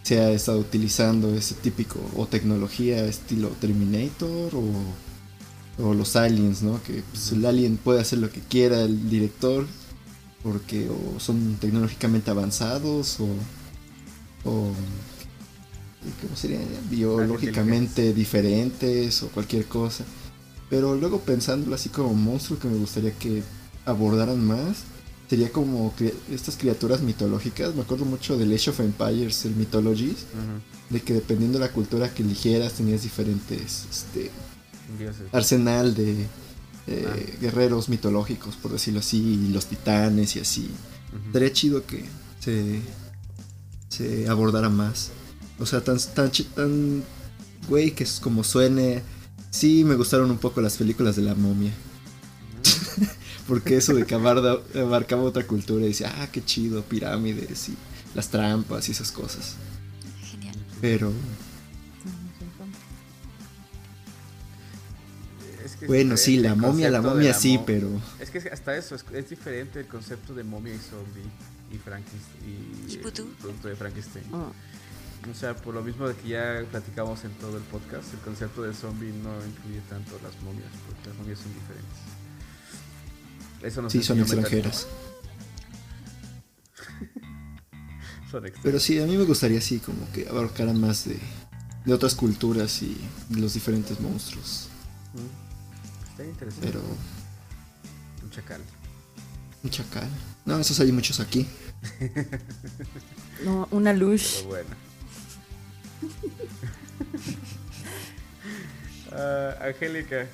se 0.05 0.19
ha 0.19 0.29
estado 0.29 0.59
utilizando 0.59 1.33
ese 1.33 1.55
típico 1.55 1.99
o 2.15 2.27
tecnología 2.27 3.03
estilo 3.05 3.49
Terminator 3.59 4.51
o, 4.53 5.93
los 5.93 6.15
aliens, 6.15 6.61
¿no? 6.61 6.81
Que 6.83 7.03
pues, 7.11 7.31
el 7.31 7.43
alien 7.43 7.77
puede 7.77 8.01
hacer 8.01 8.19
lo 8.19 8.29
que 8.29 8.39
quiera 8.39 8.81
el 8.81 9.09
director 9.09 9.65
porque 10.43 10.89
o 10.89 11.19
son 11.19 11.57
tecnológicamente 11.59 12.29
avanzados 12.29 13.19
o, 13.19 13.25
o 14.47 14.71
¿cómo 16.21 16.35
sería? 16.35 16.59
biológicamente 16.89 18.13
diferentes 18.13 19.23
o 19.23 19.29
cualquier 19.29 19.65
cosa. 19.65 20.05
Pero 20.69 20.95
luego 20.95 21.21
pensándolo 21.21 21.73
así 21.73 21.89
como 21.89 22.13
monstruo 22.13 22.59
que 22.59 22.67
me 22.67 22.77
gustaría 22.77 23.11
que 23.11 23.41
abordaran 23.85 24.45
más 24.45 24.83
sería 25.29 25.51
como 25.51 25.93
estas 26.31 26.57
criaturas 26.57 27.01
mitológicas. 27.01 27.75
Me 27.75 27.81
acuerdo 27.81 28.05
mucho 28.05 28.37
del 28.37 28.53
Age 28.53 28.69
of 28.69 28.79
Empires, 28.79 29.45
el 29.45 29.55
Mythologies, 29.55 30.25
de 30.89 31.01
que 31.01 31.13
dependiendo 31.13 31.59
de 31.59 31.65
la 31.65 31.71
cultura 31.71 32.13
que 32.13 32.23
eligieras 32.23 32.73
tenías 32.73 33.03
diferentes 33.03 33.85
este, 33.89 34.31
arsenal 35.31 35.95
de 35.95 36.27
eh, 36.87 37.07
ah. 37.07 37.37
guerreros 37.41 37.89
mitológicos, 37.89 38.55
por 38.55 38.71
decirlo 38.71 38.99
así, 38.99 39.17
y 39.47 39.51
los 39.51 39.65
titanes 39.65 40.35
y 40.35 40.39
así. 40.39 40.69
Sería 41.31 41.51
chido 41.53 41.85
que 41.85 42.03
se, 42.39 42.81
se 43.89 44.27
abordara 44.27 44.69
más. 44.69 45.11
O 45.59 45.65
sea, 45.65 45.81
tan, 45.81 45.97
tan, 46.13 46.29
tan 46.53 47.03
güey 47.69 47.91
que 47.91 48.03
es 48.03 48.19
como 48.19 48.43
suene. 48.43 49.01
Sí, 49.49 49.85
me 49.85 49.95
gustaron 49.95 50.29
un 50.29 50.37
poco 50.37 50.59
las 50.61 50.75
películas 50.77 51.15
de 51.15 51.21
la 51.21 51.33
momia. 51.33 51.71
Porque 53.47 53.77
eso 53.77 53.93
de 53.93 54.05
que 54.05 54.15
abarcaba 54.15 55.21
otra 55.21 55.45
cultura 55.45 55.85
y 55.85 55.89
decía, 55.89 56.11
ah, 56.17 56.27
qué 56.31 56.43
chido, 56.43 56.81
pirámides 56.83 57.69
y 57.69 57.77
las 58.15 58.29
trampas 58.29 58.87
y 58.89 58.91
esas 58.91 59.11
cosas. 59.11 59.55
Genial. 60.23 60.55
Pero. 60.81 61.11
bueno, 65.87 66.17
sí, 66.17 66.37
la 66.37 66.55
momia, 66.55 66.89
la 66.89 67.01
momia 67.01 67.33
sí, 67.33 67.59
pero. 67.65 67.89
Es 68.19 68.31
que 68.31 68.39
hasta 68.39 68.75
eso, 68.75 68.95
es, 68.95 69.29
diferente 69.29 69.81
el 69.81 69.87
concepto 69.87 70.33
de 70.33 70.43
momia 70.43 70.73
y 70.73 70.79
zombie 70.79 71.29
y 71.71 71.77
Frankenstein. 71.77 72.87
Y, 72.89 72.97
producto 72.97 73.67
de 73.67 73.75
Frankenstein. 73.75 74.25
Ah. 74.33 74.51
O 75.29 75.33
sea, 75.33 75.55
por 75.55 75.73
lo 75.73 75.81
mismo 75.81 76.07
de 76.07 76.15
que 76.15 76.29
ya 76.29 76.63
platicamos 76.69 77.23
en 77.25 77.31
todo 77.33 77.57
el 77.57 77.63
podcast, 77.63 78.13
el 78.13 78.19
concepto 78.19 78.61
de 78.61 78.73
zombie 78.73 79.11
no 79.11 79.33
incluye 79.45 79.81
tanto 79.89 80.19
las 80.23 80.39
momias, 80.43 80.69
porque 80.85 81.09
las 81.09 81.17
momias 81.17 81.39
son 81.39 81.53
diferentes. 81.53 82.04
Eso 83.65 83.81
no 83.81 83.89
sí, 83.89 84.03
son 84.03 84.19
extranjeras. 84.19 84.87
Pero 88.63 88.79
sí, 88.79 88.99
a 88.99 89.05
mí 89.05 89.15
me 89.15 89.23
gustaría 89.23 89.59
así 89.59 89.79
como 89.79 90.11
que 90.11 90.27
abarcaran 90.27 90.79
más 90.79 91.05
de, 91.05 91.17
de 91.85 91.93
otras 91.93 92.15
culturas 92.15 92.81
y 92.81 92.97
los 93.29 93.53
diferentes 93.53 93.99
monstruos. 93.99 94.67
Mm. 95.13 96.09
Está 96.11 96.25
interesante. 96.25 96.67
Pero... 96.67 96.81
Un 98.23 98.29
chacal. 98.31 98.61
Un 99.63 99.69
chacal. 99.69 100.09
No, 100.45 100.59
esos 100.59 100.79
hay 100.81 100.91
muchos 100.91 101.19
aquí. 101.21 101.47
no, 103.45 103.67
una 103.71 103.93
luz. 103.93 104.43
Pero 104.43 104.47
bueno. 104.49 104.69
uh, 109.11 109.63
Angélica, 109.63 110.27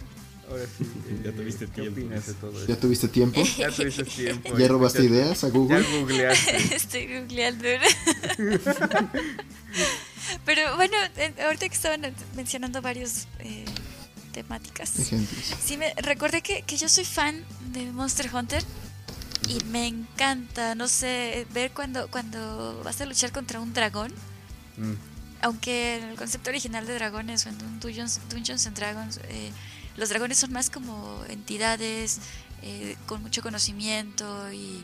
Ahora 0.52 0.66
sí. 0.78 0.86
ya 1.24 1.30
eh, 1.30 1.34
tuviste 1.34 1.66
¿qué 1.68 1.72
tiempo. 1.82 2.02
Opinas 2.02 2.28
de 2.28 2.34
todo 2.34 2.68
¿Ya 2.68 2.76
tuviste 2.76 3.08
tiempo? 3.08 3.42
ya 3.58 3.72
tuviste 3.72 4.04
tiempo. 4.04 4.58
¿Ya 4.58 4.68
robaste 4.68 5.04
ideas 5.06 5.44
a 5.44 5.50
Google? 5.50 5.82
Ya 5.82 5.90
googleaste. 5.98 6.58
Estoy 6.76 7.08
googleando. 7.20 7.68
Pero 10.46 10.76
bueno, 10.76 10.96
ahorita 11.46 11.68
que 11.70 11.76
estaban 11.76 12.14
mencionando 12.36 12.82
varios 12.82 13.28
eh, 13.40 13.66
temáticas. 14.34 15.00
Ejemplos. 15.00 15.56
Sí, 15.64 15.78
me 15.78 15.94
recordé 15.96 16.42
que, 16.42 16.64
que 16.64 16.78
yo 16.78 16.90
soy 16.90 17.06
fan 17.06 17.44
de 17.74 17.92
Monster 17.92 18.30
Hunter 18.34 18.64
y 19.48 19.64
me 19.66 19.88
encanta, 19.88 20.76
no 20.76 20.88
sé, 20.88 21.48
ver 21.54 21.72
cuando, 21.72 22.08
cuando 22.10 22.82
vas 22.84 23.00
a 23.02 23.06
luchar 23.06 23.32
contra 23.32 23.60
un 23.60 23.74
dragón. 23.74 24.14
Mm. 24.78 24.94
aunque 25.42 25.98
el 25.98 26.16
concepto 26.16 26.50
original 26.50 26.88
de 26.88 26.94
dragones 26.94 27.46
o 27.46 27.50
en 27.50 27.58
Dungeons, 27.82 28.22
Dungeons 28.30 28.66
and 28.68 28.78
Dragons, 28.78 29.20
eh, 29.28 29.52
los 29.98 30.10
dragones 30.10 30.38
son 30.38 30.52
más 30.52 30.70
como 30.70 31.24
entidades 31.30 32.20
eh, 32.62 32.96
con 33.08 33.22
mucho 33.22 33.42
conocimiento 33.42 34.52
y, 34.52 34.84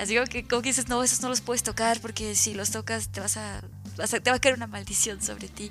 así 0.00 0.16
que 0.28 0.44
como 0.44 0.62
que 0.62 0.70
dices, 0.70 0.88
no, 0.88 1.02
esos 1.04 1.20
no 1.22 1.28
los 1.28 1.40
puedes 1.40 1.62
tocar 1.62 2.00
porque 2.00 2.34
si 2.34 2.54
los 2.54 2.70
tocas 2.70 3.08
te 3.08 3.20
vas 3.20 3.36
a, 3.36 3.62
te 4.22 4.30
va 4.30 4.36
a 4.36 4.40
caer 4.40 4.56
una 4.56 4.66
maldición 4.66 5.22
sobre 5.22 5.48
ti. 5.48 5.70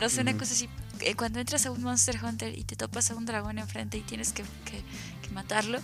no 0.00 0.08
sé, 0.08 0.22
una 0.22 0.36
cosa 0.36 0.52
así. 0.52 0.68
Eh, 1.00 1.14
cuando 1.14 1.40
entras 1.40 1.66
a 1.66 1.70
un 1.70 1.82
Monster 1.82 2.18
Hunter 2.22 2.56
y 2.56 2.64
te 2.64 2.76
topas 2.76 3.10
a 3.10 3.14
un 3.14 3.26
dragón 3.26 3.58
enfrente 3.58 3.98
y 3.98 4.02
tienes 4.02 4.32
que, 4.32 4.42
que 4.64 5.30
matarlo, 5.32 5.80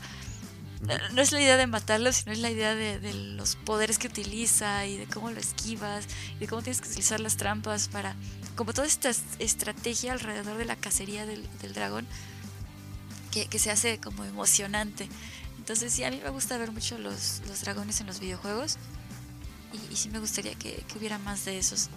no 0.80 1.22
es 1.22 1.32
la 1.32 1.40
idea 1.40 1.56
de 1.56 1.66
matarlo, 1.66 2.12
sino 2.12 2.32
es 2.32 2.38
la 2.38 2.50
idea 2.50 2.74
de, 2.74 3.12
los 3.12 3.56
poderes 3.56 3.98
que 3.98 4.06
utiliza 4.06 4.86
y 4.86 4.96
de 4.96 5.06
cómo 5.06 5.30
lo 5.30 5.40
esquivas 5.40 6.06
y 6.36 6.40
de 6.40 6.48
cómo 6.48 6.62
tienes 6.62 6.80
que 6.80 6.88
utilizar 6.88 7.20
las 7.20 7.36
trampas 7.36 7.88
para... 7.88 8.14
Como 8.54 8.72
toda 8.72 8.86
esta 8.86 9.10
estrategia 9.38 10.12
alrededor 10.12 10.56
de 10.56 10.64
la 10.64 10.76
cacería 10.76 11.26
del, 11.26 11.46
dragón 11.74 12.06
que, 13.30 13.58
se 13.58 13.70
hace 13.70 13.98
como 13.98 14.24
emocionante. 14.24 15.08
Entonces 15.58 15.92
sí, 15.92 16.04
a 16.04 16.10
mí 16.10 16.20
me 16.22 16.30
gusta 16.30 16.58
ver 16.58 16.72
mucho 16.72 16.98
los, 16.98 17.42
dragones 17.62 18.00
en 18.00 18.06
los 18.06 18.20
videojuegos 18.20 18.78
y, 19.90 19.96
sí 19.96 20.08
me 20.10 20.18
gustaría 20.18 20.54
que, 20.54 20.84
hubiera 20.96 21.18
más 21.18 21.44
de 21.44 21.58
esos. 21.58 21.88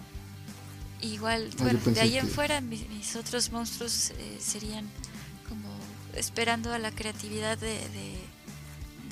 Igual, 1.00 1.50
ah, 1.52 1.62
bueno, 1.62 1.80
de 1.84 2.00
ahí 2.00 2.16
en 2.16 2.28
fuera 2.28 2.60
mis, 2.60 3.16
otros 3.16 3.50
monstruos 3.50 4.10
eh, 4.10 4.38
serían 4.40 4.88
como 5.48 5.68
esperando 6.14 6.72
a 6.72 6.78
la 6.78 6.92
creatividad 6.92 7.58
de 7.58 8.18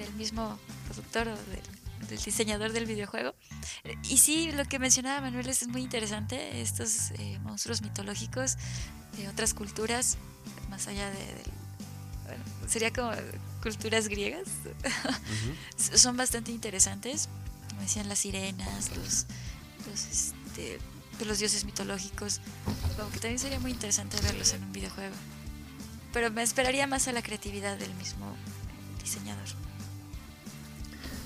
del 0.00 0.14
mismo 0.14 0.58
productor 0.86 1.28
o 1.28 1.36
del, 1.36 2.18
diseñador 2.24 2.72
del 2.72 2.86
videojuego. 2.86 3.34
Y 4.08 4.18
sí, 4.18 4.50
lo 4.50 4.64
que 4.64 4.78
mencionaba 4.78 5.20
Manuel 5.20 5.48
es 5.48 5.68
muy 5.68 5.82
interesante, 5.82 6.60
estos 6.60 7.12
eh, 7.12 7.38
monstruos 7.42 7.82
mitológicos 7.82 8.56
de 9.16 9.28
otras 9.28 9.54
culturas, 9.54 10.16
más 10.70 10.88
allá 10.88 11.08
de, 11.10 11.26
bueno, 12.24 12.42
sería 12.66 12.92
como 12.92 13.12
culturas 13.62 14.08
griegas, 14.08 14.48
son 15.76 16.16
bastante 16.16 16.50
interesantes, 16.50 17.28
como 17.68 17.82
decían 17.82 18.08
las 18.08 18.20
sirenas, 18.20 18.96
los, 18.96 19.26
los, 19.88 20.04
este, 20.06 20.78
pues 21.16 21.28
los 21.28 21.38
dioses 21.38 21.64
mitológicos, 21.64 22.40
como 22.96 23.10
que 23.10 23.20
también 23.20 23.38
sería 23.38 23.60
muy 23.60 23.70
interesante 23.70 24.20
verlos 24.22 24.52
en 24.54 24.64
un 24.64 24.72
videojuego. 24.72 25.14
Pero 26.12 26.30
me 26.32 26.42
esperaría 26.42 26.88
más 26.88 27.06
a 27.06 27.12
la 27.12 27.22
creatividad 27.22 27.76
del 27.76 27.94
mismo 27.94 28.34
diseñador. 29.00 29.69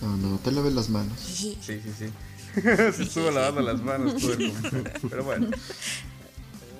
No, 0.04 0.16
no, 0.18 0.38
te 0.38 0.52
laves 0.52 0.74
las 0.74 0.90
manos. 0.90 1.18
Sí, 1.18 1.56
sí, 1.62 1.80
sí. 1.80 2.12
Se 2.60 3.02
estuvo 3.02 3.30
lavando 3.30 3.62
las 3.62 3.82
manos 3.82 4.20
todo 4.20 4.32
el 4.34 4.52
Pero 5.08 5.24
bueno. 5.24 5.48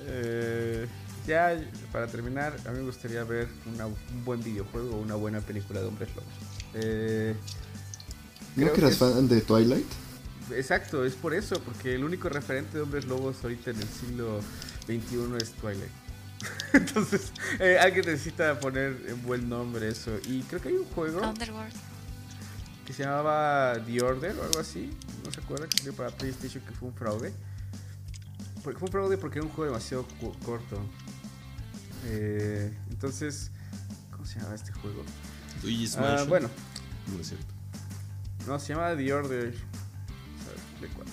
Eh, 0.07 0.87
ya 1.25 1.59
para 1.91 2.05
terminar, 2.05 2.55
a 2.67 2.71
mí 2.71 2.77
me 2.79 2.85
gustaría 2.85 3.23
ver 3.23 3.47
un 3.65 4.23
buen 4.23 4.43
videojuego 4.43 4.97
o 4.97 5.01
una 5.01 5.15
buena 5.15 5.41
película 5.41 5.79
de 5.79 5.87
hombres 5.87 6.09
lobos. 6.15 6.31
Eh, 6.75 7.35
¿No 8.55 8.71
que 8.71 8.81
eras 8.81 8.97
fan 8.97 9.27
de 9.27 9.41
Twilight? 9.41 9.87
Exacto, 10.51 11.03
es 11.03 11.15
por 11.15 11.33
eso, 11.33 11.59
porque 11.61 11.95
el 11.95 12.03
único 12.03 12.29
referente 12.29 12.77
de 12.77 12.83
hombres 12.83 13.05
lobos 13.05 13.37
ahorita 13.41 13.71
en 13.71 13.77
el 13.77 13.87
siglo 13.87 14.39
XXI 14.85 15.37
es 15.41 15.51
Twilight. 15.53 15.91
Entonces, 16.73 17.31
eh, 17.59 17.79
alguien 17.81 18.05
necesita 18.05 18.59
poner 18.59 18.95
en 19.07 19.23
buen 19.23 19.49
nombre 19.49 19.89
eso. 19.89 20.11
Y 20.27 20.43
creo 20.43 20.61
que 20.61 20.69
hay 20.69 20.75
un 20.75 20.85
juego. 20.85 21.27
Underworld 21.27 21.94
que 22.85 22.93
se 22.93 23.03
llamaba 23.03 23.73
The 23.85 24.01
Order 24.01 24.37
o 24.37 24.43
algo 24.43 24.59
así. 24.59 24.91
No 25.25 25.31
se 25.31 25.41
acuerda 25.41 25.67
que 25.67 25.77
salió 25.77 25.93
para 25.93 26.11
PlayStation 26.11 26.63
que 26.63 26.71
fue 26.71 26.89
un 26.89 26.95
fraude. 26.95 27.33
Porque 28.63 28.79
fue 28.79 28.87
un 28.87 28.91
fraude 28.91 29.17
porque 29.17 29.39
era 29.39 29.47
un 29.47 29.53
juego 29.53 29.71
demasiado 29.71 30.05
corto. 30.45 30.79
Eh, 32.05 32.71
entonces, 32.91 33.51
¿cómo 34.11 34.25
se 34.25 34.39
llama 34.39 34.55
este 34.55 34.71
juego? 34.73 35.03
Ah, 35.97 36.25
bueno. 36.27 36.49
No 37.13 37.21
es 37.21 37.27
cierto. 37.27 37.45
No, 38.47 38.59
se 38.59 38.73
llama 38.73 38.95
The 38.95 39.13
Order. 39.13 39.51
¿De 40.81 40.87
cuál? 40.89 41.07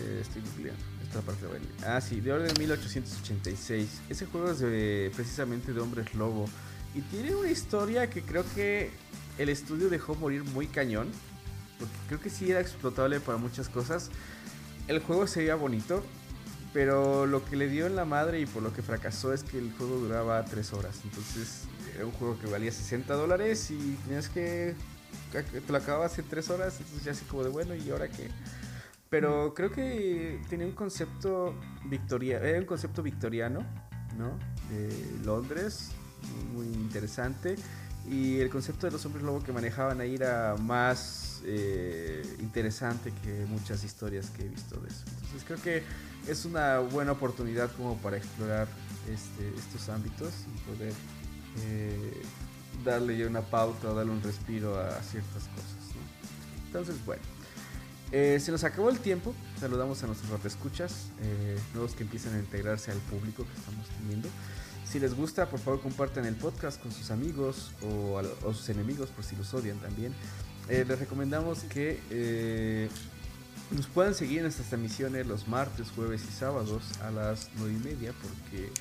Eh, 0.00 0.18
estoy 0.22 0.42
googleando. 0.42 0.82
Esta 1.02 1.20
parte 1.22 1.46
de 1.46 1.60
Ah, 1.86 2.00
sí, 2.00 2.20
The 2.20 2.32
Order 2.32 2.58
1886. 2.58 4.00
Ese 4.08 4.26
juego 4.26 4.50
es 4.50 4.60
de, 4.60 5.12
precisamente 5.14 5.72
de 5.72 5.80
hombres 5.80 6.14
lobo. 6.14 6.46
Y 6.94 7.00
tiene 7.02 7.34
una 7.34 7.50
historia 7.50 8.10
que 8.10 8.22
creo 8.22 8.44
que 8.54 8.90
el 9.38 9.48
estudio 9.48 9.88
dejó 9.88 10.14
morir 10.14 10.44
muy 10.44 10.66
cañón. 10.66 11.08
Porque 11.78 11.94
creo 12.08 12.20
que 12.20 12.30
sí 12.30 12.50
era 12.50 12.60
explotable 12.60 13.20
para 13.20 13.38
muchas 13.38 13.68
cosas. 13.68 14.10
El 14.88 15.00
juego 15.00 15.26
se 15.26 15.40
veía 15.40 15.54
bonito. 15.54 16.02
Pero 16.72 17.26
lo 17.26 17.44
que 17.44 17.56
le 17.56 17.68
dio 17.68 17.86
en 17.86 17.96
la 17.96 18.04
madre 18.04 18.40
y 18.40 18.46
por 18.46 18.62
lo 18.62 18.72
que 18.72 18.80
fracasó 18.80 19.32
es 19.32 19.42
que 19.42 19.58
el 19.58 19.72
juego 19.72 19.96
duraba 19.96 20.44
3 20.44 20.72
horas. 20.72 21.00
Entonces 21.02 21.62
era 21.96 22.06
un 22.06 22.12
juego 22.12 22.38
que 22.38 22.46
valía 22.46 22.70
60 22.70 23.12
dólares 23.14 23.70
y 23.70 23.98
tenías 24.06 24.28
que... 24.28 24.76
Te 25.32 25.72
lo 25.72 25.78
acababas 25.78 26.16
en 26.20 26.28
3 26.28 26.50
horas. 26.50 26.76
Entonces 26.78 27.04
ya 27.04 27.12
así 27.12 27.24
como 27.24 27.42
de 27.42 27.50
bueno, 27.50 27.74
¿y 27.74 27.90
ahora 27.90 28.08
qué? 28.08 28.30
Pero 29.08 29.54
creo 29.54 29.72
que 29.72 30.40
tenía 30.48 30.64
un 30.64 30.72
concepto 30.72 31.56
victoriano, 31.86 32.44
era 32.44 32.60
un 32.60 32.64
concepto 32.64 33.02
victoriano, 33.02 33.66
¿no? 34.16 34.38
De 34.70 34.88
Londres, 35.24 35.88
muy 36.54 36.66
interesante. 36.66 37.56
Y 38.08 38.40
el 38.40 38.50
concepto 38.50 38.86
de 38.86 38.92
los 38.92 39.04
hombres 39.04 39.24
lobo 39.24 39.42
que 39.42 39.52
manejaban 39.52 40.00
ahí 40.00 40.14
era 40.14 40.56
más 40.58 41.42
eh, 41.44 42.22
interesante 42.40 43.12
que 43.22 43.46
muchas 43.46 43.84
historias 43.84 44.30
que 44.30 44.44
he 44.44 44.48
visto 44.48 44.80
de 44.80 44.88
eso. 44.88 45.04
Entonces 45.22 45.44
creo 45.46 45.62
que 45.62 45.82
es 46.30 46.44
una 46.44 46.78
buena 46.80 47.12
oportunidad 47.12 47.70
como 47.76 47.96
para 47.98 48.16
explorar 48.16 48.68
este, 49.08 49.48
estos 49.56 49.88
ámbitos 49.88 50.32
y 50.54 50.70
poder 50.70 50.92
eh, 51.66 52.22
darle 52.84 53.16
ya 53.18 53.26
una 53.26 53.42
pauta, 53.42 53.92
darle 53.92 54.12
un 54.12 54.22
respiro 54.22 54.78
a 54.78 55.02
ciertas 55.02 55.44
cosas. 55.48 55.80
Entonces, 56.66 57.04
bueno. 57.04 57.22
Eh, 58.12 58.40
se 58.40 58.50
nos 58.50 58.64
acabó 58.64 58.90
el 58.90 58.98
tiempo. 58.98 59.34
Saludamos 59.58 60.02
a 60.02 60.06
nuestros 60.06 60.44
escuchas, 60.44 61.10
eh, 61.20 61.58
nuevos 61.74 61.94
que 61.94 62.02
empiezan 62.02 62.34
a 62.34 62.38
integrarse 62.38 62.90
al 62.90 62.98
público 62.98 63.44
que 63.44 63.58
estamos 63.58 63.86
teniendo. 63.98 64.28
Si 64.90 64.98
les 64.98 65.14
gusta, 65.14 65.48
por 65.48 65.60
favor 65.60 65.80
compartan 65.80 66.26
el 66.26 66.34
podcast 66.34 66.82
con 66.82 66.90
sus 66.90 67.12
amigos 67.12 67.70
o, 67.80 68.18
a, 68.18 68.24
sus 68.52 68.68
enemigos 68.70 69.10
por 69.10 69.22
si 69.22 69.36
los 69.36 69.54
odian 69.54 69.78
también. 69.78 70.12
Eh, 70.68 70.84
les 70.86 70.98
recomendamos 70.98 71.60
que 71.60 72.00
eh, 72.10 72.88
nos 73.70 73.86
puedan 73.86 74.16
seguir 74.16 74.38
en 74.38 74.44
nuestras 74.44 74.66
transmisiones 74.66 75.28
los 75.28 75.46
martes, 75.46 75.92
jueves 75.94 76.24
y 76.28 76.32
sábados 76.32 76.82
a 77.02 77.12
las 77.12 77.50
9 77.58 77.72
y 77.72 77.84
media 77.84 78.12
porque 78.20 78.72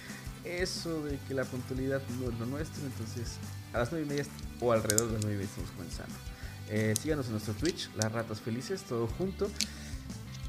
eso 0.46 1.04
de 1.06 1.20
que 1.28 1.36
la 1.36 1.44
puntualidad 1.46 2.02
no 2.20 2.32
es 2.32 2.40
lo 2.40 2.48
nuestro, 2.48 2.84
entonces 2.88 3.38
a 3.72 3.78
las 3.78 3.92
9 3.92 4.08
y 4.08 4.10
media 4.10 4.26
o 4.62 4.72
alrededor 4.72 5.10
de 5.10 5.14
las 5.14 5.22
9 5.26 5.36
y 5.36 5.38
media 5.38 5.50
estamos 5.50 5.70
comenzando. 5.72 6.16
Eh, 6.70 6.96
síganos 7.00 7.28
en 7.28 7.34
nuestro 7.34 7.54
Twitch, 7.54 7.88
las 7.96 8.12
ratas 8.12 8.42
felices, 8.42 8.82
todo 8.82 9.06
junto. 9.06 9.52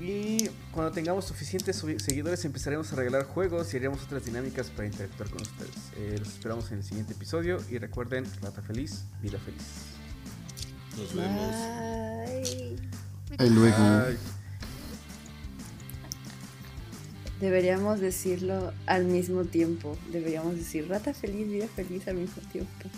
Y 0.01 0.49
cuando 0.73 0.93
tengamos 0.93 1.27
suficientes 1.27 1.85
seguidores 1.99 2.43
empezaremos 2.47 2.91
a 2.93 2.97
regalar 2.97 3.25
juegos 3.25 3.73
y 3.75 3.77
haremos 3.77 4.03
otras 4.03 4.25
dinámicas 4.25 4.71
para 4.71 4.87
interactuar 4.87 5.29
con 5.29 5.43
ustedes. 5.43 5.77
Eh, 5.99 6.17
los 6.19 6.29
esperamos 6.29 6.71
en 6.73 6.79
el 6.79 6.85
siguiente 6.85 7.13
episodio 7.13 7.59
y 7.69 7.77
recuerden, 7.77 8.25
rata 8.41 8.63
feliz, 8.63 9.05
vida 9.21 9.39
feliz. 9.39 9.63
Nos 10.97 11.15
vemos. 11.15 11.55
Bye. 13.39 13.51
luego. 13.51 14.17
Deberíamos 17.41 18.01
decirlo 18.01 18.73
al 18.87 19.05
mismo 19.05 19.45
tiempo. 19.45 19.99
Deberíamos 20.11 20.57
decir 20.57 20.89
rata 20.89 21.13
feliz, 21.13 21.47
vida 21.47 21.67
feliz 21.69 22.09
al 22.09 22.17
mismo 22.17 22.43
tiempo. 22.51 22.89